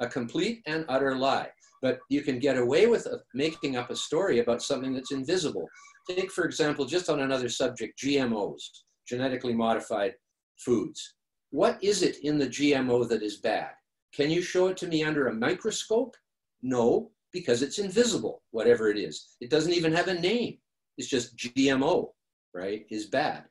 a 0.00 0.06
complete 0.06 0.62
and 0.66 0.86
utter 0.88 1.14
lie. 1.14 1.50
But 1.82 1.98
you 2.08 2.22
can 2.22 2.38
get 2.38 2.56
away 2.56 2.86
with 2.86 3.06
uh, 3.06 3.18
making 3.34 3.76
up 3.76 3.90
a 3.90 3.96
story 3.96 4.38
about 4.38 4.62
something 4.62 4.94
that's 4.94 5.12
invisible. 5.12 5.68
Take, 6.08 6.32
for 6.32 6.46
example, 6.46 6.86
just 6.86 7.10
on 7.10 7.20
another 7.20 7.50
subject, 7.50 8.00
GMOs, 8.02 8.62
genetically 9.06 9.52
modified 9.52 10.14
foods. 10.56 11.16
What 11.50 11.76
is 11.84 12.02
it 12.02 12.16
in 12.22 12.38
the 12.38 12.46
GMO 12.46 13.06
that 13.10 13.22
is 13.22 13.40
bad? 13.40 13.72
Can 14.14 14.30
you 14.30 14.40
show 14.40 14.68
it 14.68 14.78
to 14.78 14.86
me 14.86 15.04
under 15.04 15.26
a 15.26 15.34
microscope? 15.34 16.16
No, 16.62 17.10
because 17.32 17.62
it's 17.62 17.78
invisible, 17.78 18.42
whatever 18.50 18.90
it 18.90 18.98
is. 18.98 19.36
It 19.40 19.50
doesn't 19.50 19.72
even 19.72 19.92
have 19.92 20.08
a 20.08 20.14
name. 20.14 20.58
It's 20.98 21.08
just 21.08 21.36
GMO, 21.36 22.10
right? 22.54 22.84
Is 22.90 23.06
bad. 23.06 23.44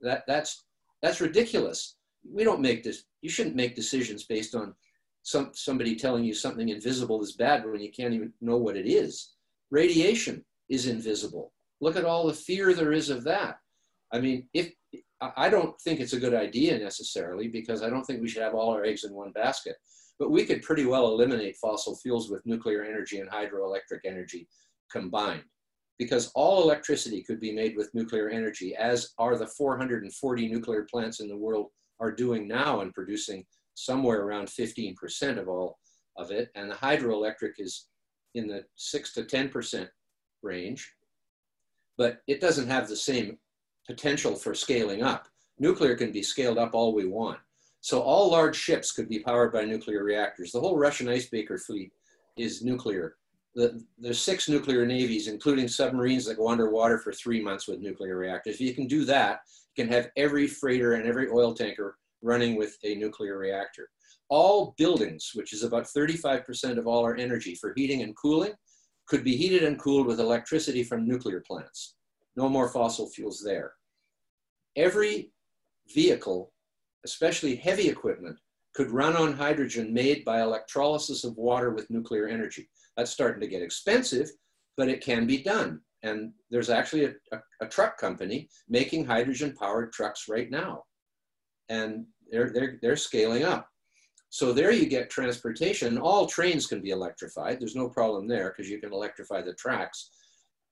That, 0.00 0.24
that's, 0.26 0.64
that's 1.02 1.20
ridiculous. 1.20 1.96
We 2.28 2.44
don't 2.44 2.60
make 2.60 2.82
this, 2.82 3.04
you 3.20 3.30
shouldn't 3.30 3.56
make 3.56 3.76
decisions 3.76 4.24
based 4.24 4.54
on 4.54 4.74
some, 5.22 5.50
somebody 5.54 5.96
telling 5.96 6.24
you 6.24 6.34
something 6.34 6.68
invisible 6.68 7.22
is 7.22 7.32
bad 7.32 7.64
when 7.64 7.80
you 7.80 7.90
can't 7.90 8.14
even 8.14 8.32
know 8.40 8.56
what 8.56 8.76
it 8.76 8.86
is. 8.86 9.34
Radiation 9.70 10.44
is 10.68 10.86
invisible. 10.86 11.52
Look 11.80 11.96
at 11.96 12.04
all 12.04 12.26
the 12.26 12.34
fear 12.34 12.72
there 12.74 12.92
is 12.92 13.10
of 13.10 13.24
that. 13.24 13.58
I 14.12 14.20
mean, 14.20 14.48
if 14.54 14.72
I 15.20 15.48
don't 15.48 15.78
think 15.80 16.00
it's 16.00 16.12
a 16.12 16.20
good 16.20 16.34
idea 16.34 16.78
necessarily 16.78 17.48
because 17.48 17.82
I 17.82 17.90
don't 17.90 18.04
think 18.04 18.20
we 18.20 18.28
should 18.28 18.42
have 18.42 18.54
all 18.54 18.72
our 18.72 18.84
eggs 18.84 19.04
in 19.04 19.12
one 19.12 19.32
basket. 19.32 19.76
But 20.18 20.30
we 20.30 20.44
could 20.44 20.62
pretty 20.62 20.84
well 20.84 21.08
eliminate 21.08 21.56
fossil 21.56 21.96
fuels 21.96 22.30
with 22.30 22.44
nuclear 22.44 22.82
energy 22.84 23.20
and 23.20 23.30
hydroelectric 23.30 24.00
energy 24.04 24.48
combined 24.90 25.44
because 25.98 26.30
all 26.34 26.62
electricity 26.62 27.22
could 27.22 27.40
be 27.40 27.52
made 27.52 27.76
with 27.76 27.92
nuclear 27.92 28.28
energy, 28.28 28.74
as 28.76 29.14
are 29.18 29.36
the 29.36 29.46
440 29.46 30.48
nuclear 30.48 30.86
plants 30.90 31.20
in 31.20 31.28
the 31.28 31.36
world 31.36 31.68
are 32.00 32.12
doing 32.12 32.46
now 32.46 32.80
and 32.80 32.94
producing 32.94 33.44
somewhere 33.74 34.22
around 34.22 34.46
15% 34.46 35.38
of 35.38 35.48
all 35.48 35.78
of 36.16 36.30
it. 36.30 36.50
And 36.54 36.70
the 36.70 36.76
hydroelectric 36.76 37.52
is 37.58 37.86
in 38.34 38.46
the 38.46 38.64
6 38.76 39.12
to 39.14 39.24
10% 39.24 39.88
range. 40.42 40.92
But 41.96 42.20
it 42.28 42.40
doesn't 42.40 42.68
have 42.68 42.88
the 42.88 42.96
same 42.96 43.38
potential 43.86 44.36
for 44.36 44.54
scaling 44.54 45.02
up. 45.02 45.26
Nuclear 45.58 45.96
can 45.96 46.12
be 46.12 46.22
scaled 46.22 46.58
up 46.58 46.74
all 46.74 46.94
we 46.94 47.06
want. 47.06 47.38
So 47.80 48.00
all 48.00 48.30
large 48.30 48.56
ships 48.56 48.92
could 48.92 49.08
be 49.08 49.20
powered 49.20 49.52
by 49.52 49.64
nuclear 49.64 50.02
reactors. 50.02 50.52
The 50.52 50.60
whole 50.60 50.76
Russian 50.76 51.08
icebreaker 51.08 51.58
fleet 51.58 51.92
is 52.36 52.62
nuclear. 52.62 53.16
The, 53.54 53.82
there's 53.98 54.20
six 54.20 54.48
nuclear 54.48 54.84
navies, 54.84 55.28
including 55.28 55.68
submarines 55.68 56.24
that 56.26 56.36
go 56.36 56.48
underwater 56.48 56.98
for 56.98 57.12
three 57.12 57.40
months 57.40 57.66
with 57.66 57.80
nuclear 57.80 58.16
reactors. 58.16 58.54
If 58.54 58.60
you 58.60 58.74
can 58.74 58.86
do 58.86 59.04
that, 59.06 59.40
you 59.76 59.84
can 59.84 59.92
have 59.92 60.10
every 60.16 60.46
freighter 60.46 60.94
and 60.94 61.06
every 61.06 61.28
oil 61.28 61.54
tanker 61.54 61.96
running 62.22 62.56
with 62.56 62.76
a 62.84 62.94
nuclear 62.96 63.38
reactor. 63.38 63.88
All 64.28 64.74
buildings, 64.76 65.30
which 65.34 65.52
is 65.52 65.62
about 65.62 65.84
35% 65.84 66.78
of 66.78 66.86
all 66.86 67.04
our 67.04 67.16
energy 67.16 67.54
for 67.54 67.72
heating 67.74 68.02
and 68.02 68.14
cooling, 68.16 68.52
could 69.06 69.24
be 69.24 69.36
heated 69.36 69.64
and 69.64 69.78
cooled 69.78 70.06
with 70.06 70.20
electricity 70.20 70.84
from 70.84 71.08
nuclear 71.08 71.42
plants. 71.46 71.94
No 72.36 72.48
more 72.48 72.68
fossil 72.68 73.08
fuels 73.08 73.42
there 73.42 73.72
every 74.78 75.32
vehicle, 75.92 76.52
especially 77.08 77.56
heavy 77.56 77.88
equipment, 77.88 78.36
could 78.74 78.90
run 78.90 79.16
on 79.16 79.32
hydrogen 79.32 79.92
made 79.92 80.24
by 80.24 80.40
electrolysis 80.40 81.24
of 81.24 81.36
water 81.36 81.70
with 81.70 81.90
nuclear 81.90 82.28
energy. 82.28 82.68
That's 82.96 83.10
starting 83.10 83.40
to 83.40 83.48
get 83.48 83.62
expensive, 83.62 84.30
but 84.76 84.88
it 84.88 85.00
can 85.00 85.26
be 85.26 85.42
done. 85.42 85.80
And 86.02 86.32
there's 86.50 86.70
actually 86.70 87.06
a, 87.06 87.12
a, 87.32 87.38
a 87.62 87.66
truck 87.66 87.98
company 87.98 88.48
making 88.68 89.04
hydrogen 89.04 89.54
powered 89.58 89.92
trucks 89.92 90.28
right 90.28 90.50
now. 90.50 90.84
And 91.68 92.06
they're, 92.30 92.52
they're, 92.52 92.78
they're 92.80 92.96
scaling 92.96 93.44
up. 93.44 93.68
So 94.30 94.52
there 94.52 94.70
you 94.70 94.86
get 94.86 95.10
transportation. 95.10 95.98
All 95.98 96.26
trains 96.26 96.66
can 96.66 96.80
be 96.82 96.90
electrified. 96.90 97.58
There's 97.58 97.74
no 97.74 97.88
problem 97.88 98.28
there 98.28 98.50
because 98.50 98.70
you 98.70 98.78
can 98.78 98.92
electrify 98.92 99.42
the 99.42 99.54
tracks. 99.54 100.10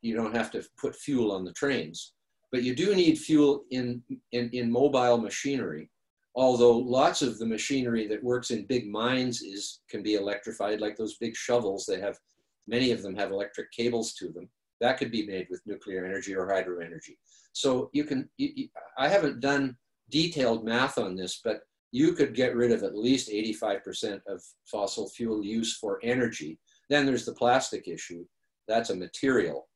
You 0.03 0.15
don't 0.15 0.37
have 0.37 0.51
to 0.53 0.63
put 0.79 0.95
fuel 0.95 1.33
on 1.33 1.45
the 1.45 1.53
trains. 1.55 2.13
But 2.53 2.63
you 2.63 2.75
do 2.77 2.95
need 2.95 3.19
fuel 3.19 3.65
in, 3.71 4.03
in, 4.33 4.51
in 4.53 4.71
mobile 4.71 5.19
machinery. 5.19 5.91
Although 6.37 6.77
lots 6.77 7.23
of 7.23 7.39
the 7.39 7.47
machinery 7.47 8.07
that 8.09 8.23
works 8.23 8.51
in 8.51 8.67
big 8.67 8.87
mines 8.91 9.41
is 9.41 9.81
can 9.89 10.03
be 10.03 10.15
electrified, 10.15 10.81
like 10.83 10.95
those 10.97 11.17
big 11.17 11.35
shovels, 11.35 11.87
they 11.87 11.99
have 11.99 12.19
many 12.67 12.91
of 12.91 13.03
them 13.03 13.17
have 13.17 13.31
electric 13.31 13.73
cables 13.73 14.13
to 14.15 14.29
them. 14.29 14.49
That 14.83 14.99
could 14.99 15.11
be 15.11 15.27
made 15.27 15.47
with 15.49 15.63
nuclear 15.65 16.05
energy 16.05 16.37
or 16.37 16.53
hydro 16.53 16.81
energy. 16.85 17.17
So 17.53 17.89
you 17.95 18.05
can, 18.05 18.29
you, 18.37 18.51
you, 18.55 18.69
I 18.99 19.09
haven't 19.09 19.41
done 19.41 19.79
detailed 20.11 20.63
math 20.63 20.99
on 20.99 21.17
this, 21.17 21.41
but 21.43 21.61
you 21.91 22.13
could 22.13 22.35
get 22.35 22.55
rid 22.55 22.71
of 22.71 22.83
at 22.83 22.95
least 22.95 23.31
85% 23.31 24.21
of 24.29 24.43
fossil 24.67 25.09
fuel 25.09 25.43
use 25.43 25.79
for 25.79 25.99
energy. 26.03 26.59
Then 26.91 27.07
there's 27.07 27.25
the 27.25 27.33
plastic 27.33 27.89
issue. 27.89 28.27
That's 28.69 28.91
a 28.91 28.97
material. 28.97 29.69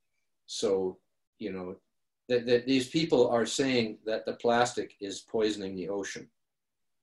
So, 0.44 0.98
you 1.38 1.52
know, 1.52 1.76
that, 2.28 2.44
that 2.44 2.66
these 2.66 2.88
people 2.88 3.30
are 3.30 3.46
saying 3.46 3.98
that 4.04 4.26
the 4.26 4.34
plastic 4.34 4.94
is 5.00 5.20
poisoning 5.20 5.74
the 5.74 5.88
ocean. 5.88 6.28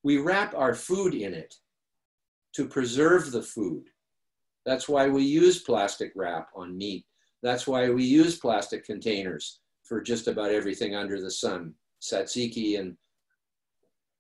We 0.08 0.20
wrap 0.20 0.55
our 0.55 0.74
food 0.74 1.14
in 1.14 1.34
it 1.34 1.53
to 2.53 2.66
preserve 2.66 3.30
the 3.34 3.41
food. 3.41 3.89
That's 4.66 4.88
why 4.88 5.10
we 5.10 5.24
use 5.24 5.64
plastic 5.64 6.14
wrap 6.16 6.47
on 6.55 6.78
meat. 6.78 7.05
That's 7.43 7.68
why 7.68 7.89
we 7.89 8.05
use 8.05 8.39
plastic 8.39 8.86
containers 8.86 9.60
for 9.84 9.99
just 9.99 10.30
about 10.30 10.51
everything 10.51 10.95
under 10.95 11.20
the 11.20 11.30
sun, 11.30 11.74
tzatziki 12.01 12.80
and 12.80 12.95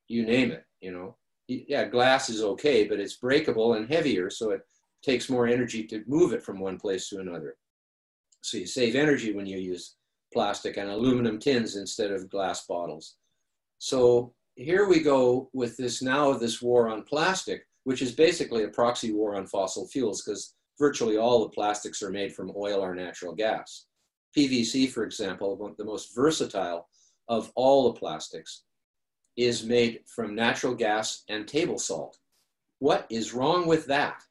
you 0.09 0.25
name 0.25 0.51
it, 0.51 0.65
you 0.81 0.91
know. 0.91 1.15
Yeah, 1.47 1.85
glass 1.85 2.27
is 2.27 2.43
okay, 2.43 2.85
but 2.85 2.99
it's 2.99 3.15
breakable 3.15 3.75
and 3.75 3.87
heavier, 3.87 4.29
so 4.29 4.51
it 4.51 4.67
takes 5.01 5.29
more 5.29 5.47
energy 5.47 5.85
to 5.85 6.03
move 6.05 6.33
it 6.33 6.43
from 6.43 6.59
one 6.59 6.77
place 6.77 7.07
to 7.07 7.21
another. 7.21 7.55
So 8.41 8.57
you 8.57 8.67
save 8.67 8.95
energy 8.95 9.31
when 9.31 9.45
you 9.45 9.57
use 9.57 9.95
plastic 10.33 10.75
and 10.75 10.89
aluminum 10.89 11.39
tins 11.39 11.77
instead 11.77 12.11
of 12.11 12.29
glass 12.29 12.65
bottles. 12.65 13.15
So 13.79 14.33
here 14.57 14.87
we 14.87 15.01
go 15.01 15.49
with 15.53 15.77
this 15.77 16.01
now 16.01 16.33
this 16.33 16.61
war 16.61 16.89
on 16.89 17.03
plastic, 17.03 17.67
which 17.83 18.01
is 18.01 18.11
basically 18.11 18.63
a 18.63 18.69
proxy 18.69 19.13
war 19.13 19.35
on 19.35 19.45
fossil 19.45 19.87
fuels 19.87 20.23
because 20.23 20.55
virtually 20.79 21.15
all 21.15 21.43
the 21.43 21.49
plastics 21.49 22.01
are 22.01 22.09
made 22.09 22.33
from 22.33 22.51
oil 22.55 22.81
or 22.81 22.95
natural 22.95 23.35
gas. 23.35 23.85
PVC, 24.35 24.89
for 24.89 25.03
example, 25.03 25.73
the 25.77 25.85
most 25.85 26.15
versatile 26.15 26.87
of 27.27 27.51
all 27.55 27.91
the 27.91 27.99
plastics, 27.99 28.63
is 29.35 29.63
made 29.63 29.99
from 30.07 30.33
natural 30.33 30.73
gas 30.73 31.23
and 31.29 31.47
table 31.47 31.77
salt. 31.77 32.17
What 32.79 33.05
is 33.09 33.33
wrong 33.33 33.67
with 33.67 33.85
that? 33.85 34.23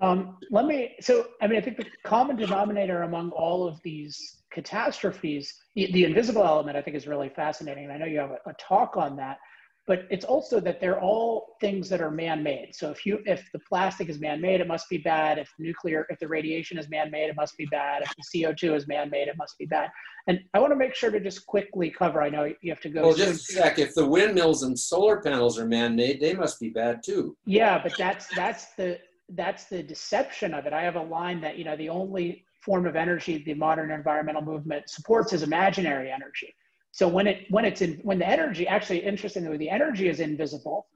Um, 0.00 0.36
let 0.50 0.66
me, 0.66 0.94
so, 1.00 1.28
I 1.40 1.46
mean, 1.46 1.58
I 1.58 1.62
think 1.62 1.78
the 1.78 1.86
common 2.04 2.36
denominator 2.36 3.02
among 3.02 3.30
all 3.30 3.66
of 3.66 3.80
these 3.82 4.42
catastrophes, 4.50 5.52
the, 5.74 5.90
the 5.92 6.04
invisible 6.04 6.44
element, 6.44 6.76
I 6.76 6.82
think 6.82 6.96
is 6.96 7.06
really 7.06 7.30
fascinating. 7.30 7.84
And 7.84 7.92
I 7.92 7.98
know 7.98 8.06
you 8.06 8.18
have 8.18 8.30
a, 8.30 8.50
a 8.50 8.54
talk 8.58 8.96
on 8.96 9.16
that 9.16 9.38
but 9.86 10.06
it's 10.10 10.24
also 10.24 10.58
that 10.60 10.80
they're 10.80 11.00
all 11.00 11.56
things 11.60 11.88
that 11.88 12.00
are 12.00 12.10
man-made. 12.10 12.74
So 12.74 12.90
if 12.90 13.06
you 13.06 13.20
if 13.24 13.48
the 13.52 13.60
plastic 13.60 14.08
is 14.08 14.18
man-made, 14.18 14.60
it 14.60 14.66
must 14.66 14.88
be 14.88 14.98
bad. 14.98 15.38
If 15.38 15.48
nuclear, 15.58 16.06
if 16.10 16.18
the 16.18 16.26
radiation 16.26 16.76
is 16.76 16.88
man-made, 16.88 17.30
it 17.30 17.36
must 17.36 17.56
be 17.56 17.66
bad. 17.66 18.02
If 18.02 18.12
the 18.16 18.44
CO2 18.44 18.76
is 18.76 18.88
man-made, 18.88 19.28
it 19.28 19.36
must 19.36 19.56
be 19.58 19.66
bad. 19.66 19.90
And 20.26 20.40
I 20.54 20.58
want 20.58 20.72
to 20.72 20.76
make 20.76 20.96
sure 20.96 21.12
to 21.12 21.20
just 21.20 21.46
quickly 21.46 21.88
cover. 21.88 22.20
I 22.20 22.28
know 22.28 22.52
you 22.62 22.70
have 22.72 22.80
to 22.80 22.88
go. 22.88 23.02
Well, 23.02 23.12
soon. 23.12 23.34
just 23.34 23.48
check. 23.50 23.78
If 23.78 23.94
the 23.94 24.06
windmills 24.06 24.64
and 24.64 24.76
solar 24.76 25.20
panels 25.20 25.56
are 25.56 25.66
man-made, 25.66 26.20
they 26.20 26.34
must 26.34 26.58
be 26.58 26.70
bad 26.70 27.02
too. 27.04 27.36
Yeah, 27.46 27.80
but 27.80 27.96
that's 27.96 28.26
that's 28.34 28.74
the 28.74 28.98
that's 29.30 29.64
the 29.64 29.82
deception 29.82 30.54
of 30.54 30.66
it. 30.66 30.72
I 30.72 30.82
have 30.82 30.96
a 30.96 31.02
line 31.02 31.40
that 31.40 31.58
you 31.58 31.64
know 31.64 31.76
the 31.76 31.88
only 31.88 32.44
form 32.60 32.86
of 32.86 32.96
energy 32.96 33.42
the 33.44 33.54
modern 33.54 33.90
environmental 33.90 34.42
movement 34.42 34.88
supports 34.88 35.32
is 35.32 35.42
imaginary 35.42 36.10
energy. 36.10 36.54
So 36.92 37.06
when 37.08 37.26
it 37.26 37.46
when 37.50 37.64
it's 37.64 37.82
in 37.82 37.94
when 38.02 38.18
the 38.18 38.28
energy 38.28 38.66
actually 38.66 39.04
interestingly 39.04 39.56
the 39.56 39.70
energy 39.70 40.08
is 40.08 40.20
invisible, 40.20 40.86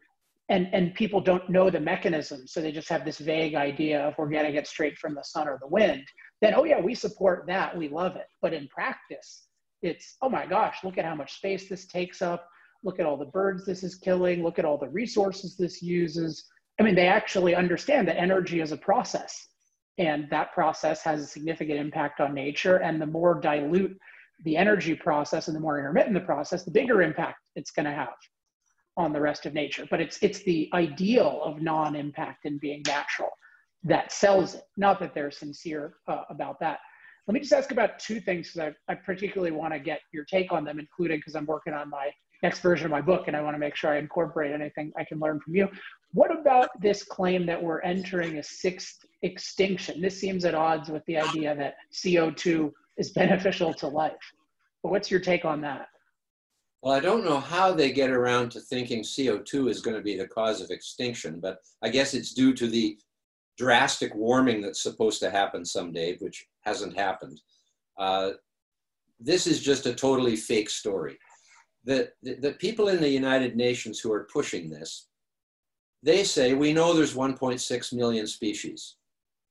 and 0.49 0.69
and 0.73 0.95
people 0.95 1.21
don't 1.21 1.49
know 1.51 1.71
the 1.71 1.81
mechanism, 1.81 2.47
so 2.47 2.61
they 2.61 2.73
just 2.73 2.89
have 2.89 3.05
this 3.05 3.19
vague 3.19 3.55
idea 3.55 4.01
of 4.07 4.15
we're 4.17 4.29
getting 4.29 4.55
it 4.55 4.67
straight 4.67 4.97
from 4.99 5.15
the 5.15 5.23
sun 5.23 5.49
or 5.49 5.59
the 5.61 5.69
wind. 5.69 6.05
Then 6.41 6.55
oh 6.55 6.65
yeah, 6.65 6.81
we 6.81 6.95
support 6.95 7.45
that, 7.49 7.77
we 7.77 7.89
love 7.89 8.17
it. 8.17 8.27
But 8.41 8.55
in 8.55 8.69
practice, 8.69 9.47
it's 9.83 10.17
oh 10.23 10.29
my 10.29 10.47
gosh, 10.47 10.79
look 10.85 10.99
at 10.99 11.05
how 11.05 11.15
much 11.15 11.35
space 11.35 11.69
this 11.69 11.87
takes 11.87 12.23
up. 12.23 12.49
Look 12.83 12.99
at 12.99 13.05
all 13.05 13.19
the 13.19 13.27
birds 13.27 13.67
this 13.67 13.83
is 13.83 13.97
killing. 13.97 14.43
Look 14.43 14.59
at 14.59 14.65
all 14.65 14.79
the 14.79 14.89
resources 14.89 15.57
this 15.57 15.83
uses. 15.83 16.45
I 16.81 16.83
mean, 16.83 16.95
they 16.95 17.09
actually 17.09 17.55
understand 17.55 18.09
that 18.09 18.17
energy 18.17 18.63
is 18.63 18.73
a 18.73 18.77
process, 18.77 19.49
and 19.99 20.29
that 20.31 20.53
process 20.55 21.03
has 21.03 21.21
a 21.21 21.27
significant 21.27 21.79
impact 21.79 22.21
on 22.21 22.33
nature. 22.33 22.77
And 22.77 23.01
the 23.01 23.07
more 23.07 23.39
dilute 23.39 23.97
the 24.45 24.57
energy 24.57 24.95
process 24.95 25.49
and 25.49 25.55
the 25.55 25.61
more 25.61 25.79
intermittent 25.79 26.15
the 26.15 26.21
process, 26.21 26.65
the 26.65 26.71
bigger 26.71 27.03
impact 27.03 27.51
it's 27.55 27.71
going 27.71 27.85
to 27.85 27.93
have 27.93 28.17
on 28.97 29.13
the 29.13 29.21
rest 29.21 29.45
of 29.45 29.53
nature. 29.53 29.87
But 29.91 30.01
it's 30.01 30.19
it's 30.23 30.43
the 30.45 30.71
ideal 30.73 31.43
of 31.45 31.61
non-impact 31.61 32.47
and 32.47 32.59
being 32.59 32.83
natural 32.87 33.29
that 33.85 34.11
sells 34.11 34.55
it. 34.55 34.65
Not 34.79 35.01
that 35.01 35.15
they're 35.15 35.31
sincere 35.31 35.97
uh, 36.09 36.23
about 36.31 36.59
that. 36.61 36.79
Let 37.27 37.35
me 37.35 37.41
just 37.41 37.53
ask 37.53 37.73
about 37.73 37.99
two 37.99 38.21
things 38.21 38.53
because 38.53 38.75
I, 38.89 38.93
I 38.93 38.95
particularly 38.97 39.53
want 39.53 39.75
to 39.75 39.79
get 39.79 40.01
your 40.15 40.25
take 40.25 40.51
on 40.51 40.65
them, 40.65 40.79
including 40.79 41.19
because 41.19 41.35
I'm 41.35 41.47
working 41.47 41.75
on 41.75 41.91
my 41.91 42.11
next 42.43 42.61
version 42.61 42.87
of 42.87 42.91
my 42.91 43.01
book 43.01 43.29
and 43.29 43.37
I 43.37 43.43
want 43.43 43.55
to 43.55 43.59
make 43.59 43.77
sure 43.77 43.91
I 43.91 43.99
incorporate 43.99 44.53
anything 44.53 44.93
I 44.97 45.05
can 45.05 45.19
learn 45.19 45.41
from 45.41 45.55
you. 45.55 45.69
What 46.13 46.37
about 46.37 46.69
this 46.81 47.03
claim 47.03 47.47
that 47.47 47.63
we're 47.63 47.81
entering 47.83 48.39
a 48.39 48.43
sixth 48.43 49.05
extinction? 49.23 50.01
This 50.01 50.19
seems 50.19 50.45
at 50.45 50.55
odds 50.55 50.89
with 50.89 51.05
the 51.07 51.19
idea 51.19 51.55
that 51.55 51.75
CO2 51.93 52.73
is 52.97 53.11
beneficial 53.13 53.73
to 53.75 53.87
life. 53.87 54.15
But 54.83 54.91
what's 54.91 55.11
your 55.11 55.21
take 55.21 55.45
on 55.45 55.61
that? 55.63 55.89
Well, 56.83 56.95
I 56.95 57.01
don't 57.01 57.25
know 57.25 57.39
how 57.39 57.73
they 57.75 57.93
get 57.93 58.11
around 58.11 58.53
to 58.53 58.61
thinking 58.61 59.03
CO2 59.03 59.69
is 59.69 59.83
going 59.83 59.97
to 59.97 60.03
be 60.03 60.17
the 60.17 60.27
cause 60.27 60.63
of 60.63 60.71
extinction, 60.71 61.39
but 61.39 61.59
I 61.83 61.91
guess 61.91 62.15
it's 62.15 62.33
due 62.33 62.55
to 62.55 62.67
the 62.67 62.97
drastic 63.59 64.15
warming 64.15 64.63
that's 64.63 64.83
supposed 64.83 65.21
to 65.21 65.31
happen 65.31 65.65
someday, 65.65 66.17
which 66.21 66.47
hasn't 66.63 66.97
happened. 66.97 67.43
Uh, 67.99 68.31
this 69.21 69.47
is 69.47 69.61
just 69.61 69.85
a 69.85 69.93
totally 69.93 70.37
fake 70.37 70.71
story. 70.71 71.19
The, 71.85 72.11
the, 72.23 72.35
the 72.35 72.53
people 72.53 72.89
in 72.89 73.01
the 73.01 73.09
United 73.09 73.57
Nations 73.57 74.01
who 74.01 74.13
are 74.13 74.29
pushing 74.33 74.69
this, 74.69 75.09
they 76.03 76.25
say 76.25 76.55
we 76.55 76.73
know 76.73 76.93
there's 76.93 77.15
1.6 77.15 77.93
million 77.93 78.27
species, 78.27 78.97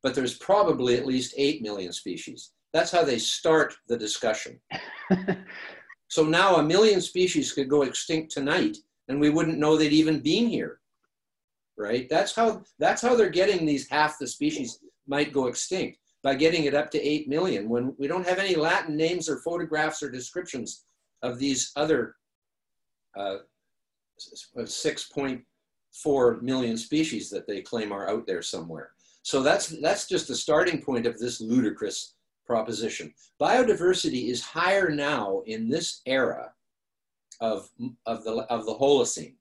but 0.04 0.16
there's 0.16 0.38
probably 0.38 0.96
at 0.96 1.06
least 1.06 1.34
8 1.38 1.62
million 1.62 1.92
species. 1.92 2.52
That's 2.74 2.92
how 2.92 3.04
they 3.04 3.18
start 3.18 3.76
the 3.88 3.98
discussion. 3.98 4.60
so 6.08 6.24
now 6.24 6.58
a 6.58 6.64
million 6.64 7.02
species 7.02 7.52
could 7.52 7.70
go 7.70 7.84
extinct 7.84 8.32
tonight 8.32 8.78
and 9.08 9.20
we 9.20 9.30
wouldn't 9.30 9.58
know 9.58 9.76
they'd 9.76 9.92
even 9.92 10.20
been 10.20 10.48
here. 10.48 10.80
Right? 11.78 12.08
That's 12.10 12.36
how 12.36 12.64
that's 12.78 13.02
how 13.02 13.16
they're 13.16 13.30
getting 13.30 13.66
these 13.66 13.90
half 13.90 14.20
the 14.20 14.28
species 14.28 14.80
might 15.08 15.32
go 15.32 15.48
extinct 15.48 15.98
by 16.22 16.36
getting 16.36 16.66
it 16.66 16.74
up 16.74 16.92
to 16.92 17.02
8 17.02 17.30
million 17.30 17.70
when 17.70 17.96
we 17.98 18.08
don't 18.08 18.28
have 18.28 18.38
any 18.38 18.56
Latin 18.56 18.98
names 18.98 19.30
or 19.30 19.38
photographs 19.38 20.04
or 20.04 20.12
descriptions 20.12 20.84
of 21.24 21.40
these 21.40 21.72
other 21.78 22.16
uh, 23.16 23.38
6.4 24.20 26.41
million 26.41 26.78
species 26.78 27.30
that 27.30 27.47
they 27.47 27.62
claim 27.62 27.91
are 27.91 28.10
out 28.10 28.28
there 28.28 28.41
somewhere. 28.41 28.91
So 29.24 29.43
that's, 29.43 29.68
that's 29.82 30.07
just 30.07 30.28
the 30.28 30.36
starting 30.36 30.82
point 30.82 31.05
of 31.05 31.20
this 31.20 31.41
ludicrous 31.41 32.16
proposition. 32.45 33.14
Biodiversity 33.39 34.30
is 34.30 34.41
higher 34.41 34.89
now 34.89 35.43
in 35.45 35.70
this 35.70 36.01
era 36.05 36.51
of, 37.41 37.70
of, 38.05 38.24
the, 38.24 38.45
of 38.49 38.66
the 38.66 38.74
Holocene 38.74 39.36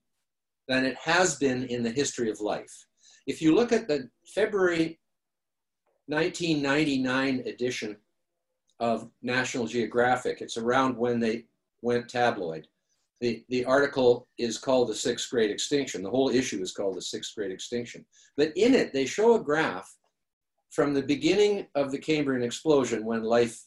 than 0.67 0.85
it 0.85 0.95
has 0.97 1.35
been 1.35 1.65
in 1.65 1.83
the 1.83 1.89
history 1.89 2.29
of 2.29 2.39
life. 2.39 2.85
If 3.25 3.41
you 3.41 3.55
look 3.55 3.71
at 3.71 3.87
the 3.87 4.09
February 4.33 4.99
1999 6.07 7.43
edition 7.45 7.97
of 8.79 9.09
National 9.21 9.65
Geographic, 9.65 10.41
it's 10.41 10.57
around 10.57 10.97
when 10.97 11.19
they 11.19 11.45
went 11.81 12.09
tabloid. 12.09 12.67
The, 13.21 13.43
the 13.49 13.65
article 13.65 14.27
is 14.37 14.57
called 14.57 14.87
The 14.87 14.95
Sixth 14.95 15.29
Great 15.29 15.51
Extinction. 15.51 16.01
The 16.01 16.09
whole 16.09 16.29
issue 16.29 16.61
is 16.61 16.71
called 16.71 16.95
The 16.95 17.01
Sixth 17.01 17.35
Great 17.35 17.51
Extinction. 17.51 18.05
But 18.37 18.53
in 18.55 18.73
it, 18.73 18.93
they 18.93 19.05
show 19.05 19.35
a 19.35 19.43
graph 19.43 19.93
from 20.71 20.93
the 20.93 21.01
beginning 21.01 21.67
of 21.75 21.91
the 21.91 21.97
Cambrian 21.97 22.43
explosion 22.43 23.05
when 23.05 23.23
life, 23.23 23.61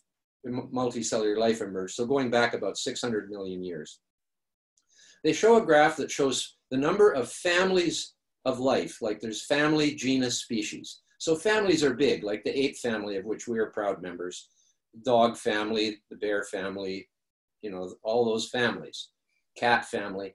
multicellular 0.47 1.37
life 1.37 1.61
emerged, 1.61 1.95
so 1.95 2.07
going 2.07 2.31
back 2.31 2.55
about 2.55 2.79
600 2.79 3.31
million 3.31 3.63
years. 3.63 4.01
They 5.25 5.33
show 5.33 5.57
a 5.57 5.65
graph 5.65 5.97
that 5.97 6.11
shows 6.11 6.57
the 6.71 6.77
number 6.77 7.13
of 7.13 7.31
families 7.31 8.15
of 8.45 8.59
life, 8.59 9.03
like 9.03 9.21
there's 9.21 9.45
family, 9.45 9.95
genus, 9.95 10.41
species. 10.41 11.01
So 11.19 11.37
families 11.37 11.85
are 11.85 11.95
big, 11.95 12.25
like 12.25 12.43
the 12.43 12.59
ape 12.59 12.77
family 12.77 13.17
of 13.17 13.25
which 13.25 13.47
we 13.47 13.59
are 13.59 13.67
proud 13.67 14.03
members, 14.03 14.49
dog 15.05 15.37
family, 15.37 15.99
the 16.11 16.17
bear 16.17 16.43
family, 16.45 17.09
you 17.63 17.71
know, 17.71 17.95
all 18.03 18.25
those 18.25 18.49
families, 18.49 19.11
cat 19.57 19.85
family. 19.85 20.35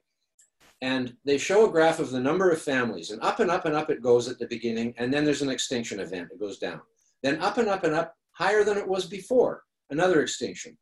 And 0.80 1.14
they 1.24 1.38
show 1.38 1.66
a 1.66 1.70
graph 1.70 1.98
of 1.98 2.10
the 2.10 2.20
number 2.20 2.50
of 2.50 2.62
families, 2.62 3.10
and 3.10 3.20
up 3.22 3.40
and 3.40 3.50
up 3.50 3.64
and 3.64 3.74
up 3.74 3.90
it 3.90 4.02
goes 4.02 4.28
at 4.28 4.38
the 4.38 4.46
beginning, 4.46 4.94
and 4.96 5.12
then 5.12 5.24
there's 5.24 5.42
an 5.42 5.50
extinction 5.50 5.98
event, 5.98 6.30
it 6.32 6.38
goes 6.38 6.58
down. 6.58 6.80
Then 7.22 7.40
up 7.40 7.58
and 7.58 7.68
up 7.68 7.84
and 7.84 7.94
up, 7.94 8.14
higher 8.32 8.62
than 8.62 8.78
it 8.78 8.86
was 8.86 9.06
before, 9.06 9.64
another 9.90 10.22
extinction. 10.22 10.78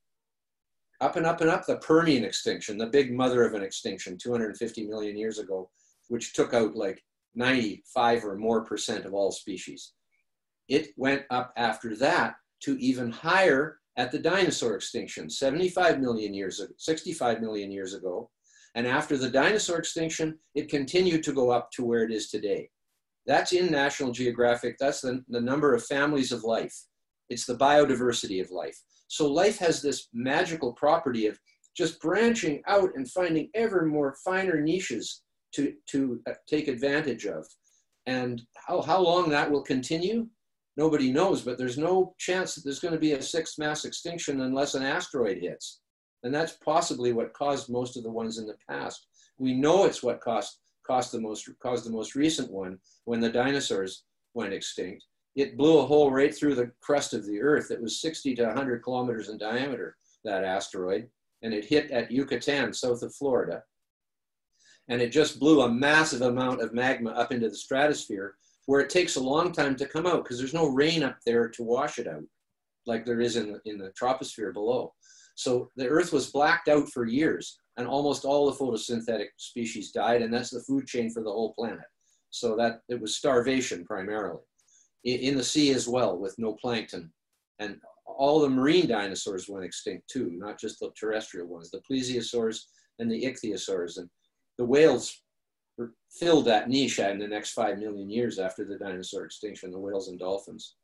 Up 1.00 1.16
and 1.16 1.26
up 1.26 1.40
and 1.40 1.50
up, 1.50 1.66
the 1.66 1.76
Permian 1.76 2.24
extinction, 2.24 2.76
the 2.76 2.86
big 2.86 3.12
mother 3.12 3.44
of 3.44 3.54
an 3.54 3.62
extinction 3.62 4.18
250 4.18 4.86
million 4.86 5.16
years 5.16 5.38
ago, 5.38 5.70
which 6.08 6.34
took 6.34 6.52
out 6.52 6.76
like 6.76 7.02
95 7.34 8.24
or 8.24 8.36
more 8.36 8.64
percent 8.64 9.04
of 9.04 9.14
all 9.14 9.30
species. 9.32 9.92
It 10.68 10.88
went 10.96 11.24
up 11.30 11.52
after 11.56 11.94
that 11.96 12.34
to 12.60 12.78
even 12.78 13.10
higher 13.10 13.78
at 13.96 14.12
the 14.12 14.18
dinosaur 14.18 14.74
extinction, 14.74 15.30
75 15.30 16.00
million 16.00 16.34
years 16.34 16.60
ago, 16.60 16.72
65 16.78 17.40
million 17.40 17.70
years 17.70 17.94
ago. 17.94 18.30
And 18.74 18.86
after 18.86 19.16
the 19.16 19.30
dinosaur 19.30 19.78
extinction, 19.78 20.38
it 20.54 20.68
continued 20.68 21.22
to 21.24 21.32
go 21.32 21.50
up 21.50 21.70
to 21.72 21.84
where 21.84 22.04
it 22.04 22.12
is 22.12 22.28
today. 22.28 22.68
That's 23.26 23.52
in 23.52 23.72
National 23.72 24.12
Geographic. 24.12 24.76
That's 24.78 25.00
the, 25.00 25.24
the 25.28 25.40
number 25.40 25.74
of 25.74 25.84
families 25.84 26.30
of 26.30 26.44
life. 26.44 26.74
It's 27.30 27.46
the 27.46 27.56
biodiversity 27.56 28.40
of 28.42 28.50
life. 28.50 28.78
So 29.08 29.32
life 29.32 29.58
has 29.58 29.80
this 29.80 30.08
magical 30.12 30.72
property 30.74 31.26
of 31.26 31.38
just 31.76 32.00
branching 32.00 32.62
out 32.66 32.90
and 32.94 33.10
finding 33.10 33.50
ever 33.54 33.84
more 33.86 34.16
finer 34.24 34.60
niches 34.60 35.22
to, 35.54 35.74
to 35.88 36.20
uh, 36.28 36.34
take 36.48 36.68
advantage 36.68 37.26
of. 37.26 37.46
And 38.06 38.42
how, 38.66 38.82
how 38.82 39.00
long 39.00 39.30
that 39.30 39.50
will 39.50 39.62
continue, 39.62 40.28
nobody 40.76 41.10
knows, 41.12 41.42
but 41.42 41.58
there's 41.58 41.78
no 41.78 42.14
chance 42.18 42.54
that 42.54 42.64
there's 42.64 42.80
going 42.80 42.94
to 42.94 43.00
be 43.00 43.12
a 43.12 43.22
sixth 43.22 43.58
mass 43.58 43.84
extinction 43.84 44.42
unless 44.42 44.74
an 44.74 44.82
asteroid 44.82 45.38
hits. 45.38 45.80
And 46.22 46.34
that's 46.34 46.58
possibly 46.64 47.12
what 47.12 47.32
caused 47.34 47.70
most 47.70 47.96
of 47.96 48.02
the 48.02 48.10
ones 48.10 48.38
in 48.38 48.46
the 48.46 48.56
past. 48.68 49.06
We 49.38 49.54
know 49.54 49.84
it's 49.84 50.02
what 50.02 50.20
caused, 50.20 50.58
caused, 50.86 51.12
the, 51.12 51.20
most, 51.20 51.48
caused 51.62 51.86
the 51.86 51.92
most 51.92 52.14
recent 52.14 52.50
one 52.50 52.78
when 53.04 53.20
the 53.20 53.30
dinosaurs 53.30 54.04
went 54.34 54.52
extinct. 54.52 55.04
It 55.34 55.56
blew 55.56 55.78
a 55.78 55.86
hole 55.86 56.10
right 56.10 56.34
through 56.34 56.54
the 56.54 56.72
crust 56.80 57.12
of 57.12 57.26
the 57.26 57.40
Earth 57.40 57.68
that 57.68 57.82
was 57.82 58.00
60 58.00 58.34
to 58.36 58.46
100 58.46 58.82
kilometers 58.82 59.28
in 59.28 59.36
diameter, 59.36 59.96
that 60.24 60.44
asteroid, 60.44 61.08
and 61.42 61.52
it 61.52 61.64
hit 61.64 61.90
at 61.90 62.10
Yucatan, 62.10 62.72
south 62.72 63.02
of 63.02 63.14
Florida. 63.14 63.62
And 64.88 65.02
it 65.02 65.10
just 65.10 65.38
blew 65.38 65.62
a 65.62 65.68
massive 65.68 66.22
amount 66.22 66.62
of 66.62 66.72
magma 66.72 67.10
up 67.10 67.32
into 67.32 67.48
the 67.48 67.56
stratosphere 67.56 68.36
where 68.66 68.80
it 68.80 68.90
takes 68.90 69.16
a 69.16 69.20
long 69.20 69.52
time 69.52 69.76
to 69.76 69.86
come 69.86 70.06
out 70.06 70.24
because 70.24 70.38
there's 70.38 70.54
no 70.54 70.68
rain 70.68 71.02
up 71.02 71.18
there 71.24 71.48
to 71.48 71.62
wash 71.62 71.98
it 71.98 72.06
out 72.06 72.24
like 72.86 73.04
there 73.04 73.20
is 73.20 73.36
in 73.36 73.52
the, 73.52 73.60
in 73.64 73.78
the 73.78 73.92
troposphere 74.00 74.52
below. 74.52 74.92
So 75.34 75.70
the 75.76 75.88
earth 75.88 76.12
was 76.12 76.30
blacked 76.30 76.68
out 76.68 76.88
for 76.90 77.06
years 77.06 77.58
and 77.76 77.86
almost 77.86 78.24
all 78.24 78.50
the 78.50 78.56
photosynthetic 78.56 79.28
species 79.36 79.92
died 79.92 80.22
and 80.22 80.32
that's 80.32 80.50
the 80.50 80.62
food 80.62 80.86
chain 80.86 81.10
for 81.10 81.22
the 81.22 81.30
whole 81.30 81.54
planet. 81.54 81.86
So 82.30 82.56
that 82.56 82.80
it 82.88 83.00
was 83.00 83.16
starvation 83.16 83.84
primarily. 83.84 84.42
In, 85.04 85.20
in 85.20 85.36
the 85.36 85.44
sea 85.44 85.72
as 85.72 85.88
well 85.88 86.18
with 86.18 86.34
no 86.38 86.54
plankton 86.54 87.12
and 87.58 87.78
all 88.06 88.40
the 88.40 88.48
marine 88.48 88.86
dinosaurs 88.86 89.48
went 89.48 89.64
extinct 89.64 90.08
too, 90.08 90.30
not 90.34 90.58
just 90.58 90.80
the 90.80 90.90
terrestrial 90.98 91.48
ones, 91.48 91.70
the 91.70 91.82
plesiosaurs 91.90 92.60
and 92.98 93.10
the 93.10 93.24
ichthyosaurs. 93.24 93.98
And 93.98 94.08
the 94.58 94.64
whales 94.64 95.22
filled 96.10 96.46
that 96.46 96.68
niche 96.68 96.98
in 96.98 97.18
the 97.18 97.28
next 97.28 97.52
five 97.52 97.78
million 97.78 98.08
years 98.10 98.38
after 98.38 98.64
the 98.64 98.78
dinosaur 98.78 99.24
extinction, 99.24 99.70
the 99.70 99.78
whales 99.78 100.08
and 100.08 100.18
dolphins. 100.18 100.76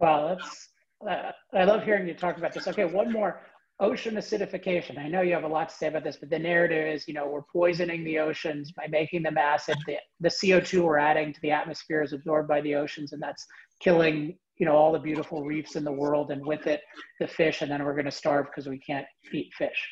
Wow, 0.00 0.28
that's, 0.28 0.68
uh, 1.08 1.32
I 1.54 1.64
love 1.64 1.82
hearing 1.82 2.06
you 2.06 2.14
talk 2.14 2.38
about 2.38 2.52
this. 2.52 2.68
Okay, 2.68 2.84
one 2.84 3.12
more 3.12 3.42
ocean 3.80 4.16
acidification. 4.16 4.98
I 4.98 5.08
know 5.08 5.22
you 5.22 5.34
have 5.34 5.44
a 5.44 5.48
lot 5.48 5.68
to 5.68 5.74
say 5.74 5.86
about 5.86 6.04
this, 6.04 6.16
but 6.16 6.30
the 6.30 6.38
narrative 6.38 6.94
is, 6.94 7.06
you 7.06 7.14
know, 7.14 7.28
we're 7.28 7.42
poisoning 7.42 8.04
the 8.04 8.18
oceans 8.18 8.72
by 8.72 8.86
making 8.88 9.22
them 9.22 9.38
acid. 9.38 9.76
The, 9.86 9.96
the 10.20 10.28
CO2 10.28 10.82
we're 10.82 10.98
adding 10.98 11.32
to 11.32 11.40
the 11.42 11.52
atmosphere 11.52 12.02
is 12.02 12.12
absorbed 12.12 12.48
by 12.48 12.60
the 12.60 12.74
oceans, 12.74 13.12
and 13.12 13.22
that's 13.22 13.46
killing, 13.80 14.36
you 14.56 14.66
know, 14.66 14.74
all 14.74 14.92
the 14.92 14.98
beautiful 14.98 15.44
reefs 15.44 15.76
in 15.76 15.84
the 15.84 15.92
world, 15.92 16.30
and 16.30 16.44
with 16.44 16.66
it, 16.66 16.80
the 17.20 17.28
fish. 17.28 17.62
And 17.62 17.70
then 17.70 17.84
we're 17.84 17.94
going 17.94 18.04
to 18.04 18.10
starve 18.10 18.46
because 18.46 18.68
we 18.68 18.78
can't 18.78 19.06
eat 19.32 19.52
fish. 19.54 19.88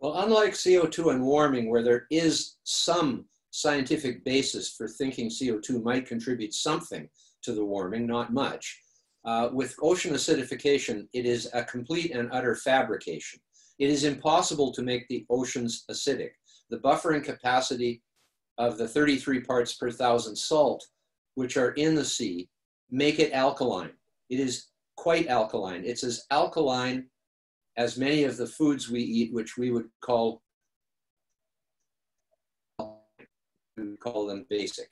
Well, 0.00 0.18
unlike 0.18 0.52
CO2 0.52 1.12
and 1.12 1.24
warming, 1.24 1.70
where 1.70 1.82
there 1.82 2.06
is 2.10 2.56
some 2.64 3.24
scientific 3.50 4.24
basis 4.24 4.74
for 4.74 4.88
thinking 4.88 5.30
CO2 5.30 5.82
might 5.82 6.06
contribute 6.06 6.52
something 6.52 7.08
to 7.42 7.52
the 7.54 7.64
warming, 7.64 8.06
not 8.06 8.32
much, 8.32 8.78
uh, 9.24 9.48
with 9.52 9.74
ocean 9.82 10.14
acidification, 10.14 11.08
it 11.12 11.24
is 11.24 11.48
a 11.54 11.64
complete 11.64 12.12
and 12.12 12.28
utter 12.32 12.54
fabrication. 12.54 13.40
It 13.78 13.90
is 13.90 14.04
impossible 14.04 14.72
to 14.72 14.82
make 14.82 15.08
the 15.08 15.24
oceans 15.30 15.84
acidic. 15.90 16.30
The 16.70 16.78
buffering 16.78 17.24
capacity 17.24 18.02
of 18.58 18.78
the 18.78 18.88
33 18.88 19.40
parts 19.40 19.74
per 19.74 19.90
thousand 19.90 20.36
salt, 20.36 20.86
which 21.34 21.56
are 21.56 21.72
in 21.72 21.94
the 21.94 22.04
sea, 22.04 22.48
make 22.90 23.18
it 23.18 23.32
alkaline. 23.32 23.92
It 24.30 24.40
is 24.40 24.68
quite 24.96 25.28
alkaline. 25.28 25.84
It's 25.84 26.04
as 26.04 26.24
alkaline 26.30 27.06
as 27.76 27.98
many 27.98 28.24
of 28.24 28.36
the 28.36 28.46
foods 28.46 28.90
we 28.90 29.00
eat, 29.00 29.32
which 29.32 29.56
we 29.56 29.70
would 29.70 29.88
call 30.00 30.42
we 33.76 33.96
call 33.98 34.26
them 34.26 34.46
basic, 34.48 34.88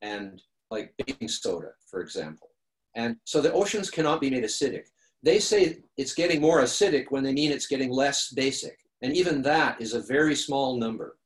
and 0.00 0.40
like 0.70 0.94
baking 1.04 1.28
soda, 1.28 1.68
for 1.90 2.00
example. 2.00 2.48
And 2.96 3.16
so 3.24 3.40
the 3.40 3.52
oceans 3.52 3.90
cannot 3.90 4.20
be 4.20 4.30
made 4.30 4.44
acidic. 4.44 4.84
They 5.22 5.38
say 5.38 5.78
it's 5.96 6.14
getting 6.14 6.40
more 6.40 6.62
acidic 6.62 7.06
when 7.10 7.22
they 7.22 7.32
mean 7.32 7.50
it's 7.50 7.66
getting 7.66 7.90
less 7.90 8.32
basic. 8.32 8.78
And 9.02 9.14
even 9.14 9.42
that 9.42 9.80
is 9.80 9.92
a 9.92 10.00
very 10.00 10.34
small 10.34 10.78
number. 10.78 11.18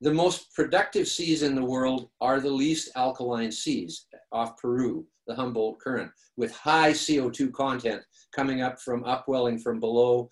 The 0.00 0.12
most 0.12 0.54
productive 0.54 1.08
seas 1.08 1.42
in 1.42 1.54
the 1.54 1.64
world 1.64 2.08
are 2.20 2.40
the 2.40 2.50
least 2.50 2.90
alkaline 2.96 3.52
seas 3.52 4.06
off 4.36 4.58
Peru, 4.58 5.06
the 5.26 5.34
Humboldt 5.34 5.80
Current, 5.80 6.10
with 6.36 6.52
high 6.52 6.92
CO2 6.92 7.52
content 7.52 8.02
coming 8.34 8.60
up 8.60 8.78
from 8.80 9.02
upwelling 9.04 9.58
from 9.58 9.80
below, 9.80 10.28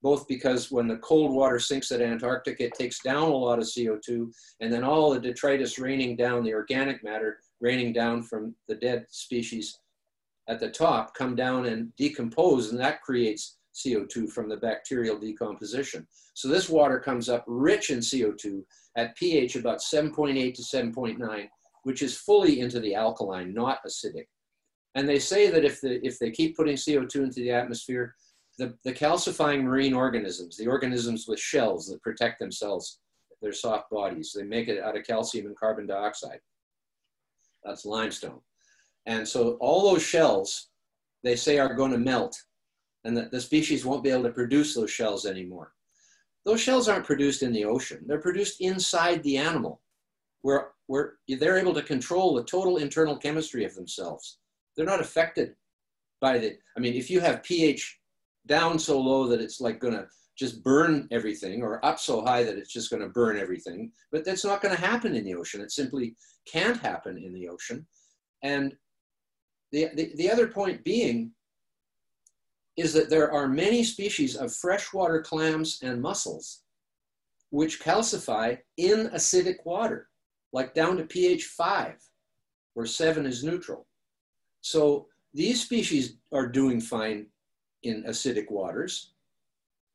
both 0.00 0.28
because 0.28 0.70
when 0.70 0.86
the 0.86 0.98
cold 0.98 1.32
water 1.32 1.58
sinks 1.58 1.90
at 1.90 2.00
Antarctica, 2.00 2.66
it 2.66 2.74
takes 2.74 3.00
down 3.00 3.24
a 3.24 3.36
lot 3.36 3.58
of 3.58 3.64
CO2, 3.64 4.30
and 4.60 4.72
then 4.72 4.84
all 4.84 5.12
the 5.12 5.20
detritus 5.20 5.78
raining 5.78 6.14
down, 6.14 6.44
the 6.44 6.54
organic 6.54 7.02
matter 7.02 7.38
raining 7.60 7.92
down 7.92 8.22
from 8.22 8.54
the 8.68 8.76
dead 8.76 9.06
species 9.10 9.76
at 10.48 10.60
the 10.60 10.70
top 10.70 11.14
come 11.14 11.34
down 11.34 11.66
and 11.66 11.94
decompose, 11.96 12.70
and 12.70 12.80
that 12.80 13.02
creates 13.02 13.58
CO2 13.74 14.30
from 14.30 14.48
the 14.48 14.56
bacterial 14.56 15.18
decomposition. 15.18 16.06
So 16.34 16.48
this 16.48 16.68
water 16.68 17.00
comes 17.00 17.28
up 17.28 17.44
rich 17.46 17.90
in 17.90 17.98
CO2 17.98 18.62
at 18.96 19.16
pH 19.16 19.56
about 19.56 19.80
7.8 19.80 20.54
to 20.54 20.62
7.9, 20.62 21.48
which 21.84 22.02
is 22.02 22.16
fully 22.16 22.60
into 22.60 22.80
the 22.80 22.94
alkaline, 22.94 23.54
not 23.54 23.80
acidic. 23.86 24.26
And 24.94 25.08
they 25.08 25.18
say 25.18 25.50
that 25.50 25.64
if, 25.64 25.80
the, 25.80 26.04
if 26.04 26.18
they 26.18 26.30
keep 26.30 26.56
putting 26.56 26.76
CO2 26.76 27.16
into 27.16 27.40
the 27.40 27.52
atmosphere, 27.52 28.14
the, 28.58 28.76
the 28.84 28.92
calcifying 28.92 29.62
marine 29.62 29.94
organisms, 29.94 30.56
the 30.56 30.66
organisms 30.66 31.26
with 31.28 31.38
shells 31.38 31.86
that 31.86 32.02
protect 32.02 32.40
themselves, 32.40 33.00
their 33.40 33.52
soft 33.52 33.90
bodies, 33.90 34.32
they 34.34 34.42
make 34.42 34.68
it 34.68 34.82
out 34.82 34.96
of 34.96 35.06
calcium 35.06 35.46
and 35.46 35.56
carbon 35.56 35.86
dioxide. 35.86 36.40
That's 37.64 37.84
limestone. 37.84 38.40
And 39.06 39.26
so 39.26 39.52
all 39.60 39.90
those 39.90 40.02
shells, 40.02 40.68
they 41.22 41.36
say 41.36 41.58
are 41.58 41.74
going 41.74 41.92
to 41.92 41.98
melt 41.98 42.36
and 43.04 43.16
that 43.16 43.30
the 43.30 43.40
species 43.40 43.84
won't 43.84 44.02
be 44.02 44.10
able 44.10 44.24
to 44.24 44.30
produce 44.30 44.74
those 44.74 44.90
shells 44.90 45.24
anymore. 45.24 45.72
Those 46.44 46.60
shells 46.60 46.88
aren't 46.88 47.06
produced 47.06 47.42
in 47.42 47.52
the 47.52 47.64
ocean. 47.64 48.04
They're 48.06 48.20
produced 48.20 48.60
inside 48.60 49.22
the 49.22 49.36
animal 49.36 49.80
where, 50.42 50.72
where 50.88 51.14
they're 51.28 51.58
able 51.58 51.74
to 51.74 51.82
control 51.82 52.34
the 52.34 52.44
total 52.44 52.78
internal 52.78 53.16
chemistry 53.16 53.64
of 53.64 53.74
themselves. 53.74 54.38
They're 54.76 54.86
not 54.86 55.00
affected 55.00 55.54
by 56.20 56.38
the, 56.38 56.56
I 56.76 56.80
mean, 56.80 56.94
if 56.94 57.10
you 57.10 57.20
have 57.20 57.42
pH 57.42 58.00
down 58.46 58.78
so 58.78 59.00
low 59.00 59.28
that 59.28 59.40
it's 59.40 59.60
like 59.60 59.80
to 59.92 60.08
just 60.36 60.64
burn 60.64 61.06
everything 61.10 61.62
or 61.62 61.84
up 61.84 61.98
so 61.98 62.24
high 62.24 62.42
that 62.42 62.56
it's 62.56 62.72
just 62.72 62.90
to 63.02 63.08
burn 63.10 63.36
everything, 63.36 63.92
but 64.10 64.24
that's 64.24 64.44
not 64.44 64.62
to 64.74 64.80
happen 64.80 65.14
in 65.14 65.24
the 65.24 65.34
ocean. 65.34 65.60
It 65.60 65.72
simply 65.72 66.16
can't 66.50 66.80
happen 66.80 67.18
in 67.18 67.34
the 67.34 67.48
ocean. 67.48 67.86
And 68.42 68.74
the, 69.72 69.88
the, 69.94 70.12
the 70.16 70.30
other 70.30 70.48
point 70.48 70.84
being 70.84 71.32
is 72.78 72.94
that 72.94 73.10
there 73.10 73.30
are 73.30 73.48
many 73.48 73.84
species 73.84 74.36
of 74.36 74.54
freshwater 74.54 75.20
clams 75.20 75.80
and 75.82 76.00
mussels 76.00 76.62
which 77.50 77.80
calcify 77.80 78.58
in 78.76 79.08
acidic 79.08 79.56
water, 79.64 80.07
like 80.52 80.74
down 80.74 80.96
to 80.96 81.04
pH 81.04 81.46
5, 81.46 81.94
where 82.74 82.86
7 82.86 83.26
is 83.26 83.44
neutral. 83.44 83.86
So 84.60 85.06
these 85.34 85.62
species 85.62 86.16
are 86.32 86.46
doing 86.46 86.80
fine 86.80 87.26
in 87.82 88.04
acidic 88.04 88.50
waters. 88.50 89.12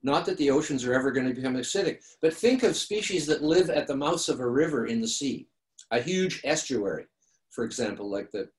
Not 0.04 0.26
that 0.26 0.38
the 0.38 0.52
oceans 0.52 0.86
are 0.86 0.94
ever 0.94 1.12
going 1.12 1.28
to 1.28 1.34
become 1.34 1.56
acidic, 1.56 2.00
but 2.22 2.34
think 2.34 2.64
of 2.64 2.76
species 2.76 3.26
that 3.28 3.42
live 3.42 3.70
at 3.70 3.88
the 3.88 3.96
mouths 3.96 4.30
of 4.30 4.40
a 4.40 4.48
river 4.48 4.86
in 4.86 5.02
the 5.02 5.08
sea, 5.08 5.48
a 5.92 6.02
huge 6.02 6.42
estuary, 6.44 7.06
for 7.50 7.64
example, 7.64 8.10
like 8.10 8.32
the 8.32 8.50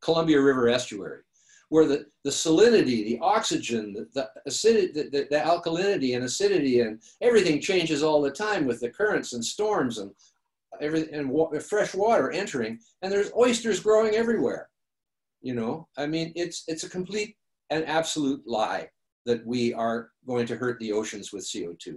Columbia 0.00 0.40
River 0.40 0.68
estuary. 0.68 1.22
Where 1.68 1.86
the, 1.86 2.06
the 2.24 2.30
salinity, 2.30 3.04
the 3.04 3.18
oxygen, 3.20 3.92
the, 3.92 4.08
the 4.14 4.30
acidity, 4.46 4.92
the, 4.92 5.26
the, 5.30 5.36
alkalinity 5.36 6.14
and 6.14 6.24
acidity 6.24 6.80
and 6.80 7.00
everything 7.20 7.60
changes 7.60 8.02
all 8.02 8.20
the 8.20 8.30
time 8.30 8.64
with 8.64 8.80
the 8.80 8.90
currents 8.90 9.32
and 9.32 9.44
storms 9.44 9.98
and 9.98 10.10
everything 10.80 11.14
and 11.14 11.28
wa 11.28 11.48
fresh 11.58 11.94
water 11.94 12.30
entering 12.32 12.78
and 13.02 13.12
there's 13.12 13.32
oysters 13.36 13.80
growing 13.80 14.14
everywhere. 14.14 14.68
You 15.40 15.54
know, 15.54 15.88
I 15.96 16.06
mean, 16.06 16.32
it's, 16.36 16.64
it's 16.68 16.84
a 16.84 16.90
complete 16.90 17.36
and 17.70 17.86
absolute 17.86 18.42
lie 18.46 18.88
that 19.26 19.46
we 19.46 19.72
are 19.74 20.10
going 20.26 20.46
to 20.46 20.56
hurt 20.56 20.78
the 20.78 20.92
oceans 20.92 21.32
with 21.32 21.44
CO2. 21.44 21.96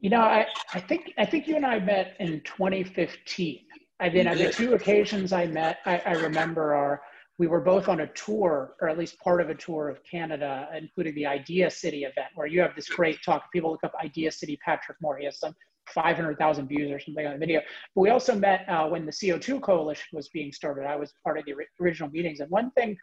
You 0.00 0.08
know, 0.08 0.20
I, 0.20 0.46
I 0.72 0.80
think 0.80 1.12
I 1.18 1.26
think 1.26 1.46
you 1.46 1.56
and 1.56 1.66
I 1.66 1.78
met 1.78 2.16
in 2.20 2.40
2015. 2.44 3.60
I 4.00 4.08
mean, 4.08 4.24
the 4.24 4.50
two 4.50 4.74
occasions 4.74 5.32
I 5.32 5.46
met, 5.46 5.78
I, 5.84 6.02
I 6.06 6.12
remember 6.12 6.74
are 6.74 7.02
we 7.38 7.46
were 7.46 7.60
both 7.60 7.88
on 7.88 8.00
a 8.00 8.06
tour, 8.08 8.74
or 8.80 8.88
at 8.88 8.98
least 8.98 9.18
part 9.18 9.40
of 9.40 9.50
a 9.50 9.54
tour 9.54 9.88
of 9.88 10.00
Canada, 10.04 10.68
including 10.76 11.14
the 11.14 11.26
Idea 11.26 11.70
City 11.70 12.04
event, 12.04 12.28
where 12.34 12.46
you 12.46 12.60
have 12.60 12.74
this 12.76 12.88
great 12.88 13.22
talk. 13.22 13.50
People 13.52 13.70
look 13.70 13.84
up 13.84 13.92
Idea 14.02 14.30
City 14.30 14.58
Patrick 14.64 14.98
Moore. 15.00 15.18
He 15.18 15.24
has 15.26 15.38
some 15.38 15.54
500,000 15.94 16.68
views 16.68 16.90
or 16.90 17.00
something 17.00 17.26
on 17.26 17.34
the 17.34 17.38
video. 17.38 17.60
But 17.94 18.02
we 18.02 18.10
also 18.10 18.34
met 18.34 18.68
uh, 18.68 18.86
when 18.88 19.06
the 19.06 19.12
CO2 19.12 19.60
Coalition 19.60 20.06
was 20.12 20.28
being 20.28 20.52
started. 20.52 20.86
I 20.86 20.96
was 20.96 21.12
part 21.24 21.38
of 21.38 21.44
the 21.44 21.54
original 21.80 22.10
meetings. 22.10 22.40
And 22.40 22.50
one 22.50 22.70
thing 22.72 22.96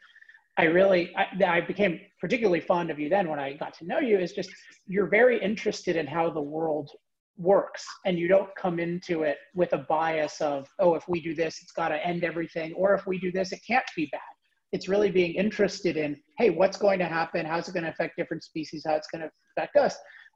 I 0.57 0.63
really, 0.65 1.15
I, 1.15 1.27
I, 1.45 1.61
became 1.61 1.99
particularly 2.19 2.59
fond 2.59 2.89
of 2.89 2.97
you 2.97 3.09
then 3.09 3.29
when 3.29 3.39
I 3.39 3.53
got 3.53 3.73
to 3.75 3.85
know 3.85 3.99
you 3.99 4.17
is 4.17 4.33
just 4.33 4.49
you're 4.87 5.07
very 5.07 5.39
interested 5.41 5.95
in 5.95 6.07
how 6.07 6.31
the 6.31 6.41
world 6.41 6.89
works 7.37 7.85
and 8.05 8.17
you 8.17 8.27
don't 8.27 8.49
come 8.55 8.79
into 8.79 9.23
it 9.23 9.37
with 9.53 9.73
a 9.73 9.79
bias 9.89 10.41
of, 10.41 10.67
oh, 10.79 10.95
if 10.95 11.07
we 11.07 11.21
do 11.21 11.35
this, 11.35 11.59
it's 11.61 11.71
got 11.71 11.89
to 11.89 12.05
end 12.05 12.23
everything, 12.23 12.73
or 12.73 12.93
if 12.93 13.05
we 13.05 13.19
do 13.19 13.31
this, 13.31 13.51
it 13.51 13.61
can't 13.65 13.85
be 13.95 14.07
bad. 14.11 14.21
It's 14.71 14.87
really 14.87 15.11
being 15.11 15.33
interested 15.35 15.95
in, 15.95 16.17
hey, 16.37 16.49
what's 16.49 16.77
going 16.77 16.99
to 16.99 17.05
happen? 17.05 17.45
How's 17.45 17.69
it 17.69 17.73
going 17.73 17.83
to 17.83 17.89
affect 17.89 18.17
different 18.17 18.43
species? 18.43 18.83
How 18.85 18.95
it's 18.95 19.07
going 19.07 19.21
to 19.21 19.31
affect 19.55 19.77
us? 19.77 19.95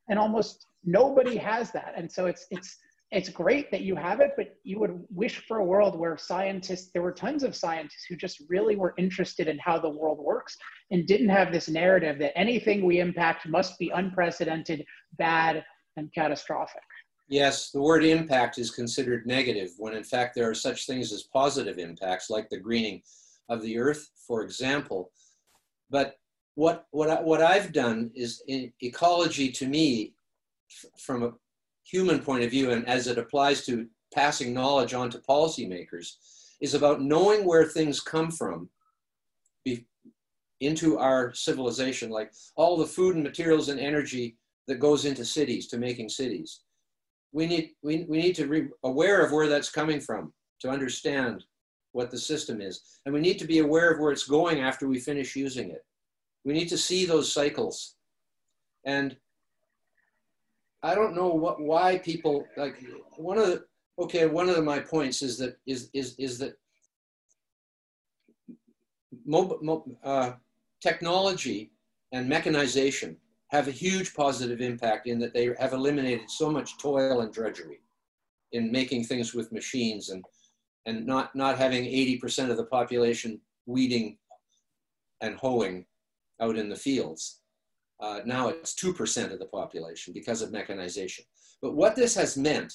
And 0.10 0.18
almost 0.18 0.66
nobody 0.84 1.38
has 1.38 1.72
that. 1.72 1.94
And 1.98 2.10
so 2.10 2.28
it's, 2.28 2.46
it's, 2.50 2.78
it's 3.12 3.28
great 3.28 3.72
that 3.72 3.82
you 3.82 3.96
have 3.96 4.22
it, 4.22 4.32
but 4.38 4.56
you 4.64 4.80
would 4.80 5.04
wish 5.14 5.46
for 5.46 5.58
a 5.58 5.66
world 5.66 6.00
where 6.00 6.18
scientists, 6.18 6.92
there 6.94 7.02
were 7.02 7.12
tons 7.12 7.44
of 7.44 7.56
scientists 7.56 8.06
who 8.08 8.16
just 8.16 8.42
really 8.48 8.78
were 8.78 8.94
interested 8.98 9.50
in 9.50 9.60
how 9.60 9.78
the 9.78 9.90
world 9.90 10.20
works 10.20 10.56
and 10.92 11.08
didn't 11.08 11.28
have 11.28 11.52
this 11.52 11.68
narrative 11.68 12.18
that 12.20 12.38
anything 12.38 12.86
we 12.86 13.00
impact 13.00 13.48
must 13.50 13.78
be 13.80 13.90
unprecedented, 13.90 14.86
bad, 15.18 15.66
and 15.98 16.10
catastrophic. 16.14 16.82
Yes, 17.32 17.72
the 17.72 17.82
word 17.82 18.04
impact 18.04 18.58
is 18.58 18.72
considered 18.72 19.26
negative 19.26 19.70
when 19.78 19.94
in 19.94 20.04
fact 20.04 20.36
there 20.36 20.50
are 20.50 20.54
such 20.54 20.86
things 20.86 21.14
as 21.14 21.24
positive 21.24 21.78
impacts 21.78 22.30
like 22.30 22.50
the 22.50 22.60
greening 22.60 23.02
of 23.48 23.62
the 23.62 23.78
earth, 23.78 24.10
for 24.28 24.44
example. 24.44 25.12
But 25.90 26.16
what, 26.56 26.88
what, 26.92 27.10
I, 27.10 27.22
what 27.22 27.42
I've 27.42 27.72
done 27.72 28.12
is 28.14 28.44
in 28.50 28.74
ecology 28.82 29.50
to 29.50 29.66
me, 29.66 30.14
from 30.98 31.24
a 31.24 31.32
human 31.86 32.20
point 32.20 32.44
of 32.44 32.52
view 32.52 32.72
and 32.72 32.86
as 32.86 33.08
it 33.08 33.18
applies 33.18 33.66
to 33.66 33.88
passing 34.14 34.54
knowledge 34.54 34.94
on 34.94 35.10
to 35.12 35.20
policymakers 35.20 36.16
is 36.60 36.74
about 36.74 37.02
knowing 37.02 37.46
where 37.46 37.64
things 37.64 38.02
come 38.02 38.30
from 38.30 38.70
be, 39.64 39.86
into 40.60 40.98
our 40.98 41.34
civilization, 41.34 42.10
like 42.10 42.34
all 42.58 42.76
the 42.76 42.86
food 42.86 43.16
and 43.16 43.24
materials 43.24 43.70
and 43.70 43.80
energy 43.80 44.36
that 44.68 44.82
goes 44.82 45.06
into 45.06 45.24
cities 45.24 45.68
to 45.68 45.78
making 45.78 46.10
cities. 46.10 46.64
We 47.34 47.48
need, 47.48 47.72
we, 47.82 48.06
we 48.10 48.18
need 48.18 48.36
to 48.36 48.48
be 48.48 48.68
aware 48.84 49.26
of 49.26 49.32
where 49.32 49.48
that's 49.48 49.70
coming 49.70 50.00
from 50.02 50.34
to 50.62 50.70
understand 50.70 51.44
what 51.94 52.12
the 52.12 52.18
system 52.18 52.62
is. 52.62 52.82
And 53.06 53.14
we 53.14 53.22
need 53.22 53.40
to 53.40 53.46
be 53.46 53.60
aware 53.60 53.92
of 53.92 54.00
where 54.00 54.12
it's 54.12 54.28
going 54.28 54.62
after 54.62 54.88
we 54.88 55.00
finish 55.00 55.36
using 55.36 55.70
it. 55.70 55.86
We 56.44 56.54
need 56.54 56.70
to 56.70 56.78
see 56.78 57.06
those 57.06 57.32
cycles. 57.32 57.96
And 58.86 59.16
I 60.84 60.96
don't 60.96 61.16
know 61.16 61.30
what 61.30 61.62
why 61.62 62.00
people 62.00 62.46
like 62.58 62.84
one 63.16 63.38
of 63.38 63.48
the 63.48 63.66
okay 64.00 64.26
one 64.26 64.50
of 64.50 64.56
the, 64.56 64.64
my 64.64 64.80
points 64.80 65.22
is 65.22 65.38
that 65.38 65.58
is 65.68 65.90
is 65.94 66.16
is 66.18 66.40
that 66.40 66.56
uh, 70.04 70.34
technology 70.82 71.72
and 72.12 72.28
mechanization 72.28 73.16
have 73.52 73.68
a 73.68 73.72
huge 73.72 74.14
positive 74.14 74.62
impact 74.62 75.08
in 75.08 75.20
that 75.20 75.34
they 75.34 75.54
have 75.60 75.74
eliminated 75.74 76.30
so 76.30 76.50
much 76.50 76.78
toil 76.78 77.22
and 77.22 77.34
drudgery 77.34 77.80
in 78.54 78.72
making 78.72 79.04
things 79.04 79.34
with 79.34 79.52
machines 79.52 80.10
and 80.10 80.24
and 80.88 81.06
not 81.06 81.36
not 81.36 81.58
having 81.58 81.84
80% 81.84 82.50
of 82.50 82.58
the 82.58 82.66
population 82.66 83.40
weeding 83.66 84.18
and 85.22 85.36
hoeing 85.36 85.86
out 86.42 86.58
in 86.58 86.70
the 86.70 86.76
fields 86.76 87.42
uh, 88.02 88.22
now 88.26 88.50
it's 88.50 88.74
2% 88.74 89.32
of 89.32 89.40
the 89.40 89.46
population 89.46 90.12
because 90.12 90.42
of 90.42 90.52
mechanization. 90.52 91.24
But 91.62 91.76
what 91.76 91.96
this 91.96 92.16
has 92.16 92.36
meant 92.36 92.74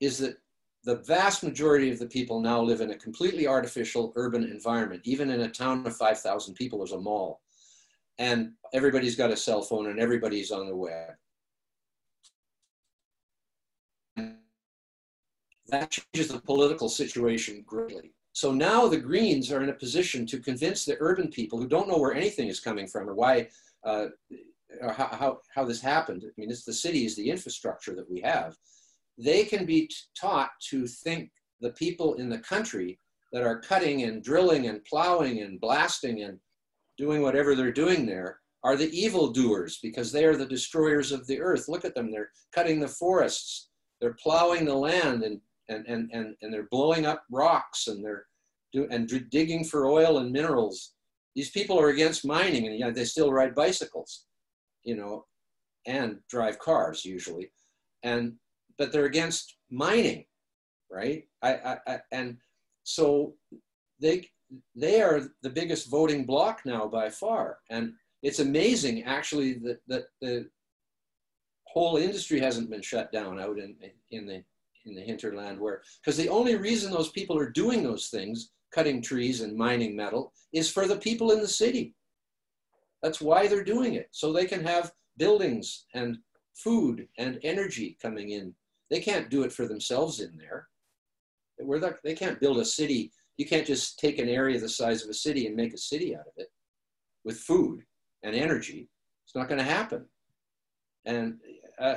is 0.00 0.18
that 0.18 0.36
the 0.84 0.96
vast 0.96 1.42
majority 1.42 1.90
of 1.90 1.98
the 1.98 2.06
people 2.06 2.40
now 2.40 2.60
live 2.60 2.82
in 2.82 2.90
a 2.90 2.98
completely 2.98 3.46
artificial 3.46 4.12
urban 4.16 4.44
environment. 4.44 5.02
Even 5.04 5.30
in 5.30 5.42
a 5.42 5.48
town 5.48 5.86
of 5.86 5.96
5,000 5.96 6.54
people, 6.54 6.80
there's 6.80 6.92
a 6.92 7.00
mall. 7.00 7.40
And 8.18 8.52
everybody's 8.72 9.16
got 9.16 9.30
a 9.30 9.36
cell 9.36 9.62
phone 9.62 9.88
and 9.88 9.98
everybody's 9.98 10.50
on 10.50 10.66
the 10.66 10.76
web. 10.76 11.10
That 15.68 15.90
changes 15.90 16.30
the 16.30 16.40
political 16.40 16.88
situation 16.88 17.64
greatly. 17.66 18.12
So 18.32 18.52
now 18.52 18.88
the 18.88 18.98
Greens 18.98 19.50
are 19.52 19.62
in 19.62 19.70
a 19.70 19.74
position 19.74 20.26
to 20.26 20.38
convince 20.38 20.84
the 20.84 20.96
urban 21.00 21.28
people 21.28 21.58
who 21.58 21.68
don't 21.68 21.88
know 21.88 21.98
where 21.98 22.14
anything 22.14 22.48
is 22.48 22.60
coming 22.60 22.86
from 22.86 23.08
or 23.08 23.14
why, 23.14 23.48
uh, 23.84 24.06
or 24.80 24.92
how, 24.92 25.06
how, 25.06 25.40
how 25.54 25.64
this 25.64 25.80
happened. 25.80 26.24
I 26.24 26.30
mean, 26.38 26.50
it's 26.50 26.64
the 26.64 26.72
cities, 26.72 27.16
the 27.16 27.30
infrastructure 27.30 27.94
that 27.94 28.10
we 28.10 28.20
have. 28.20 28.56
They 29.18 29.44
can 29.44 29.66
be 29.66 29.90
taught 30.18 30.50
to 30.70 30.86
think 30.86 31.30
the 31.60 31.70
people 31.70 32.14
in 32.14 32.28
the 32.28 32.38
country 32.38 32.98
that 33.32 33.42
are 33.42 33.60
cutting 33.60 34.02
and 34.02 34.22
drilling 34.22 34.66
and 34.66 34.84
plowing 34.84 35.40
and 35.40 35.60
blasting 35.60 36.22
and 36.22 36.38
doing 36.98 37.22
whatever 37.22 37.54
they're 37.54 37.72
doing 37.72 38.06
there 38.06 38.38
are 38.64 38.76
the 38.76 38.90
evil 38.96 39.32
doers 39.32 39.78
because 39.82 40.12
they 40.12 40.24
are 40.24 40.36
the 40.36 40.46
destroyers 40.46 41.10
of 41.10 41.26
the 41.26 41.40
earth. 41.40 41.68
Look 41.68 41.84
at 41.84 41.94
them, 41.94 42.12
they're 42.12 42.30
cutting 42.54 42.80
the 42.80 42.88
forests, 42.88 43.70
they're 44.00 44.16
plowing 44.22 44.64
the 44.64 44.74
land 44.74 45.22
and 45.22 45.40
and, 45.68 45.86
and, 45.86 46.10
and, 46.12 46.34
and 46.42 46.52
they're 46.52 46.68
blowing 46.70 47.06
up 47.06 47.22
rocks 47.30 47.86
and 47.86 48.04
they're 48.04 48.26
do, 48.72 48.88
and 48.90 49.10
digging 49.30 49.64
for 49.64 49.86
oil 49.86 50.18
and 50.18 50.32
minerals. 50.32 50.94
These 51.34 51.50
people 51.50 51.80
are 51.80 51.88
against 51.88 52.26
mining 52.26 52.82
and 52.82 52.94
they 52.94 53.04
still 53.04 53.32
ride 53.32 53.54
bicycles, 53.54 54.26
you 54.82 54.96
know, 54.96 55.26
and 55.86 56.18
drive 56.28 56.58
cars 56.58 57.04
usually. 57.04 57.52
And, 58.02 58.34
but 58.78 58.92
they're 58.92 59.06
against 59.06 59.56
mining, 59.70 60.24
right? 60.90 61.24
I, 61.42 61.54
I, 61.54 61.78
I 61.86 62.00
and 62.10 62.36
so 62.82 63.34
they, 64.00 64.28
they 64.74 65.02
are 65.02 65.22
the 65.42 65.50
biggest 65.50 65.90
voting 65.90 66.24
bloc 66.24 66.62
now 66.64 66.86
by 66.86 67.08
far. 67.08 67.58
And 67.70 67.94
it's 68.22 68.38
amazing 68.38 69.04
actually 69.04 69.54
that, 69.54 69.80
that 69.88 70.04
the 70.20 70.48
whole 71.66 71.96
industry 71.96 72.40
hasn't 72.40 72.70
been 72.70 72.82
shut 72.82 73.10
down 73.12 73.40
out 73.40 73.58
in, 73.58 73.76
in 74.10 74.26
the 74.26 74.44
in 74.84 74.94
the 74.94 75.00
hinterland 75.00 75.58
where, 75.58 75.82
because 76.00 76.16
the 76.16 76.28
only 76.28 76.56
reason 76.56 76.90
those 76.90 77.10
people 77.10 77.38
are 77.38 77.50
doing 77.50 77.82
those 77.82 78.08
things, 78.08 78.50
cutting 78.74 79.00
trees 79.00 79.40
and 79.40 79.56
mining 79.56 79.94
metal, 79.96 80.32
is 80.52 80.70
for 80.70 80.86
the 80.86 80.96
people 80.96 81.32
in 81.32 81.40
the 81.40 81.48
city. 81.48 81.94
That's 83.02 83.20
why 83.20 83.46
they're 83.46 83.64
doing 83.64 83.94
it. 83.94 84.08
So 84.12 84.32
they 84.32 84.46
can 84.46 84.64
have 84.64 84.92
buildings 85.18 85.86
and 85.94 86.18
food 86.54 87.08
and 87.18 87.38
energy 87.42 87.96
coming 88.00 88.30
in. 88.30 88.54
They 88.90 89.00
can't 89.00 89.30
do 89.30 89.42
it 89.42 89.52
for 89.52 89.66
themselves 89.66 90.20
in 90.20 90.36
there. 90.36 90.68
They 92.04 92.14
can't 92.14 92.40
build 92.40 92.58
a 92.58 92.64
city. 92.64 93.12
You 93.36 93.46
can't 93.46 93.66
just 93.66 93.98
take 93.98 94.18
an 94.18 94.28
area 94.28 94.60
the 94.60 94.68
size 94.68 95.02
of 95.02 95.10
a 95.10 95.14
city 95.14 95.46
and 95.46 95.56
make 95.56 95.74
a 95.74 95.78
city 95.78 96.14
out 96.14 96.26
of 96.26 96.32
it 96.36 96.48
with 97.24 97.38
food 97.38 97.82
and 98.22 98.34
energy. 98.34 98.88
It's 99.24 99.34
not 99.34 99.48
going 99.48 99.58
to 99.58 99.64
happen. 99.64 100.06
And 101.04 101.38
uh, 101.78 101.96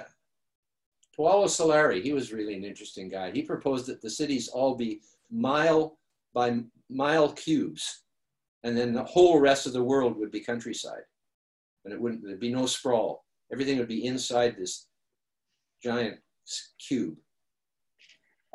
Paolo 1.16 1.46
Soleri, 1.46 2.02
he 2.02 2.14
was 2.14 2.34
really 2.34 2.56
an 2.56 2.64
interesting 2.64 3.10
guy. 3.10 3.32
He 3.32 3.42
proposed 3.42 3.86
that 3.88 4.02
the 4.02 4.10
cities 4.10 4.48
all 4.48 4.76
be 4.76 5.02
mile 5.32 5.98
by 6.34 6.60
mile 6.90 7.32
cubes, 7.32 8.04
and 8.64 8.78
then 8.78 8.94
the 8.94 9.04
whole 9.04 9.40
rest 9.40 9.66
of 9.66 9.74
the 9.74 9.84
world 9.84 10.18
would 10.18 10.32
be 10.32 10.42
countryside. 10.42 11.04
And 11.84 11.94
it 11.94 12.02
wouldn't, 12.02 12.24
there'd 12.24 12.40
be 12.40 12.52
no 12.52 12.66
sprawl. 12.66 13.24
Everything 13.52 13.78
would 13.78 13.88
be 13.88 14.06
inside 14.06 14.56
this 14.58 14.88
giant 15.84 16.18
cube. 16.80 17.16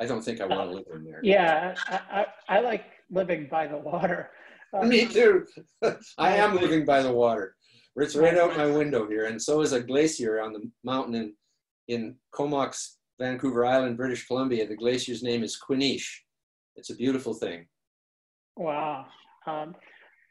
I 0.01 0.05
don't 0.07 0.23
think 0.23 0.41
I 0.41 0.47
want 0.47 0.67
to 0.67 0.75
live 0.77 0.85
in 0.95 1.03
there. 1.03 1.19
Yeah, 1.21 1.75
I, 1.87 2.25
I, 2.49 2.57
I 2.57 2.59
like 2.61 2.85
living 3.11 3.47
by 3.51 3.67
the 3.67 3.77
water. 3.77 4.31
Uh, 4.73 4.83
Me 4.85 5.05
too. 5.05 5.45
I 6.17 6.37
am 6.37 6.55
living 6.55 6.85
by 6.85 7.03
the 7.03 7.13
water. 7.13 7.55
It's 7.95 8.15
right 8.15 8.35
out 8.35 8.57
my 8.57 8.65
window 8.65 9.07
here, 9.07 9.25
and 9.25 9.39
so 9.39 9.61
is 9.61 9.73
a 9.73 9.79
glacier 9.79 10.41
on 10.41 10.53
the 10.53 10.71
mountain 10.83 11.13
in 11.15 11.33
in 11.87 12.15
Comox, 12.33 12.97
Vancouver 13.19 13.63
Island, 13.63 13.95
British 13.95 14.25
Columbia. 14.25 14.67
The 14.67 14.75
glacier's 14.75 15.21
name 15.21 15.43
is 15.43 15.59
Queneesh. 15.61 16.07
It's 16.75 16.89
a 16.89 16.95
beautiful 16.95 17.35
thing. 17.35 17.67
Wow. 18.55 19.05
Um, 19.45 19.75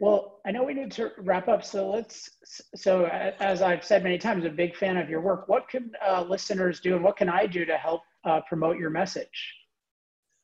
well, 0.01 0.41
I 0.47 0.51
know 0.51 0.65
we 0.65 0.75
need 0.75 0.91
to 0.93 1.13
wrap 1.19 1.47
up, 1.47 1.65
so 1.65 1.91
let's. 1.91 2.31
So, 2.75 3.05
as 3.05 3.63
I've 3.63 3.85
said 3.85 4.03
many 4.03 4.19
times, 4.19 4.45
a 4.45 4.51
big 4.51 4.75
fan 4.75 4.97
of 4.97 5.09
your 5.09 5.21
work. 5.21 5.49
What 5.49 5.69
can 5.69 5.93
uh, 6.05 6.23
listeners 6.23 6.81
do, 6.81 6.97
and 6.97 7.05
what 7.05 7.17
can 7.17 7.29
I 7.29 7.47
do 7.47 7.65
to 7.67 7.77
help 7.77 8.03
uh, 8.25 8.41
promote 8.49 8.79
your 8.79 8.91
message? 8.91 9.60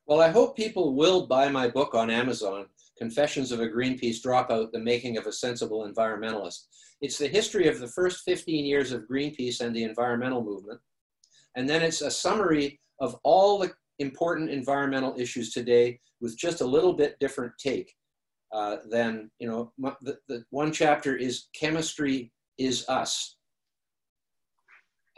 Well, 0.06 0.20
I 0.20 0.28
hope 0.28 0.56
people 0.56 0.94
will 0.94 1.26
buy 1.26 1.48
my 1.48 1.66
book 1.66 1.92
on 1.96 2.10
Amazon, 2.10 2.66
Confessions 2.96 3.50
of 3.50 3.58
a 3.58 3.68
Greenpeace 3.68 4.22
Dropout: 4.22 4.70
The 4.70 4.78
Making 4.78 5.16
of 5.16 5.26
a 5.26 5.32
Sensible 5.32 5.90
Environmentalist. 5.92 6.66
It's 7.00 7.18
the 7.18 7.26
history 7.26 7.66
of 7.66 7.80
the 7.80 7.88
first 7.88 8.22
15 8.24 8.64
years 8.64 8.92
of 8.92 9.08
Greenpeace 9.10 9.60
and 9.60 9.74
the 9.74 9.82
environmental 9.82 10.44
movement, 10.44 10.80
and 11.56 11.68
then 11.68 11.82
it's 11.82 12.02
a 12.02 12.10
summary 12.10 12.80
of 13.00 13.16
all 13.24 13.58
the 13.58 13.72
important 13.98 14.48
environmental 14.50 15.18
issues 15.18 15.52
today 15.52 15.98
with 16.20 16.38
just 16.38 16.60
a 16.60 16.66
little 16.66 16.92
bit 16.92 17.18
different 17.18 17.52
take 17.58 17.92
uh, 18.52 18.76
than, 18.88 19.28
you 19.40 19.48
know, 19.48 19.72
the, 20.02 20.18
the 20.28 20.44
one 20.50 20.70
chapter 20.70 21.16
is 21.16 21.48
chemistry 21.52 22.30
is 22.58 22.88
us. 22.88 23.36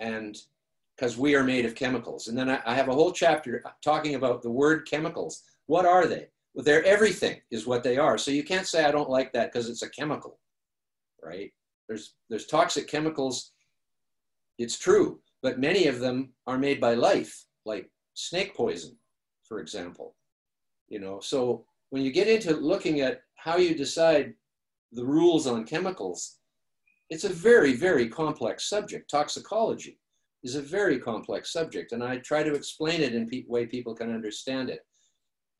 And 0.00 0.34
because 0.98 1.16
we 1.16 1.34
are 1.36 1.44
made 1.44 1.64
of 1.64 1.74
chemicals. 1.74 2.28
And 2.28 2.36
then 2.36 2.50
I, 2.50 2.60
I, 2.66 2.74
have 2.74 2.88
a 2.88 2.94
whole 2.94 3.12
chapter 3.12 3.62
talking 3.84 4.16
about 4.16 4.42
the 4.42 4.50
word 4.50 4.88
chemicals. 4.90 5.44
What 5.66 5.86
are 5.86 6.06
they? 6.06 6.26
Well, 6.54 6.64
they're 6.64 6.84
everything 6.84 7.40
is 7.50 7.66
what 7.66 7.84
they 7.84 7.98
are. 7.98 8.18
So 8.18 8.32
you 8.32 8.42
can't 8.42 8.66
say 8.66 8.84
I 8.84 8.90
don't 8.90 9.10
like 9.10 9.32
that 9.32 9.52
because 9.52 9.68
it's 9.68 9.82
a 9.82 9.90
chemical, 9.90 10.40
right? 11.22 11.52
There's, 11.88 12.14
there's 12.28 12.46
toxic 12.46 12.88
chemicals. 12.88 13.52
It's 14.58 14.78
true, 14.78 15.20
but 15.40 15.60
many 15.60 15.86
of 15.86 16.00
them 16.00 16.30
are 16.48 16.58
made 16.58 16.80
by 16.80 16.94
life, 16.94 17.44
like 17.64 17.88
snake 18.14 18.56
poison, 18.56 18.96
for 19.44 19.60
example. 19.60 20.16
You 20.88 20.98
know, 20.98 21.20
so 21.20 21.64
when 21.90 22.02
you 22.02 22.10
get 22.10 22.26
into 22.26 22.56
looking 22.56 23.00
at 23.00 23.20
how 23.36 23.56
you 23.56 23.74
decide 23.74 24.34
the 24.90 25.04
rules 25.04 25.46
on 25.46 25.64
chemicals, 25.64 26.38
it's 27.08 27.24
a 27.24 27.28
very, 27.28 27.74
very 27.74 28.08
complex 28.08 28.68
subject. 28.68 29.10
Toxicology 29.10 29.98
is 30.44 30.54
a 30.54 30.62
very 30.62 30.98
complex 30.98 31.52
subject, 31.52 31.92
and 31.92 32.02
I 32.02 32.18
try 32.18 32.42
to 32.42 32.54
explain 32.54 33.00
it 33.00 33.14
in 33.14 33.24
a 33.24 33.26
pe- 33.26 33.44
way 33.48 33.66
people 33.66 33.94
can 33.94 34.14
understand 34.14 34.70
it. 34.70 34.80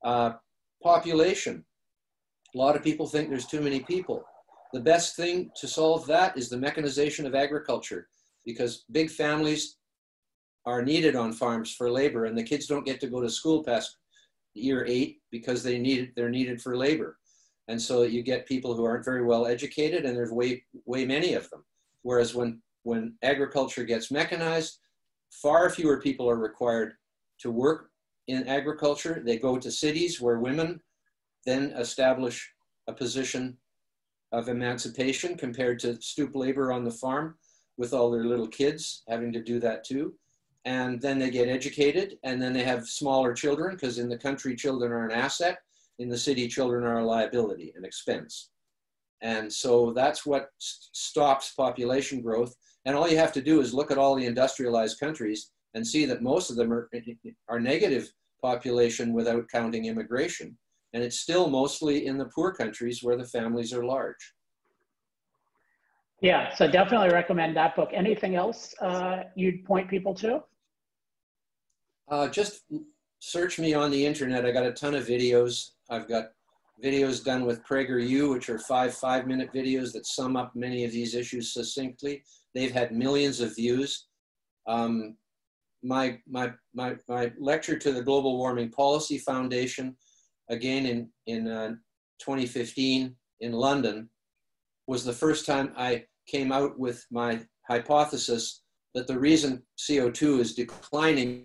Uh, 0.05 0.33
population. 0.83 1.65
A 2.55 2.59
lot 2.59 2.77
of 2.77 2.83
people 2.83 3.07
think 3.07 3.29
there's 3.29 3.47
too 3.47 3.61
many 3.61 3.81
people. 3.81 4.25
The 4.73 4.81
best 4.81 5.17
thing 5.17 5.51
to 5.61 5.67
solve 5.67 6.07
that 6.07 6.37
is 6.37 6.49
the 6.49 6.57
mechanization 6.57 7.27
of 7.27 7.35
agriculture 7.35 8.09
because 8.45 8.85
big 8.93 9.11
families 9.11 9.77
are 10.67 10.83
needed 10.83 11.17
on 11.17 11.33
farms 11.33 11.73
for 11.75 11.91
labor 11.91 12.27
and 12.27 12.37
the 12.37 12.43
kids 12.43 12.67
don't 12.67 12.87
get 12.87 13.01
to 13.01 13.07
go 13.07 13.21
to 13.21 13.31
school 13.31 13.65
past 13.65 13.97
year 14.55 14.85
eight 14.87 15.19
because 15.31 15.63
they 15.63 15.79
need 15.79 16.13
they're 16.17 16.31
needed 16.31 16.61
for 16.61 16.77
labor 16.77 17.19
and 17.69 17.81
so 17.81 18.03
you 18.03 18.23
get 18.23 18.47
people 18.47 18.75
who 18.75 18.85
aren't 18.85 19.05
very 19.05 19.25
well 19.25 19.47
educated 19.47 20.05
and 20.05 20.17
there's 20.17 20.33
way 20.33 20.63
way 20.85 21.05
many 21.05 21.35
of 21.35 21.49
them 21.51 21.65
whereas 22.03 22.35
when 22.35 22.61
when 22.89 23.13
agriculture 23.23 23.85
gets 23.85 24.11
mechanized 24.11 24.79
far 25.31 25.69
fewer 25.69 26.01
people 26.01 26.29
are 26.29 26.39
required 26.39 26.95
to 27.39 27.51
work 27.51 27.91
in 28.29 28.49
agriculture. 28.49 29.23
They 29.23 29.37
go 29.37 29.59
to 29.59 29.71
cities 29.71 30.23
where 30.23 30.39
women 30.39 30.81
then 31.45 31.73
establish 31.73 32.51
a 32.87 32.95
position 32.95 33.59
of 34.33 34.49
emancipation 34.49 35.37
compared 35.37 35.79
to 35.81 36.01
stoop 36.01 36.35
labor 36.35 36.73
on 36.73 36.83
the 36.83 36.91
farm 36.91 37.37
with 37.77 37.93
all 37.93 38.11
their 38.11 38.25
little 38.25 38.49
kids 38.49 39.03
having 39.07 39.33
to 39.33 39.43
do 39.43 39.61
that 39.61 39.85
too. 39.85 40.15
And 40.65 40.99
then 40.99 41.19
they 41.19 41.31
get 41.31 41.49
educated 41.49 42.19
and 42.25 42.41
then 42.41 42.55
they 42.55 42.65
have 42.65 42.89
smaller 42.89 43.35
children 43.35 43.75
because 43.75 43.99
in 43.99 44.09
the 44.09 44.17
country 44.17 44.57
children 44.57 44.93
are 44.93 45.05
an 45.05 45.13
asset 45.13 45.59
in 45.99 46.09
the 46.09 46.17
city 46.17 46.49
children 46.49 46.85
are 46.85 47.01
a 47.01 47.05
liability 47.05 47.75
an 47.77 47.85
expense 47.85 48.51
and 49.23 49.53
so 49.53 49.93
that's 49.93 50.25
what 50.25 50.49
st- 50.59 50.89
stops 50.93 51.53
population 51.55 52.21
growth 52.21 52.55
and 52.85 52.97
all 52.97 53.09
you 53.09 53.19
have 53.19 53.33
to 53.33 53.43
do 53.43 53.61
is 53.61 53.75
look 53.75 53.91
at 53.91 53.99
all 53.99 54.15
the 54.15 54.27
industrialized 54.27 54.99
countries 55.01 55.51
and 55.75 55.87
see 55.87 56.05
that 56.05 56.23
most 56.23 56.51
of 56.51 56.57
them 56.57 56.73
are, 56.73 56.89
are 57.49 57.61
negative 57.61 58.11
population 58.43 59.13
without 59.13 59.49
counting 59.51 59.87
immigration 59.87 60.57
and 60.93 61.03
it's 61.03 61.21
still 61.21 61.49
mostly 61.49 62.07
in 62.07 62.17
the 62.17 62.31
poor 62.35 62.53
countries 62.53 63.03
where 63.03 63.17
the 63.17 63.27
families 63.27 63.73
are 63.73 63.85
large 63.85 64.35
yeah, 66.21 66.53
so 66.55 66.69
definitely 66.69 67.11
recommend 67.11 67.57
that 67.57 67.77
book. 67.77 67.91
Anything 67.93 68.35
else 68.35 68.75
uh, 68.81 69.25
you'd 69.37 69.65
point 69.65 69.89
people 69.89 70.15
to? 70.15 70.43
Uh, 72.09 72.29
just 72.29 72.63
search 73.21 73.59
me 73.59 73.75
on 73.75 73.91
the 73.91 74.05
internet. 74.05 74.45
I 74.45 74.51
got 74.51 74.67
a 74.67 74.73
ton 74.73 74.95
of 74.95 75.07
videos. 75.07 75.71
I've 75.91 76.09
got 76.09 76.31
videos 76.83 77.25
done 77.25 77.45
with 77.45 77.65
PragerU, 77.65 78.31
which 78.31 78.49
are 78.49 78.59
five 78.59 78.95
five 78.95 79.27
minute 79.27 79.53
videos 79.53 79.93
that 79.93 80.07
sum 80.07 80.37
up 80.37 80.55
many 80.55 80.85
of 80.85 80.93
these 80.93 81.15
issues 81.15 81.53
succinctly. 81.53 82.23
They've 82.55 82.73
had 82.73 82.93
millions 82.93 83.41
of 83.41 83.55
views. 83.55 84.07
Um, 84.67 85.17
my, 85.83 86.19
my, 86.29 86.53
my, 86.75 86.97
my 87.09 87.33
lecture 87.39 87.79
to 87.79 87.93
the 87.93 88.03
Global 88.03 88.37
Warming 88.37 88.71
Policy 88.71 89.19
Foundation, 89.19 89.97
again 90.51 90.87
in, 90.87 91.09
in 91.27 91.49
uh, 91.49 91.69
2015 92.21 93.15
in 93.41 93.53
London, 93.53 94.11
was 94.87 95.05
the 95.05 95.13
first 95.13 95.47
time 95.47 95.73
I 95.77 96.05
came 96.27 96.53
out 96.53 96.79
with 96.79 97.05
my 97.11 97.41
hypothesis 97.69 98.63
that 98.95 99.07
the 99.07 99.19
reason 99.19 99.63
CO2 99.79 100.41
is 100.41 100.55
declining 100.55 101.45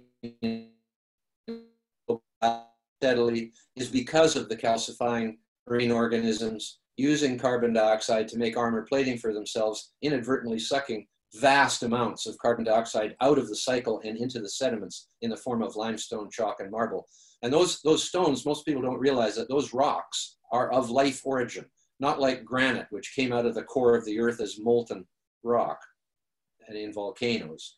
steadily 3.03 3.51
is 3.75 3.89
because 3.89 4.37
of 4.37 4.47
the 4.47 4.55
calcifying 4.55 5.35
marine 5.67 5.91
organisms 5.91 6.79
using 6.95 7.37
carbon 7.37 7.73
dioxide 7.73 8.29
to 8.29 8.37
make 8.37 8.55
armor 8.55 8.85
plating 8.87 9.17
for 9.17 9.33
themselves, 9.33 9.91
inadvertently 10.01 10.57
sucking 10.57 11.05
vast 11.35 11.83
amounts 11.83 12.25
of 12.27 12.37
carbon 12.37 12.63
dioxide 12.63 13.13
out 13.19 13.37
of 13.37 13.49
the 13.49 13.55
cycle 13.57 13.99
and 14.05 14.15
into 14.17 14.39
the 14.39 14.47
sediments 14.47 15.07
in 15.21 15.29
the 15.29 15.35
form 15.35 15.61
of 15.61 15.75
limestone, 15.75 16.29
chalk, 16.31 16.61
and 16.61 16.71
marble. 16.71 17.05
And 17.41 17.51
those, 17.51 17.81
those 17.81 18.07
stones, 18.07 18.45
most 18.45 18.65
people 18.65 18.81
don't 18.81 18.99
realize 18.99 19.35
that 19.35 19.49
those 19.49 19.73
rocks 19.73 20.37
are 20.53 20.71
of 20.71 20.89
life 20.89 21.19
origin 21.25 21.65
not 21.99 22.21
like 22.21 22.45
granite, 22.45 22.87
which 22.89 23.15
came 23.15 23.33
out 23.33 23.45
of 23.45 23.53
the 23.53 23.63
core 23.63 23.95
of 23.95 24.05
the 24.05 24.19
earth 24.19 24.39
as 24.39 24.59
molten 24.59 25.05
rock 25.43 25.79
and 26.67 26.77
in 26.77 26.93
volcanoes. 26.93 27.75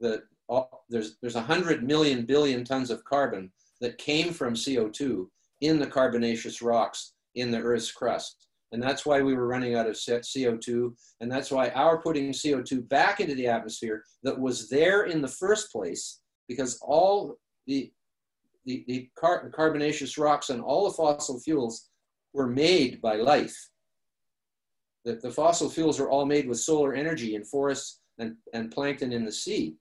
The, 0.00 0.22
uh, 0.50 0.64
there's, 0.90 1.16
there's 1.22 1.34
100 1.34 1.82
million 1.82 2.26
billion 2.26 2.62
tons 2.62 2.90
of 2.90 3.04
carbon 3.04 3.50
that 3.80 3.98
came 3.98 4.32
from 4.32 4.54
CO2 4.54 5.26
in 5.60 5.78
the 5.78 5.86
carbonaceous 5.86 6.62
rocks 6.62 7.12
in 7.34 7.50
the 7.50 7.60
Earth's 7.60 7.92
crust. 7.92 8.46
And 8.72 8.82
that's 8.82 9.06
why 9.06 9.22
we 9.22 9.34
were 9.34 9.46
running 9.46 9.74
out 9.74 9.86
of 9.86 9.94
CO2. 9.94 10.92
And 11.20 11.30
that's 11.30 11.50
why 11.50 11.70
our 11.70 12.02
putting 12.02 12.30
CO2 12.32 12.88
back 12.88 13.20
into 13.20 13.34
the 13.34 13.46
atmosphere 13.46 14.02
that 14.22 14.38
was 14.38 14.68
there 14.68 15.04
in 15.04 15.22
the 15.22 15.28
first 15.28 15.70
place, 15.70 16.20
because 16.48 16.78
all 16.82 17.36
the, 17.66 17.92
the, 18.64 18.84
the 18.88 19.08
car 19.18 19.50
carbonaceous 19.50 20.18
rocks 20.18 20.50
and 20.50 20.60
all 20.60 20.84
the 20.84 20.94
fossil 20.94 21.38
fuels 21.40 21.88
were 22.32 22.48
made 22.48 23.00
by 23.00 23.16
life. 23.16 23.56
The, 25.04 25.14
the 25.14 25.30
fossil 25.30 25.70
fuels 25.70 26.00
are 26.00 26.10
all 26.10 26.26
made 26.26 26.48
with 26.48 26.58
solar 26.58 26.92
energy 26.92 27.36
in 27.36 27.44
forests 27.44 28.00
and, 28.18 28.34
and 28.52 28.72
plankton 28.72 29.12
in 29.12 29.24
the 29.24 29.32
sea. 29.32 29.76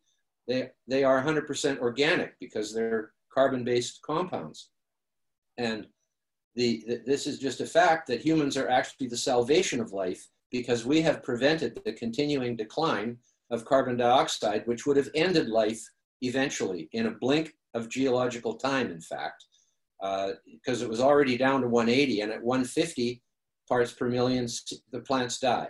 They, 0.48 0.70
they 0.88 1.04
are 1.04 1.24
100% 1.24 1.80
organic 1.80 2.40
because 2.40 2.72
they're 2.72 3.12
carbon-based 3.36 4.00
compounds. 4.02 4.72
And 5.58 5.86
the, 6.56 7.02
this 7.06 7.28
is 7.28 7.38
just 7.38 7.62
a 7.62 7.66
fact 7.66 8.08
that 8.08 8.22
humans 8.22 8.58
are 8.58 8.70
actually 8.70 9.08
the 9.08 9.18
salvation 9.18 9.80
of 9.80 9.92
life 9.92 10.26
because 10.52 10.86
we 10.86 11.02
have 11.02 11.22
prevented 11.22 11.80
the 11.86 11.94
continuing 11.94 12.56
decline 12.56 13.18
of 13.52 13.66
carbon 13.66 13.98
dioxide, 13.98 14.66
which 14.66 14.86
would 14.86 14.98
have 14.98 15.10
ended 15.14 15.50
life 15.50 15.82
eventually 16.22 16.90
in 16.94 17.08
a 17.08 17.12
blink 17.12 17.54
of 17.74 17.90
geological 17.90 18.56
time, 18.56 18.90
in 18.90 19.02
fact 19.02 19.46
because 20.02 20.82
uh, 20.82 20.86
it 20.86 20.90
was 20.90 21.00
already 21.00 21.38
down 21.38 21.62
to 21.62 21.68
180 21.68 22.22
and 22.22 22.32
at 22.32 22.44
150 22.44 23.22
parts 23.68 23.92
per 23.92 24.08
million 24.08 24.48
the 24.92 25.00
plants 25.00 25.40
die 25.40 25.68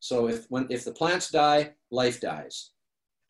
so 0.00 0.28
if 0.28 0.46
when 0.48 0.66
if 0.70 0.84
the 0.84 0.92
plants 0.92 1.30
die 1.30 1.72
life 1.90 2.20
dies 2.20 2.72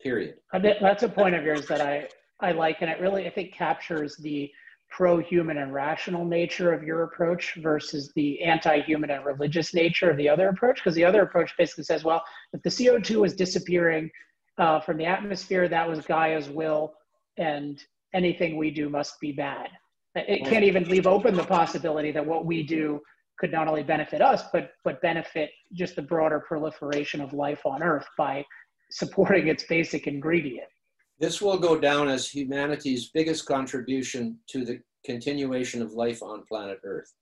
period 0.01 0.35
that's 0.81 1.03
a 1.03 1.09
point 1.09 1.33
of 1.33 1.43
yours 1.43 1.65
that 1.67 1.81
i 1.81 2.07
i 2.43 2.51
like 2.51 2.77
and 2.81 2.89
it 2.89 2.99
really 2.99 3.25
i 3.25 3.29
think 3.29 3.53
captures 3.53 4.15
the 4.17 4.51
pro-human 4.89 5.57
and 5.57 5.73
rational 5.73 6.23
nature 6.23 6.71
of 6.71 6.83
your 6.83 7.03
approach 7.03 7.55
versus 7.55 8.11
the 8.15 8.41
anti-human 8.43 9.09
and 9.09 9.25
religious 9.25 9.73
nature 9.73 10.09
of 10.09 10.17
the 10.17 10.29
other 10.29 10.49
approach 10.49 10.75
because 10.75 10.93
the 10.93 11.03
other 11.03 11.23
approach 11.23 11.51
basically 11.57 11.83
says 11.83 12.03
well 12.03 12.23
if 12.53 12.61
the 12.61 12.69
co2 12.69 13.15
was 13.15 13.33
disappearing 13.33 14.09
uh, 14.59 14.79
from 14.79 14.97
the 14.97 15.05
atmosphere 15.05 15.67
that 15.67 15.89
was 15.89 16.05
gaia's 16.05 16.49
will 16.49 16.93
and 17.37 17.83
anything 18.13 18.55
we 18.55 18.69
do 18.69 18.87
must 18.87 19.19
be 19.19 19.31
bad 19.31 19.69
it 20.15 20.47
can't 20.47 20.63
even 20.63 20.83
leave 20.83 21.07
open 21.07 21.33
the 21.33 21.43
possibility 21.43 22.11
that 22.11 22.23
what 22.23 22.45
we 22.45 22.61
do 22.61 23.01
could 23.39 23.51
not 23.51 23.67
only 23.67 23.83
benefit 23.83 24.21
us, 24.21 24.43
but 24.51 24.71
but 24.83 25.01
benefit 25.01 25.49
just 25.73 25.95
the 25.95 26.01
broader 26.01 26.39
proliferation 26.39 27.19
of 27.21 27.33
life 27.33 27.65
on 27.65 27.81
Earth 27.81 28.07
by 28.17 28.45
supporting 28.91 29.47
its 29.47 29.63
basic 29.63 30.07
ingredient. 30.07 30.67
This 31.19 31.41
will 31.41 31.57
go 31.57 31.79
down 31.79 32.09
as 32.09 32.27
humanity's 32.27 33.09
biggest 33.09 33.45
contribution 33.45 34.39
to 34.49 34.65
the 34.65 34.79
continuation 35.05 35.81
of 35.81 35.93
life 35.93 36.21
on 36.23 36.43
planet 36.47 36.79
Earth. 36.83 37.13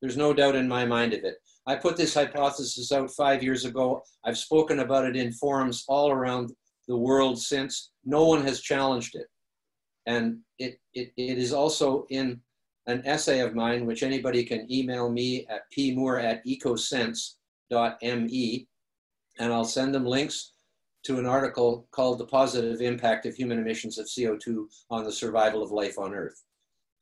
There's 0.00 0.16
no 0.16 0.32
doubt 0.32 0.56
in 0.56 0.68
my 0.68 0.84
mind 0.84 1.12
of 1.12 1.22
it. 1.24 1.36
I 1.66 1.76
put 1.76 1.96
this 1.96 2.12
hypothesis 2.14 2.92
out 2.92 3.10
five 3.10 3.42
years 3.42 3.64
ago. 3.64 4.02
I've 4.24 4.36
spoken 4.36 4.80
about 4.80 5.06
it 5.06 5.16
in 5.16 5.32
forums 5.32 5.84
all 5.88 6.10
around 6.10 6.52
the 6.88 6.96
world 6.96 7.40
since. 7.40 7.92
No 8.04 8.26
one 8.26 8.42
has 8.42 8.60
challenged 8.60 9.14
it. 9.14 9.28
And 10.06 10.40
it, 10.58 10.78
it, 10.92 11.12
it 11.16 11.38
is 11.38 11.54
also 11.54 12.06
in 12.10 12.42
an 12.86 13.00
essay 13.06 13.40
of 13.40 13.54
mine, 13.54 13.86
which 13.86 14.02
anybody 14.02 14.44
can 14.44 14.70
email 14.70 15.10
me 15.10 15.46
at 15.48 15.62
pmoore 15.74 16.22
at 16.22 16.44
ecosense.me, 16.46 18.68
and 19.38 19.50
I'll 19.52 19.64
send 19.64 19.94
them 19.94 20.04
links 20.04 20.52
to 21.04 21.18
an 21.18 21.26
article 21.26 21.86
called 21.90 22.18
The 22.18 22.26
Positive 22.26 22.80
Impact 22.80 23.26
of 23.26 23.34
Human 23.34 23.58
Emissions 23.58 23.98
of 23.98 24.06
CO2 24.06 24.66
on 24.90 25.04
the 25.04 25.12
Survival 25.12 25.62
of 25.62 25.70
Life 25.70 25.98
on 25.98 26.14
Earth. 26.14 26.42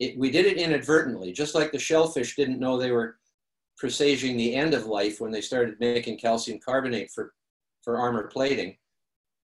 It, 0.00 0.18
we 0.18 0.30
did 0.30 0.46
it 0.46 0.59
inadvertently, 0.59 1.32
just 1.32 1.55
like 1.55 1.70
the 1.70 1.78
shellfish 1.78 2.34
didn't 2.34 2.59
know 2.59 2.76
they 2.76 2.90
were 2.90 3.16
presaging 3.78 4.36
the 4.36 4.55
end 4.55 4.74
of 4.74 4.86
life 4.86 5.20
when 5.20 5.30
they 5.30 5.40
started 5.40 5.78
making 5.78 6.18
calcium 6.18 6.59
carbonate 6.64 7.11
for, 7.11 7.32
for 7.82 7.98
armor 7.98 8.26
plating, 8.26 8.76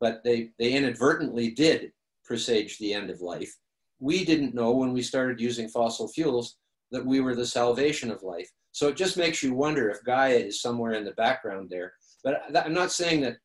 but 0.00 0.22
they, 0.24 0.50
they 0.58 0.72
inadvertently 0.72 1.50
did 1.50 1.92
presage 2.24 2.78
the 2.78 2.92
end 2.92 3.10
of 3.10 3.20
life. 3.20 3.56
We 4.00 4.24
didn't 4.24 4.54
know 4.54 4.72
when 4.72 4.92
we 4.92 5.02
started 5.02 5.40
using 5.40 5.68
fossil 5.68 6.08
fuels 6.08 6.56
that 6.90 7.04
we 7.04 7.20
were 7.20 7.34
the 7.34 7.46
salvation 7.46 8.10
of 8.10 8.22
life. 8.22 8.50
So 8.72 8.88
it 8.88 8.96
just 8.96 9.16
makes 9.16 9.42
you 9.42 9.54
wonder 9.54 9.88
if 9.88 10.04
Gaia 10.04 10.34
is 10.34 10.60
somewhere 10.60 10.92
in 10.92 11.04
the 11.04 11.12
background 11.12 11.68
there. 11.70 11.92
But 12.24 12.42
I'm 12.56 12.74
not 12.74 12.92
saying 12.92 13.20
that 13.22 13.38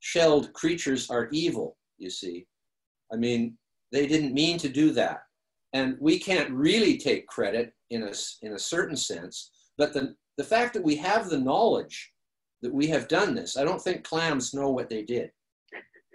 shelled 0.00 0.52
creatures 0.52 1.10
are 1.10 1.28
evil, 1.32 1.76
you 1.98 2.10
see. 2.10 2.46
I 3.12 3.16
mean, 3.16 3.56
they 3.92 4.06
didn't 4.06 4.34
mean 4.34 4.58
to 4.58 4.68
do 4.68 4.90
that. 4.92 5.20
And 5.72 5.96
we 6.00 6.18
can't 6.18 6.50
really 6.50 6.96
take 6.98 7.26
credit 7.26 7.72
in 7.90 8.02
a, 8.02 8.12
in 8.42 8.54
a 8.54 8.58
certain 8.58 8.96
sense, 8.96 9.50
but 9.78 9.92
the, 9.92 10.14
the 10.38 10.44
fact 10.44 10.74
that 10.74 10.82
we 10.82 10.96
have 10.96 11.28
the 11.28 11.38
knowledge 11.38 12.12
that 12.62 12.72
we 12.72 12.86
have 12.88 13.08
done 13.08 13.34
this, 13.34 13.56
I 13.56 13.64
don't 13.64 13.80
think 13.80 14.04
clams 14.04 14.54
know 14.54 14.70
what 14.70 14.88
they 14.88 15.02
did. 15.02 15.30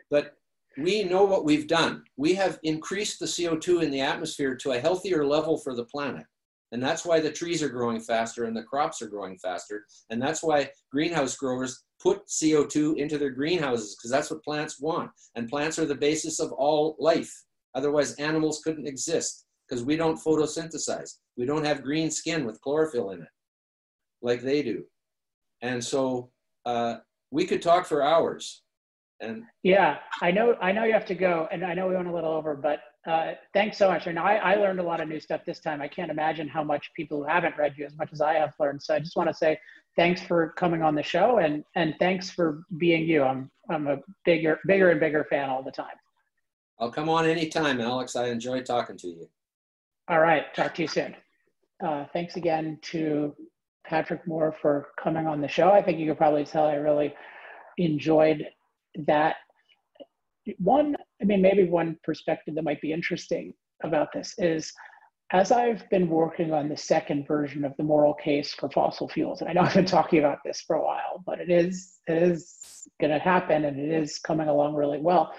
But 0.10 0.34
we 0.78 1.04
know 1.04 1.24
what 1.24 1.46
we've 1.46 1.68
done. 1.68 2.04
We 2.18 2.34
have 2.36 2.60
increased 2.64 3.20
the 3.20 3.26
CO2 3.26 3.84
in 3.84 3.92
the 3.92 4.02
atmosphere 4.02 4.56
to 4.56 4.72
a 4.72 4.80
healthier 4.80 5.26
level 5.26 5.58
for 5.58 5.76
the 5.76 5.86
planet. 5.86 6.26
And 6.72 6.82
that's 6.82 7.06
why 7.06 7.20
the 7.20 7.32
trees 7.32 7.62
are 7.62 7.70
growing 7.70 8.00
faster 8.00 8.46
and 8.46 8.56
the 8.56 8.64
crops 8.64 9.02
are 9.02 9.08
growing 9.08 9.38
faster. 9.38 9.86
And 10.10 10.22
that's 10.22 10.42
why 10.42 10.70
greenhouse 10.92 11.36
growers 11.36 11.84
put 12.02 12.28
CO2 12.28 12.98
into 12.98 13.18
their 13.18 13.30
greenhouses 13.30 13.96
because 13.96 14.12
that's 14.12 14.32
what 14.32 14.44
plants 14.44 14.80
want. 14.80 15.12
And 15.36 15.50
plants 15.50 15.78
are 15.80 15.86
the 15.86 15.96
basis 15.96 16.40
of 16.40 16.52
all 16.54 16.96
life. 17.00 17.32
Otherwise, 17.76 18.14
animals 18.16 18.62
couldn't 18.64 18.88
exist 18.88 19.46
because 19.68 19.84
we 19.84 19.96
don't 19.96 20.22
photosynthesize. 20.22 21.18
We 21.38 21.46
don't 21.46 21.66
have 21.66 21.84
green 21.84 22.10
skin 22.10 22.46
with 22.46 22.62
chlorophyll 22.62 23.12
in 23.12 23.22
it 23.22 23.30
like 24.22 24.42
they 24.42 24.62
do. 24.62 24.84
And 25.62 25.84
so 25.84 26.32
uh, 26.66 26.98
we 27.32 27.46
could 27.46 27.62
talk 27.62 27.86
for 27.86 28.02
hours. 28.02 28.64
And 29.20 29.44
yeah, 29.64 29.98
I 30.22 30.32
know, 30.32 30.56
I 30.62 30.72
know 30.72 30.84
you 30.84 30.94
have 30.94 31.06
to 31.06 31.16
go, 31.16 31.48
and 31.52 31.64
I 31.64 31.74
know 31.74 31.88
we 31.88 31.96
went 31.96 32.08
a 32.08 32.14
little 32.14 32.32
over, 32.32 32.56
but 32.56 32.80
uh, 33.08 33.32
thanks 33.54 33.78
so 33.78 33.90
much. 33.90 34.08
And 34.08 34.20
I, 34.20 34.36
I 34.36 34.56
learned 34.56 34.80
a 34.80 34.84
lot 34.84 35.02
of 35.02 35.10
new 35.10 35.20
stuff 35.20 35.42
this 35.46 35.60
time. 35.60 35.82
I 35.82 35.88
can't 35.88 36.12
imagine 36.12 36.48
how 36.48 36.64
much 36.64 36.92
people 36.96 37.18
who 37.18 37.24
haven't 37.24 37.58
read 37.58 37.74
you 37.78 37.86
as 37.86 37.98
much 37.98 38.10
as 38.14 38.22
I 38.22 38.34
have 38.36 38.54
learned. 38.60 38.82
So 38.84 38.94
I 38.94 39.00
just 39.00 39.16
want 39.16 39.28
to 39.28 39.34
say 39.34 39.60
thanks 39.96 40.22
for 40.22 40.54
coming 40.58 40.82
on 40.84 40.94
the 40.96 41.04
show, 41.04 41.40
and 41.40 41.64
and 41.76 41.96
thanks 42.00 42.30
for 42.30 42.64
being 42.78 43.08
you. 43.08 43.24
I'm 43.24 43.50
I'm 43.70 43.88
a 43.88 43.98
bigger 44.24 44.60
bigger 44.68 44.92
and 44.92 45.00
bigger 45.00 45.26
fan 45.30 45.50
all 45.50 45.64
the 45.64 45.72
time. 45.72 45.96
I'll 46.80 46.92
come 46.92 47.10
on 47.10 47.26
anytime, 47.26 47.82
Alex. 47.82 48.16
I 48.16 48.28
enjoy 48.28 48.62
talking 48.62 48.98
to 48.98 49.08
you. 49.08 49.30
All 50.08 50.20
right, 50.20 50.54
talk 50.54 50.74
to 50.76 50.82
you 50.84 50.88
soon. 50.88 51.16
Uh, 51.84 52.06
thanks 52.14 52.36
again 52.36 52.78
to 52.82 53.36
Patrick 53.86 54.28
Moore 54.28 54.56
for 54.62 54.90
coming 55.02 55.26
on 55.26 55.42
the 55.42 55.48
show. 55.48 55.72
I 55.72 55.82
think 55.82 56.00
you 56.00 56.08
could 56.08 56.18
probably 56.18 56.46
tell 56.46 56.66
I 56.66 56.76
really 56.76 57.14
enjoyed 57.78 58.46
that. 59.08 59.38
One, 60.58 60.96
I 61.22 61.26
mean, 61.26 61.42
maybe 61.42 61.66
one 61.66 61.98
perspective 62.04 62.56
that 62.56 62.64
might 62.64 62.82
be 62.82 62.94
interesting 62.94 63.54
about 63.84 64.10
this 64.14 64.34
is 64.38 64.74
as 65.34 65.52
I've 65.52 65.90
been 65.90 66.10
working 66.10 66.52
on 66.52 66.68
the 66.68 66.76
second 66.76 67.26
version 67.26 67.64
of 67.64 67.74
the 67.78 67.84
moral 67.84 68.14
case 68.14 68.54
for 68.54 68.70
fossil 68.70 69.08
fuels, 69.08 69.40
and 69.40 69.50
I 69.50 69.54
know 69.54 69.62
I've 69.62 69.74
been 69.74 69.86
talking 69.86 70.20
about 70.20 70.40
this 70.44 70.62
for 70.62 70.76
a 70.76 70.84
while, 70.84 71.24
but 71.26 71.40
it 71.40 71.50
is 71.50 72.00
it 72.08 72.22
is 72.22 72.88
going 73.00 73.12
to 73.12 73.20
happen, 73.20 73.66
and 73.66 73.80
it 73.80 73.92
is 73.92 74.20
coming 74.20 74.50
along 74.50 74.76
really 74.76 75.00
well. 75.00 75.34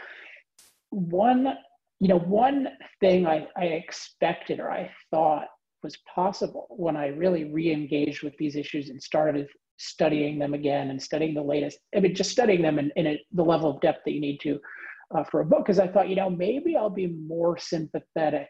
One, 0.90 1.54
you 2.00 2.08
know, 2.08 2.18
one 2.18 2.68
thing 3.00 3.26
I, 3.26 3.46
I 3.56 3.64
expected 3.64 4.60
or 4.60 4.70
I 4.70 4.90
thought 5.10 5.46
was 5.82 5.98
possible 6.14 6.66
when 6.70 6.96
I 6.96 7.08
really 7.08 7.44
re-engaged 7.44 8.22
with 8.22 8.36
these 8.38 8.56
issues 8.56 8.88
and 8.88 9.02
started 9.02 9.46
studying 9.78 10.38
them 10.38 10.54
again 10.54 10.90
and 10.90 11.02
studying 11.02 11.34
the 11.34 11.42
latest. 11.42 11.78
I 11.94 12.00
mean, 12.00 12.14
just 12.14 12.30
studying 12.30 12.62
them 12.62 12.78
in, 12.78 12.92
in 12.96 13.06
a, 13.08 13.20
the 13.32 13.42
level 13.42 13.70
of 13.70 13.80
depth 13.80 14.02
that 14.04 14.12
you 14.12 14.20
need 14.20 14.38
to 14.40 14.60
uh, 15.14 15.24
for 15.24 15.40
a 15.40 15.44
book, 15.44 15.64
because 15.64 15.78
I 15.78 15.88
thought, 15.88 16.08
you 16.08 16.16
know, 16.16 16.30
maybe 16.30 16.76
I'll 16.76 16.90
be 16.90 17.08
more 17.26 17.58
sympathetic 17.58 18.48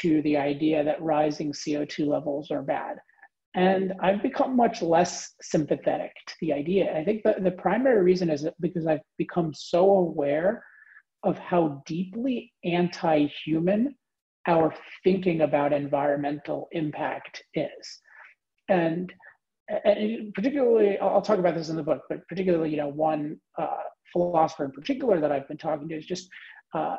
to 0.00 0.22
the 0.22 0.36
idea 0.36 0.84
that 0.84 1.02
rising 1.02 1.52
CO2 1.52 2.06
levels 2.06 2.50
are 2.50 2.62
bad. 2.62 2.96
And 3.54 3.94
I've 4.00 4.22
become 4.22 4.54
much 4.54 4.80
less 4.80 5.32
sympathetic 5.42 6.12
to 6.28 6.34
the 6.40 6.52
idea. 6.52 6.96
I 6.96 7.04
think 7.04 7.22
the, 7.24 7.34
the 7.40 7.50
primary 7.50 8.02
reason 8.02 8.30
is 8.30 8.46
because 8.60 8.86
I've 8.86 9.00
become 9.18 9.52
so 9.52 9.90
aware 9.90 10.64
of 11.24 11.36
how 11.38 11.82
deeply 11.86 12.52
anti 12.64 13.26
human 13.44 13.96
our 14.46 14.72
thinking 15.04 15.42
about 15.42 15.72
environmental 15.72 16.68
impact 16.72 17.42
is. 17.54 18.00
And, 18.68 19.12
and 19.84 20.32
particularly, 20.32 20.98
I'll 20.98 21.20
talk 21.20 21.38
about 21.38 21.56
this 21.56 21.68
in 21.68 21.76
the 21.76 21.82
book, 21.82 22.02
but 22.08 22.26
particularly, 22.28 22.70
you 22.70 22.76
know, 22.76 22.88
one 22.88 23.38
uh, 23.58 23.76
philosopher 24.12 24.64
in 24.64 24.72
particular 24.72 25.20
that 25.20 25.32
I've 25.32 25.48
been 25.48 25.58
talking 25.58 25.88
to 25.88 25.94
has 25.94 26.06
just 26.06 26.28
uh, 26.74 26.96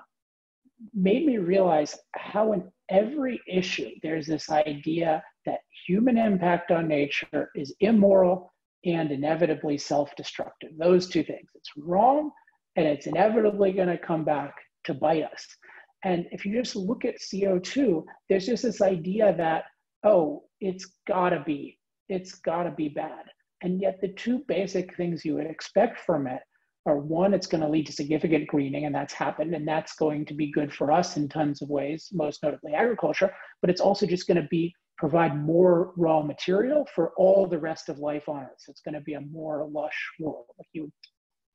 made 0.94 1.26
me 1.26 1.38
realize 1.38 1.98
how 2.16 2.54
in 2.54 2.64
every 2.90 3.40
issue 3.48 3.90
there's 4.02 4.28
this 4.28 4.50
idea 4.50 5.24
that 5.46 5.60
human 5.88 6.18
impact 6.18 6.72
on 6.72 6.88
nature 6.88 7.52
is 7.56 7.74
immoral 7.80 8.52
and 8.86 9.12
inevitably 9.12 9.78
self-destructive. 9.78 10.72
Those 10.78 11.08
two 11.08 11.24
things. 11.24 11.50
It's 11.56 11.70
wrong 11.78 12.32
and 12.76 12.88
it's 12.88 13.08
inevitably 13.08 13.74
going 13.74 13.90
to 13.90 13.98
come 13.98 14.24
back 14.24 14.54
to 14.86 14.94
bite 14.94 15.24
us. 15.24 15.46
And 16.04 16.26
if 16.32 16.46
you 16.46 16.60
just 16.60 16.76
look 16.76 17.06
at 17.06 17.20
CO2, 17.20 18.04
there's 18.28 18.48
just 18.48 18.64
this 18.64 18.82
idea 18.82 19.36
that, 19.38 19.66
oh, 20.04 20.44
it's 20.60 20.94
gotta 21.08 21.44
be, 21.46 21.78
it's 22.10 22.36
gotta 22.36 22.72
be 22.72 22.90
bad. 22.90 23.26
And 23.62 23.80
yet 23.80 24.00
the 24.02 24.14
two 24.14 24.44
basic 24.48 24.96
things 24.98 25.24
you 25.24 25.36
would 25.36 25.46
expect 25.46 26.00
from 26.00 26.26
it 26.26 26.42
are 26.86 26.98
one, 26.98 27.34
it's 27.34 27.48
gonna 27.48 27.70
lead 27.70 27.86
to 27.88 27.94
significant 27.94 28.48
greening, 28.48 28.86
and 28.86 28.96
that's 28.96 29.14
happened, 29.14 29.54
and 29.54 29.68
that's 29.68 29.96
going 29.96 30.26
to 30.26 30.34
be 30.34 30.52
good 30.52 30.74
for 30.74 30.92
us 30.92 31.18
in 31.18 31.30
tons 31.30 31.62
of 31.62 31.70
ways, 31.70 32.10
most 32.12 32.42
notably 32.44 32.74
agriculture, 32.74 33.34
but 33.62 33.70
it's 33.70 33.82
also 33.82 34.06
just 34.06 34.28
gonna 34.28 34.48
be 34.50 34.74
provide 34.98 35.36
more 35.36 35.94
raw 35.98 36.22
material 36.22 36.88
for 36.94 37.12
all 37.18 37.48
the 37.48 37.58
rest 37.58 37.90
of 37.90 37.98
life 37.98 38.30
on 38.30 38.44
Earth. 38.44 38.60
So 38.60 38.70
it's 38.70 38.82
gonna 38.82 39.02
be 39.02 39.16
a 39.16 39.22
more 39.22 39.68
lush 39.68 40.12
world. 40.20 40.46
You 40.74 40.92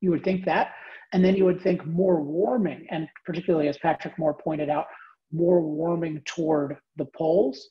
you 0.01 0.11
would 0.11 0.23
think 0.23 0.45
that. 0.45 0.73
And 1.13 1.23
then 1.23 1.35
you 1.35 1.45
would 1.45 1.61
think 1.61 1.85
more 1.85 2.21
warming, 2.21 2.85
and 2.91 3.07
particularly 3.25 3.69
as 3.69 3.77
Patrick 3.77 4.17
Moore 4.19 4.33
pointed 4.33 4.69
out, 4.69 4.87
more 5.31 5.61
warming 5.61 6.21
toward 6.25 6.77
the 6.97 7.05
poles. 7.17 7.69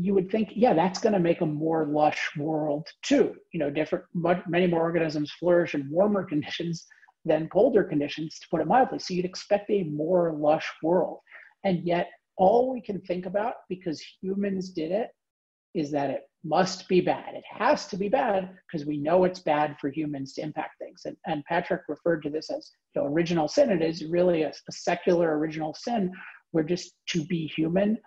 You 0.00 0.14
would 0.14 0.30
think, 0.30 0.50
yeah, 0.54 0.72
that's 0.72 1.00
going 1.00 1.12
to 1.12 1.18
make 1.18 1.40
a 1.40 1.46
more 1.46 1.86
lush 1.86 2.30
world 2.36 2.88
too. 3.02 3.34
You 3.52 3.60
know, 3.60 3.70
different, 3.70 4.04
much, 4.14 4.42
many 4.48 4.66
more 4.66 4.82
organisms 4.82 5.32
flourish 5.38 5.74
in 5.74 5.88
warmer 5.90 6.24
conditions 6.28 6.86
than 7.24 7.48
colder 7.48 7.84
conditions, 7.84 8.38
to 8.38 8.48
put 8.50 8.60
it 8.60 8.66
mildly. 8.66 8.98
So 8.98 9.12
you'd 9.14 9.26
expect 9.26 9.70
a 9.70 9.82
more 9.84 10.32
lush 10.32 10.66
world. 10.82 11.18
And 11.64 11.84
yet, 11.84 12.08
all 12.36 12.72
we 12.72 12.80
can 12.80 13.00
think 13.02 13.26
about, 13.26 13.54
because 13.68 14.02
humans 14.22 14.70
did 14.70 14.90
it, 14.90 15.10
is 15.74 15.90
that 15.90 16.10
it 16.10 16.22
must 16.42 16.88
be 16.88 17.00
bad. 17.00 17.34
It 17.34 17.44
has 17.46 17.86
to 17.88 17.96
be 17.96 18.08
bad 18.08 18.50
because 18.66 18.86
we 18.86 18.96
know 18.96 19.24
it's 19.24 19.40
bad 19.40 19.76
for 19.80 19.90
humans 19.90 20.32
to 20.34 20.42
impact 20.42 20.78
things. 20.78 21.02
And, 21.04 21.16
and 21.26 21.44
Patrick 21.44 21.82
referred 21.88 22.22
to 22.22 22.30
this 22.30 22.50
as 22.50 22.72
you 22.94 23.02
know, 23.02 23.08
original 23.08 23.46
sin. 23.46 23.70
It 23.70 23.82
is 23.82 24.04
really 24.04 24.42
a, 24.42 24.48
a 24.48 24.72
secular 24.72 25.38
original 25.38 25.74
sin 25.74 26.10
where 26.52 26.64
just 26.64 26.94
to 27.10 27.24
be 27.26 27.46
human, 27.46 27.98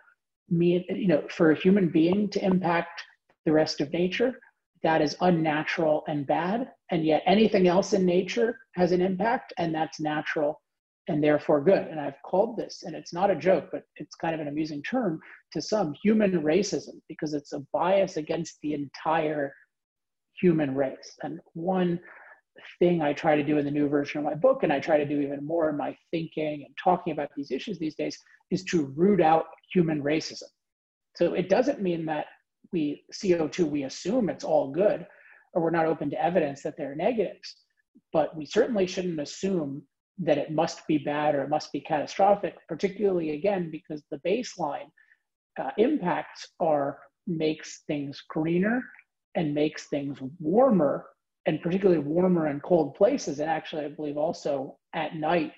mean, 0.49 0.83
you 0.89 1.07
know, 1.07 1.23
for 1.29 1.51
a 1.51 1.59
human 1.59 1.89
being 1.89 2.29
to 2.29 2.43
impact 2.43 3.03
the 3.45 3.51
rest 3.51 3.81
of 3.81 3.91
nature, 3.91 4.39
that 4.83 5.01
is 5.01 5.15
unnatural 5.21 6.03
and 6.07 6.27
bad. 6.27 6.69
And 6.91 7.05
yet 7.05 7.23
anything 7.25 7.67
else 7.67 7.93
in 7.93 8.05
nature 8.05 8.57
has 8.75 8.91
an 8.91 9.01
impact 9.01 9.53
and 9.57 9.73
that's 9.73 9.99
natural 9.99 10.59
and 11.07 11.23
therefore 11.23 11.61
good. 11.61 11.87
And 11.87 11.99
I've 11.99 12.21
called 12.25 12.57
this, 12.57 12.83
and 12.83 12.95
it's 12.95 13.13
not 13.13 13.29
a 13.29 13.35
joke, 13.35 13.69
but 13.71 13.83
it's 13.97 14.15
kind 14.15 14.33
of 14.33 14.41
an 14.41 14.47
amusing 14.47 14.81
term 14.83 15.19
to 15.51 15.61
some, 15.61 15.93
human 16.01 16.43
racism, 16.43 17.01
because 17.09 17.33
it's 17.33 17.53
a 17.53 17.65
bias 17.73 18.17
against 18.17 18.57
the 18.61 18.73
entire 18.73 19.53
human 20.39 20.75
race. 20.75 21.15
And 21.23 21.39
one 21.53 21.99
thing 22.79 23.01
I 23.01 23.13
try 23.13 23.35
to 23.35 23.43
do 23.43 23.57
in 23.57 23.65
the 23.65 23.71
new 23.71 23.87
version 23.87 24.19
of 24.19 24.25
my 24.25 24.35
book, 24.35 24.63
and 24.63 24.71
I 24.71 24.79
try 24.79 24.97
to 24.97 25.05
do 25.05 25.21
even 25.21 25.45
more 25.45 25.69
in 25.69 25.77
my 25.77 25.95
thinking 26.11 26.63
and 26.65 26.75
talking 26.81 27.13
about 27.13 27.29
these 27.35 27.51
issues 27.51 27.79
these 27.79 27.95
days, 27.95 28.17
is 28.51 28.63
to 28.65 28.93
root 28.95 29.21
out 29.21 29.45
human 29.73 30.01
racism. 30.01 30.43
So 31.15 31.33
it 31.33 31.49
doesn't 31.49 31.81
mean 31.81 32.05
that 32.05 32.25
we 32.71 33.03
CO2, 33.13 33.69
we 33.69 33.83
assume 33.83 34.29
it's 34.29 34.43
all 34.43 34.71
good, 34.71 35.05
or 35.53 35.61
we're 35.61 35.69
not 35.69 35.85
open 35.85 36.09
to 36.11 36.23
evidence 36.23 36.63
that 36.63 36.75
there 36.77 36.91
are 36.91 36.95
negatives. 36.95 37.55
But 38.11 38.35
we 38.35 38.45
certainly 38.45 38.87
shouldn't 38.87 39.19
assume 39.19 39.83
that 40.19 40.37
it 40.37 40.51
must 40.51 40.85
be 40.87 40.97
bad 40.97 41.35
or 41.35 41.43
it 41.43 41.49
must 41.49 41.71
be 41.71 41.81
catastrophic, 41.81 42.55
particularly 42.67 43.31
again, 43.31 43.69
because 43.71 44.03
the 44.11 44.21
baseline 44.25 44.89
uh, 45.59 45.71
impacts 45.77 46.47
are 46.59 46.99
makes 47.25 47.83
things 47.87 48.21
greener 48.29 48.81
and 49.35 49.53
makes 49.53 49.87
things 49.87 50.19
warmer 50.39 51.05
and 51.45 51.61
particularly 51.61 52.01
warmer 52.01 52.47
and 52.47 52.63
cold 52.63 52.95
places 52.95 53.39
and 53.39 53.49
actually 53.49 53.85
i 53.85 53.89
believe 53.89 54.17
also 54.17 54.77
at 54.93 55.15
night 55.15 55.51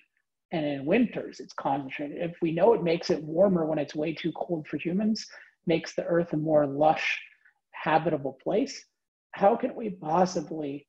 and 0.51 0.65
in 0.65 0.85
winters 0.85 1.39
it's 1.39 1.53
concentrated 1.53 2.17
if 2.17 2.35
we 2.41 2.51
know 2.51 2.73
it 2.73 2.83
makes 2.83 3.09
it 3.09 3.23
warmer 3.23 3.65
when 3.65 3.79
it's 3.79 3.95
way 3.95 4.13
too 4.13 4.31
cold 4.35 4.67
for 4.67 4.77
humans 4.77 5.25
makes 5.67 5.95
the 5.95 6.05
earth 6.05 6.33
a 6.33 6.37
more 6.37 6.65
lush 6.65 7.19
habitable 7.71 8.37
place 8.43 8.85
how 9.31 9.55
can 9.55 9.73
we 9.75 9.89
possibly 9.89 10.87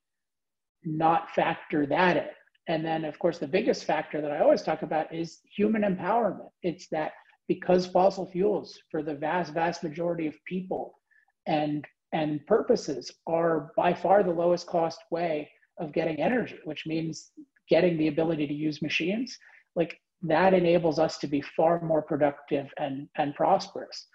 not 0.85 1.31
factor 1.31 1.87
that 1.87 2.17
in 2.17 2.25
and 2.69 2.85
then, 2.85 3.05
of 3.05 3.19
course, 3.19 3.39
the 3.39 3.47
biggest 3.47 3.85
factor 3.85 4.21
that 4.21 4.33
I 4.33 4.41
always 4.41 4.63
talk 4.63 4.83
about 4.83 5.15
is 5.15 5.41
human 5.57 5.83
empowerment. 5.83 6.51
It's 6.63 6.89
that 6.89 7.13
because 7.49 7.87
fossil 7.87 8.27
fuels, 8.27 8.77
for 8.91 9.03
the 9.03 9.15
vast, 9.15 9.55
vast 9.55 9.85
majority 9.85 10.27
of 10.27 10.35
people 10.47 10.99
and 11.47 11.85
and 12.13 12.45
purposes, 12.47 13.11
are 13.27 13.73
by 13.77 13.93
far 13.93 14.23
the 14.23 14.31
lowest 14.31 14.67
cost 14.67 15.01
way 15.11 15.51
of 15.79 15.93
getting 15.93 16.21
energy, 16.21 16.59
which 16.65 16.87
means 16.87 17.33
getting 17.69 17.99
the 17.99 18.09
ability 18.09 18.47
to 18.47 18.55
use 18.55 18.81
machines, 18.81 19.39
like 19.75 19.99
that 20.23 20.55
enables 20.55 20.99
us 20.99 21.19
to 21.19 21.27
be 21.27 21.43
far 21.57 21.81
more 21.83 22.03
productive 22.03 22.69
and 22.79 23.09
and 23.17 23.35
prosperous. 23.35 24.07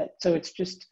Uh, 0.00 0.06
so 0.20 0.34
it's 0.34 0.52
just, 0.52 0.86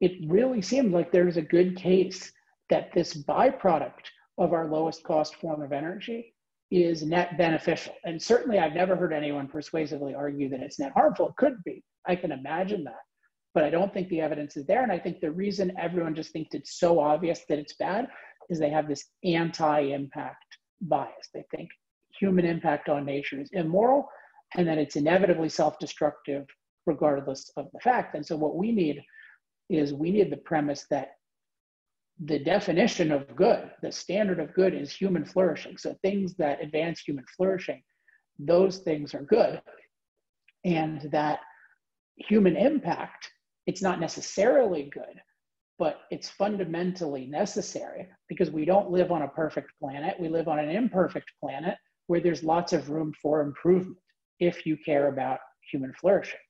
it 0.00 0.12
really 0.28 0.60
seems 0.60 0.92
like 0.92 1.10
there's 1.10 1.36
a 1.36 1.42
good 1.42 1.76
case 1.76 2.32
that 2.70 2.92
this 2.92 3.14
byproduct 3.14 4.04
of 4.38 4.52
our 4.52 4.66
lowest 4.66 5.02
cost 5.04 5.36
form 5.36 5.62
of 5.62 5.72
energy 5.72 6.34
is 6.70 7.02
net 7.02 7.38
beneficial. 7.38 7.94
And 8.04 8.20
certainly, 8.20 8.58
I've 8.58 8.74
never 8.74 8.96
heard 8.96 9.12
anyone 9.12 9.46
persuasively 9.46 10.14
argue 10.14 10.48
that 10.50 10.60
it's 10.60 10.78
net 10.78 10.92
harmful. 10.92 11.28
It 11.28 11.36
could 11.36 11.62
be. 11.64 11.84
I 12.06 12.16
can 12.16 12.32
imagine 12.32 12.84
that. 12.84 13.00
But 13.54 13.64
I 13.64 13.70
don't 13.70 13.92
think 13.94 14.08
the 14.08 14.20
evidence 14.20 14.56
is 14.56 14.66
there. 14.66 14.82
And 14.82 14.90
I 14.90 14.98
think 14.98 15.20
the 15.20 15.30
reason 15.30 15.72
everyone 15.78 16.14
just 16.14 16.32
thinks 16.32 16.54
it's 16.54 16.78
so 16.78 16.98
obvious 16.98 17.42
that 17.48 17.58
it's 17.58 17.76
bad 17.76 18.08
is 18.50 18.58
they 18.58 18.70
have 18.70 18.88
this 18.88 19.04
anti 19.22 19.80
impact 19.80 20.58
bias. 20.82 21.28
They 21.32 21.44
think 21.54 21.70
human 22.18 22.44
impact 22.44 22.88
on 22.88 23.04
nature 23.04 23.40
is 23.40 23.50
immoral 23.52 24.08
and 24.56 24.66
that 24.68 24.78
it's 24.78 24.96
inevitably 24.96 25.48
self 25.48 25.78
destructive 25.78 26.46
regardless 26.86 27.50
of 27.56 27.68
the 27.72 27.80
fact. 27.80 28.14
And 28.14 28.26
so, 28.26 28.36
what 28.36 28.56
we 28.56 28.72
need 28.72 29.02
is 29.70 29.94
we 29.94 30.10
need 30.10 30.30
the 30.30 30.36
premise 30.36 30.86
that 30.90 31.12
the 32.22 32.38
definition 32.38 33.10
of 33.10 33.34
good, 33.34 33.70
the 33.82 33.90
standard 33.90 34.38
of 34.38 34.54
good 34.54 34.74
is 34.74 34.92
human 34.92 35.24
flourishing. 35.24 35.76
So 35.76 35.96
things 36.02 36.34
that 36.36 36.62
advance 36.62 37.00
human 37.00 37.24
flourishing, 37.36 37.82
those 38.38 38.78
things 38.78 39.14
are 39.14 39.22
good. 39.22 39.60
And 40.64 41.08
that 41.10 41.40
human 42.16 42.56
impact, 42.56 43.30
it's 43.66 43.82
not 43.82 44.00
necessarily 44.00 44.90
good, 44.92 45.20
but 45.78 46.02
it's 46.10 46.28
fundamentally 46.28 47.26
necessary 47.26 48.08
because 48.28 48.50
we 48.50 48.64
don't 48.64 48.90
live 48.90 49.10
on 49.10 49.22
a 49.22 49.28
perfect 49.28 49.70
planet. 49.80 50.16
We 50.20 50.28
live 50.28 50.48
on 50.48 50.58
an 50.58 50.70
imperfect 50.70 51.30
planet 51.40 51.76
where 52.06 52.20
there's 52.20 52.44
lots 52.44 52.72
of 52.72 52.90
room 52.90 53.12
for 53.20 53.40
improvement 53.40 53.98
if 54.40 54.66
you 54.66 54.76
care 54.76 55.08
about 55.08 55.38
human 55.70 55.92
flourishing. 56.00 56.40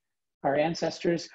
Our 0.43 0.57
ancestors 0.57 1.29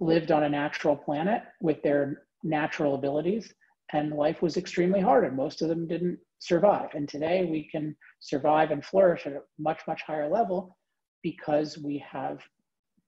lived 0.00 0.32
on 0.32 0.44
a 0.44 0.48
natural 0.48 0.96
planet 0.96 1.42
with 1.60 1.82
their 1.82 2.22
natural 2.42 2.94
abilities 2.94 3.52
and 3.92 4.12
life 4.12 4.42
was 4.42 4.56
extremely 4.56 5.00
hard 5.00 5.24
and 5.24 5.36
most 5.36 5.62
of 5.62 5.68
them 5.68 5.88
didn't 5.88 6.18
survive 6.38 6.88
and 6.94 7.08
today 7.08 7.46
we 7.50 7.68
can 7.70 7.96
survive 8.20 8.70
and 8.70 8.84
flourish 8.84 9.26
at 9.26 9.32
a 9.32 9.40
much 9.58 9.80
much 9.88 10.02
higher 10.02 10.28
level 10.28 10.76
because 11.22 11.78
we 11.78 11.98
have 11.98 12.38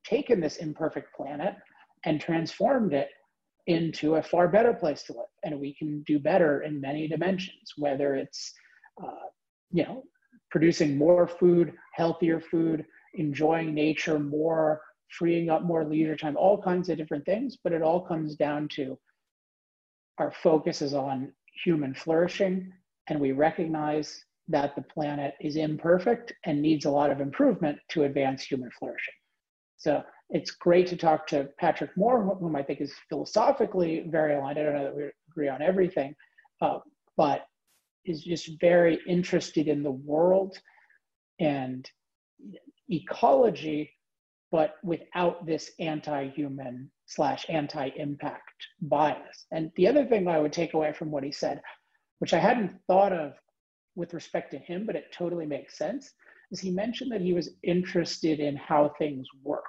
taken 0.05 0.41
this 0.41 0.57
imperfect 0.57 1.15
planet 1.15 1.55
and 2.05 2.21
transformed 2.21 2.93
it 2.93 3.09
into 3.67 4.17
a 4.17 4.23
far 4.23 4.49
better 4.49 4.73
place 4.73 5.03
to 5.03 5.13
live 5.13 5.27
and 5.45 5.59
we 5.59 5.75
can 5.75 6.03
do 6.03 6.19
better 6.19 6.63
in 6.63 6.81
many 6.81 7.07
dimensions 7.07 7.73
whether 7.77 8.15
it's 8.15 8.53
uh, 9.03 9.27
you 9.71 9.85
know 9.85 10.03
producing 10.51 10.97
more 10.97 11.27
food 11.27 11.73
healthier 11.95 12.41
food 12.41 12.85
enjoying 13.15 13.75
nature 13.75 14.19
more 14.19 14.81
freeing 15.19 15.51
up 15.51 15.63
more 15.63 15.85
leisure 15.85 16.17
time 16.17 16.37
all 16.37 16.61
kinds 16.61 16.89
of 16.89 16.97
different 16.97 17.25
things 17.27 17.59
but 17.63 17.73
it 17.73 17.83
all 17.83 18.01
comes 18.01 18.35
down 18.35 18.67
to 18.69 18.99
our 20.21 20.31
focus 20.31 20.83
is 20.83 20.93
on 20.93 21.33
human 21.65 21.95
flourishing, 21.95 22.71
and 23.09 23.19
we 23.19 23.33
recognize 23.33 24.23
that 24.49 24.77
the 24.77 24.83
planet 24.83 25.35
is 25.41 25.57
imperfect 25.57 26.33
and 26.45 26.61
needs 26.61 26.85
a 26.85 26.91
lot 26.91 27.11
of 27.11 27.21
improvement 27.21 27.79
to 27.89 28.05
advance 28.05 28.43
human 28.43 28.71
flourishing. 28.79 29.15
So 29.79 30.03
it's 30.31 30.53
great 30.53 30.87
to 30.89 30.97
talk 30.97 31.27
to 31.29 31.49
Patrick 31.59 31.91
Moore, 31.97 32.23
whom 32.23 32.57
I 32.57 32.63
think 32.63 32.81
is 32.81 32.93
philosophically 33.09 34.05
very 34.09 34.35
aligned. 34.35 34.59
I 34.59 34.63
don't 34.63 34.75
know 34.75 34.85
that 34.85 34.97
we 34.97 35.11
agree 35.31 35.49
on 35.49 35.63
everything, 35.63 36.15
uh, 36.63 36.79
but 37.17 37.47
is 38.05 38.23
just 38.23 38.61
very 38.61 38.99
interested 39.07 39.69
in 39.69 39.83
the 39.83 39.91
world 39.91 40.57
and 41.39 41.89
ecology, 42.91 43.91
but 44.51 44.77
without 44.83 45.47
this 45.47 45.73
anti-human 45.79 46.91
slash 47.07 47.45
anti-impact 47.49 48.67
bias. 48.83 49.47
And 49.53 49.71
the 49.77 49.89
other 49.89 50.07
thing 50.07 50.25
that 50.25 50.35
I 50.35 50.41
would 50.41 50.53
take 50.53 50.75
away 50.75 50.93
from 50.93 51.11
what 51.11 51.25
he 51.25 51.33
said, 51.33 51.61
which 52.21 52.35
I 52.35 52.39
hadn't 52.39 52.79
thought 52.87 53.13
of 53.13 53.33
with 53.97 54.15
respect 54.15 54.53
to 54.53 54.59
him, 54.59 54.87
but 54.87 54.97
it 54.97 55.13
totally 55.13 55.47
makes 55.47 55.77
sense, 55.77 56.13
is 56.51 56.61
he 56.61 56.71
mentioned 56.71 57.13
that 57.13 57.21
he 57.21 57.33
was 57.33 57.51
interested 57.63 58.41
in 58.41 58.57
how 58.57 58.93
things 58.99 59.27
work, 59.43 59.65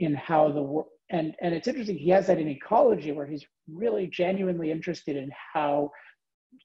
in 0.00 0.14
how 0.14 0.50
the 0.50 0.62
work, 0.62 0.86
and, 1.10 1.34
and 1.42 1.54
it's 1.54 1.68
interesting, 1.68 1.98
he 1.98 2.10
has 2.10 2.26
that 2.26 2.38
in 2.38 2.48
ecology 2.48 3.12
where 3.12 3.26
he's 3.26 3.44
really 3.70 4.06
genuinely 4.06 4.70
interested 4.70 5.16
in 5.16 5.30
how 5.52 5.90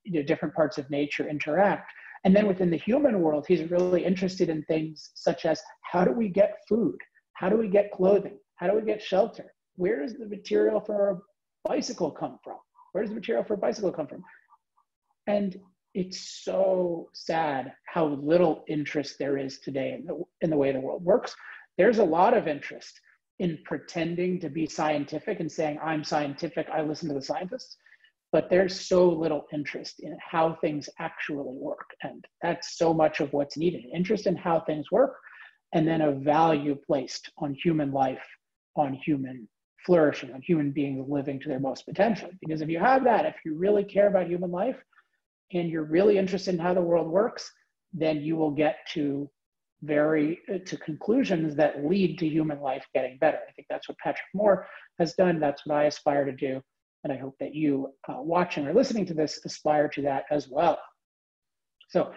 you 0.04 0.14
know, 0.14 0.24
different 0.24 0.56
parts 0.56 0.78
of 0.78 0.90
nature 0.90 1.28
interact. 1.28 1.92
And 2.24 2.36
then 2.36 2.48
within 2.48 2.70
the 2.70 2.78
human 2.78 3.22
world, 3.22 3.46
he's 3.48 3.70
really 3.70 4.04
interested 4.04 4.50
in 4.50 4.64
things 4.64 5.12
such 5.16 5.46
as 5.46 5.62
how 5.84 6.04
do 6.04 6.12
we 6.12 6.30
get 6.30 6.58
food? 6.68 6.98
How 7.34 7.50
do 7.50 7.58
we 7.58 7.68
get 7.68 7.92
clothing? 7.92 8.38
How 8.56 8.68
do 8.68 8.76
we 8.76 8.82
get 8.82 9.02
shelter? 9.02 9.54
where 9.78 10.02
does 10.02 10.16
the 10.16 10.26
material 10.26 10.82
for 10.82 11.10
a 11.10 11.20
bicycle 11.68 12.12
come 12.12 12.38
from? 12.44 12.58
Where 12.92 13.04
does 13.04 13.12
the 13.12 13.16
material 13.16 13.46
for 13.46 13.54
a 13.54 13.58
bicycle 13.58 13.92
come 13.92 14.08
from? 14.08 14.24
And 15.28 15.56
it's 15.94 16.44
so 16.44 17.10
sad 17.14 17.74
how 17.86 18.08
little 18.08 18.64
interest 18.68 19.16
there 19.20 19.38
is 19.38 19.60
today 19.60 19.94
in 19.94 20.06
the, 20.06 20.22
in 20.42 20.50
the 20.50 20.58
way 20.58 20.72
the 20.72 20.80
world 20.80 21.04
works. 21.04 21.36
There's 21.78 22.00
a 22.00 22.04
lot 22.04 22.36
of 22.36 22.48
interest 22.48 23.00
in 23.40 23.60
pretending 23.66 24.40
to 24.40 24.50
be 24.50 24.66
scientific 24.66 25.40
and 25.40 25.52
saying, 25.52 25.80
I'm 25.84 26.04
scientific, 26.04 26.68
I 26.74 26.82
listen 26.82 27.08
to 27.10 27.16
the 27.16 27.22
scientists. 27.22 27.78
But 28.32 28.50
there's 28.50 28.78
so 28.80 29.08
little 29.10 29.46
interest 29.54 30.02
in 30.02 30.18
how 30.20 30.56
things 30.56 30.90
actually 31.00 31.46
work. 31.46 31.90
And 32.04 32.26
that's 32.42 32.78
so 32.78 32.94
much 32.94 33.22
of 33.22 33.32
what's 33.32 33.58
needed 33.58 33.86
interest 33.94 34.28
in 34.28 34.36
how 34.36 34.62
things 34.62 34.92
work, 34.92 35.16
and 35.74 35.88
then 35.88 36.02
a 36.02 36.12
value 36.12 36.76
placed 36.76 37.30
on 37.38 37.54
human 37.54 37.92
life, 37.92 38.26
on 38.76 38.94
human 38.94 39.48
flourishing, 39.86 40.34
on 40.34 40.42
human 40.42 40.72
beings 40.72 41.06
living 41.08 41.40
to 41.40 41.48
their 41.48 41.60
most 41.60 41.86
potential. 41.86 42.30
Because 42.42 42.62
if 42.62 42.70
you 42.70 42.80
have 42.80 43.04
that, 43.06 43.26
if 43.26 43.36
you 43.46 43.56
really 43.56 43.84
care 43.84 44.08
about 44.08 44.28
human 44.28 44.52
life 44.52 44.78
and 45.54 45.70
you're 45.70 45.86
really 45.86 46.18
interested 46.18 46.54
in 46.54 46.60
how 46.60 46.74
the 46.74 46.82
world 46.82 47.08
works, 47.08 47.50
then 47.94 48.18
you 48.18 48.36
will 48.36 48.52
get 48.52 48.80
to 48.94 49.30
very 49.84 50.40
to 50.66 50.78
conclusions 50.78 51.56
that 51.56 51.86
lead 51.86 52.18
to 52.20 52.28
human 52.28 52.60
life 52.60 52.86
getting 52.94 53.18
better. 53.20 53.40
I 53.48 53.52
think 53.52 53.68
that's 53.70 53.88
what 53.88 53.98
Patrick 54.00 54.26
Moore 54.34 54.68
has 55.00 55.14
done. 55.14 55.40
That's 55.40 55.66
what 55.66 55.76
I 55.76 55.84
aspire 55.84 56.26
to 56.26 56.32
do. 56.32 56.62
And 57.04 57.14
I 57.14 57.18
hope 57.18 57.36
that 57.40 57.54
you 57.54 57.94
uh, 58.10 58.16
watching 58.18 58.68
or 58.68 58.74
listening 58.74 59.06
to 59.06 59.14
this 59.14 59.40
aspire 59.46 59.88
to 59.90 60.02
that 60.04 60.26
as 60.32 60.48
well. 60.50 60.80
So 61.90 62.12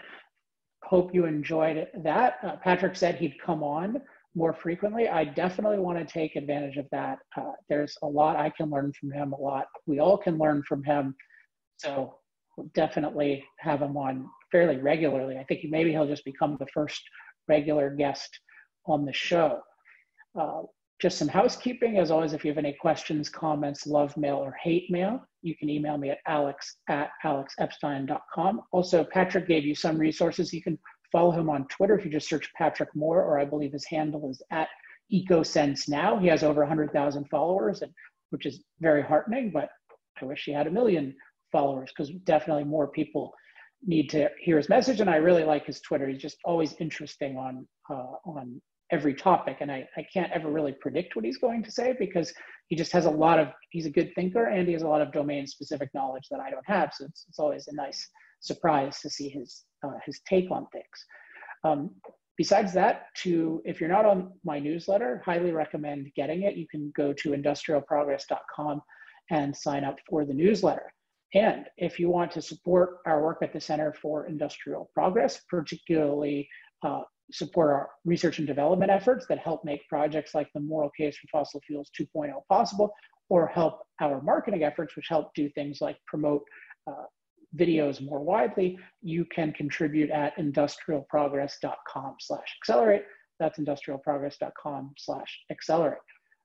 hope 0.83 1.15
you 1.15 1.27
enjoyed 1.27 1.87
that. 2.03 2.39
Uh, 2.43 2.57
Patrick 2.57 2.97
said 2.97 3.17
he'd 3.17 3.41
come 3.45 3.63
on 3.63 4.01
more 4.35 4.53
frequently, 4.53 5.09
I 5.09 5.25
definitely 5.25 5.79
want 5.79 5.99
to 5.99 6.05
take 6.05 6.37
advantage 6.37 6.77
of 6.77 6.87
that. 6.93 7.19
Uh, 7.37 7.53
there's 7.69 7.97
a 8.03 8.07
lot 8.07 8.37
I 8.37 8.51
can 8.51 8.71
learn 8.71 8.93
from 8.99 9.11
him, 9.11 9.33
a 9.33 9.41
lot 9.41 9.67
we 9.87 9.99
all 9.99 10.17
can 10.17 10.39
learn 10.39 10.63
from 10.63 10.85
him. 10.85 11.15
So 11.79 12.17
definitely 12.75 13.45
have 13.59 13.83
him 13.83 13.97
on 13.97 14.27
fairly 14.53 14.77
regularly. 14.77 15.39
I 15.39 15.45
think 15.45 15.61
maybe 15.65 15.91
he'll 15.91 16.07
just 16.07 16.25
become 16.25 16.57
the 16.61 16.67
first 16.73 17.03
regular 17.49 17.91
guest 17.91 18.41
on 18.87 19.05
the 19.05 19.13
show. 19.13 19.61
Uh, 20.39 20.63
just 21.01 21.19
some 21.19 21.29
housekeeping. 21.29 21.99
As 21.99 22.11
always, 22.11 22.33
if 22.33 22.45
you 22.45 22.51
have 22.51 22.59
any 22.59 22.77
questions, 22.79 23.29
comments, 23.29 23.87
love 23.87 24.17
mail, 24.17 24.37
or 24.37 24.55
hate 24.63 24.91
mail, 24.91 25.25
you 25.43 25.57
can 25.57 25.71
email 25.71 25.97
me 25.97 26.11
at 26.11 26.19
alex 26.27 26.77
at 26.89 27.11
alexepstein.com. 27.25 28.61
Also, 28.73 29.05
Patrick 29.05 29.49
gave 29.49 29.65
you 29.65 29.75
some 29.75 29.97
resources. 29.97 30.53
You 30.53 30.63
can 30.63 30.79
Follow 31.13 31.33
him 31.33 31.51
on 31.51 31.67
Twitter 31.67 31.99
if 31.99 32.05
you 32.05 32.11
just 32.11 32.29
search 32.29 32.53
Patrick 32.55 32.95
Moore, 32.95 33.23
or 33.23 33.39
I 33.39 33.45
believe 33.45 33.73
his 33.73 33.85
handle 33.85 34.31
is 34.31 34.41
at 34.51 34.69
EcoSense 35.13 35.89
Now. 35.89 36.19
He 36.19 36.29
has 36.29 36.45
over 36.45 36.61
100,000 36.61 37.25
followers, 37.29 37.83
and 37.83 37.93
which 38.31 38.47
is 38.47 38.63
very 38.81 39.03
heartening. 39.03 39.51
But 39.51 39.71
I 40.21 40.25
wish 40.25 40.45
he 40.45 40.53
had 40.53 40.69
a 40.69 40.71
million 40.71 41.15
followers 41.51 41.91
because 41.91 42.11
definitely 42.25 42.65
more 42.65 42.89
people 42.89 43.33
need 43.85 44.11
to 44.11 44.29
hear 44.41 44.57
his 44.57 44.69
message. 44.69 45.01
And 45.01 45.11
I 45.11 45.17
really 45.17 45.45
like 45.45 45.67
his 45.67 45.81
Twitter. 45.81 46.09
He's 46.09 46.21
just 46.21 46.39
always 46.45 46.75
interesting 46.81 47.37
on 47.37 47.67
uh, 47.91 48.15
on 48.27 48.61
every 48.93 49.15
topic. 49.15 49.59
And 49.61 49.71
I, 49.71 49.89
I 49.97 50.05
can't 50.13 50.33
ever 50.33 50.51
really 50.51 50.73
predict 50.73 51.17
what 51.17 51.25
he's 51.25 51.39
going 51.39 51.63
to 51.63 51.71
say 51.71 51.95
because 51.99 52.33
he 52.69 52.77
just 52.77 52.93
has 52.93 53.07
a 53.07 53.11
lot 53.11 53.39
of 53.39 53.49
he's 53.71 53.87
a 53.87 53.91
good 53.91 54.13
thinker 54.15 54.47
and 54.47 54.67
he 54.67 54.73
has 54.73 54.83
a 54.83 54.89
lot 54.89 55.01
of 55.01 55.13
domain 55.13 55.47
specific 55.47 55.91
knowledge 55.95 56.27
that 56.31 56.41
I 56.41 56.51
don't 56.51 56.67
have. 56.67 56.93
So 56.95 57.05
it's, 57.05 57.25
it's 57.29 57.39
always 57.39 57.69
a 57.69 57.75
nice 57.75 58.09
surprise 58.41 59.01
to 59.01 59.11
see 59.11 59.29
his 59.29 59.65
uh, 59.85 59.99
his 60.05 60.21
take 60.29 60.51
on 60.51 60.67
things. 60.73 60.85
Um, 61.65 61.91
besides 62.37 62.73
that, 62.75 63.07
to 63.19 63.63
if 63.65 63.81
you're 63.81 63.91
not 63.91 64.05
on 64.05 64.33
my 64.45 64.59
newsletter, 64.59 65.23
highly 65.25 65.53
recommend 65.53 66.11
getting 66.17 66.43
it. 66.43 66.57
You 66.57 66.67
can 66.69 66.93
go 66.97 67.13
to 67.13 67.31
industrialprogress.com 67.31 68.83
and 69.31 69.57
sign 69.57 69.85
up 69.85 69.97
for 70.09 70.25
the 70.25 70.35
newsletter. 70.35 70.93
And 71.35 71.67
if 71.77 71.99
you 71.99 72.11
want 72.11 72.33
to 72.33 72.43
support 72.43 72.99
our 73.07 73.23
work 73.23 73.39
at 73.43 73.53
the 73.53 73.61
Center 73.61 73.93
for 73.93 74.27
Industrial 74.27 74.91
Progress, 74.95 75.41
particularly 75.49 76.49
uh, 76.85 77.03
support 77.33 77.71
our 77.71 77.91
research 78.05 78.39
and 78.39 78.47
development 78.47 78.91
efforts 78.91 79.27
that 79.29 79.39
help 79.39 79.65
make 79.65 79.87
projects 79.89 80.35
like 80.35 80.49
the 80.55 80.61
moral 80.61 80.91
case 80.97 81.17
for 81.17 81.29
fossil 81.29 81.61
fuels 81.67 81.91
2.0 81.99 82.33
possible, 82.49 82.93
or 83.29 83.47
help 83.47 83.83
our 84.01 84.21
marketing 84.23 84.65
efforts, 84.65 84.97
which 84.97 85.07
help 85.09 85.33
do 85.35 85.49
things 85.51 85.81
like 85.81 85.97
promote 86.09 86.43
uh, 86.89 87.05
videos 87.57 88.01
more 88.01 88.21
widely, 88.21 88.79
you 89.03 89.25
can 89.25 89.53
contribute 89.53 90.11
at 90.11 90.37
industrialprogress.com 90.37 92.17
slash 92.21 92.57
accelerate. 92.63 93.03
That's 93.39 93.59
industrialprogress.com 93.59 94.93
slash 94.99 95.39
accelerate. 95.51 95.99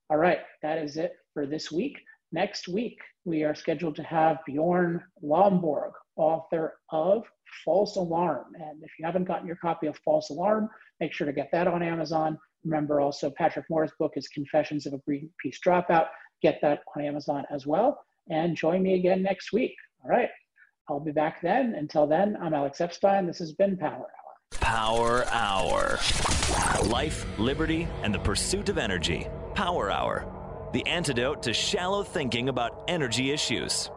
All 0.10 0.18
right, 0.18 0.40
that 0.62 0.78
is 0.78 0.98
it 0.98 1.14
for 1.34 1.46
this 1.46 1.72
week. 1.72 1.98
Next 2.36 2.68
week, 2.68 3.00
we 3.24 3.46
are 3.46 3.56
scheduled 3.56 3.96
to 3.96 4.04
have 4.04 4.40
Bjorn 4.46 5.02
Lomborg, 5.24 5.92
author 6.18 6.74
of 6.92 7.24
False 7.64 7.96
Alarm. 7.96 8.48
And 8.56 8.84
if 8.84 8.92
you 9.00 9.06
haven't 9.06 9.24
gotten 9.24 9.48
your 9.48 9.56
copy 9.56 9.88
of 9.88 9.98
False 10.04 10.32
Alarm, 10.32 10.68
make 11.00 11.14
sure 11.14 11.26
to 11.26 11.32
get 11.32 11.48
that 11.54 11.66
on 11.66 11.82
Amazon. 11.82 12.38
Remember 12.66 13.00
also 13.00 13.30
Patrick 13.30 13.68
Moore's 13.70 13.94
book 13.98 14.12
is 14.18 14.28
Confessions 14.28 14.86
of 14.86 14.92
a 14.92 14.98
Greenpeace 15.10 15.60
Dropout. 15.66 16.08
Get 16.42 16.60
that 16.62 16.82
on 16.94 17.06
Amazon 17.06 17.46
as 17.52 17.66
well. 17.66 18.04
And 18.30 18.58
join 18.58 18.84
me 18.84 18.96
again 18.96 19.24
next 19.24 19.54
week. 19.54 19.74
All 20.04 20.12
right. 20.12 20.30
I'll 20.90 21.00
be 21.00 21.14
back 21.14 21.42
then. 21.42 21.74
Until 21.76 22.06
then, 22.06 22.36
I'm 22.42 22.54
Alex 22.54 22.82
Epstein. 22.82 23.28
This 23.28 23.40
has 23.40 23.54
been 23.54 23.78
Power 23.78 24.08
Hour. 24.10 24.60
Power 24.60 25.26
Hour. 25.30 26.00
Life, 26.84 27.26
liberty, 27.40 27.88
and 28.04 28.14
the 28.14 28.20
pursuit 28.20 28.68
of 28.68 28.78
energy. 28.78 29.26
Power 29.54 29.90
Hour. 29.90 30.45
The 30.76 30.86
antidote 30.88 31.44
to 31.44 31.54
shallow 31.54 32.04
thinking 32.04 32.50
about 32.50 32.84
energy 32.90 33.32
issues. 33.32 33.90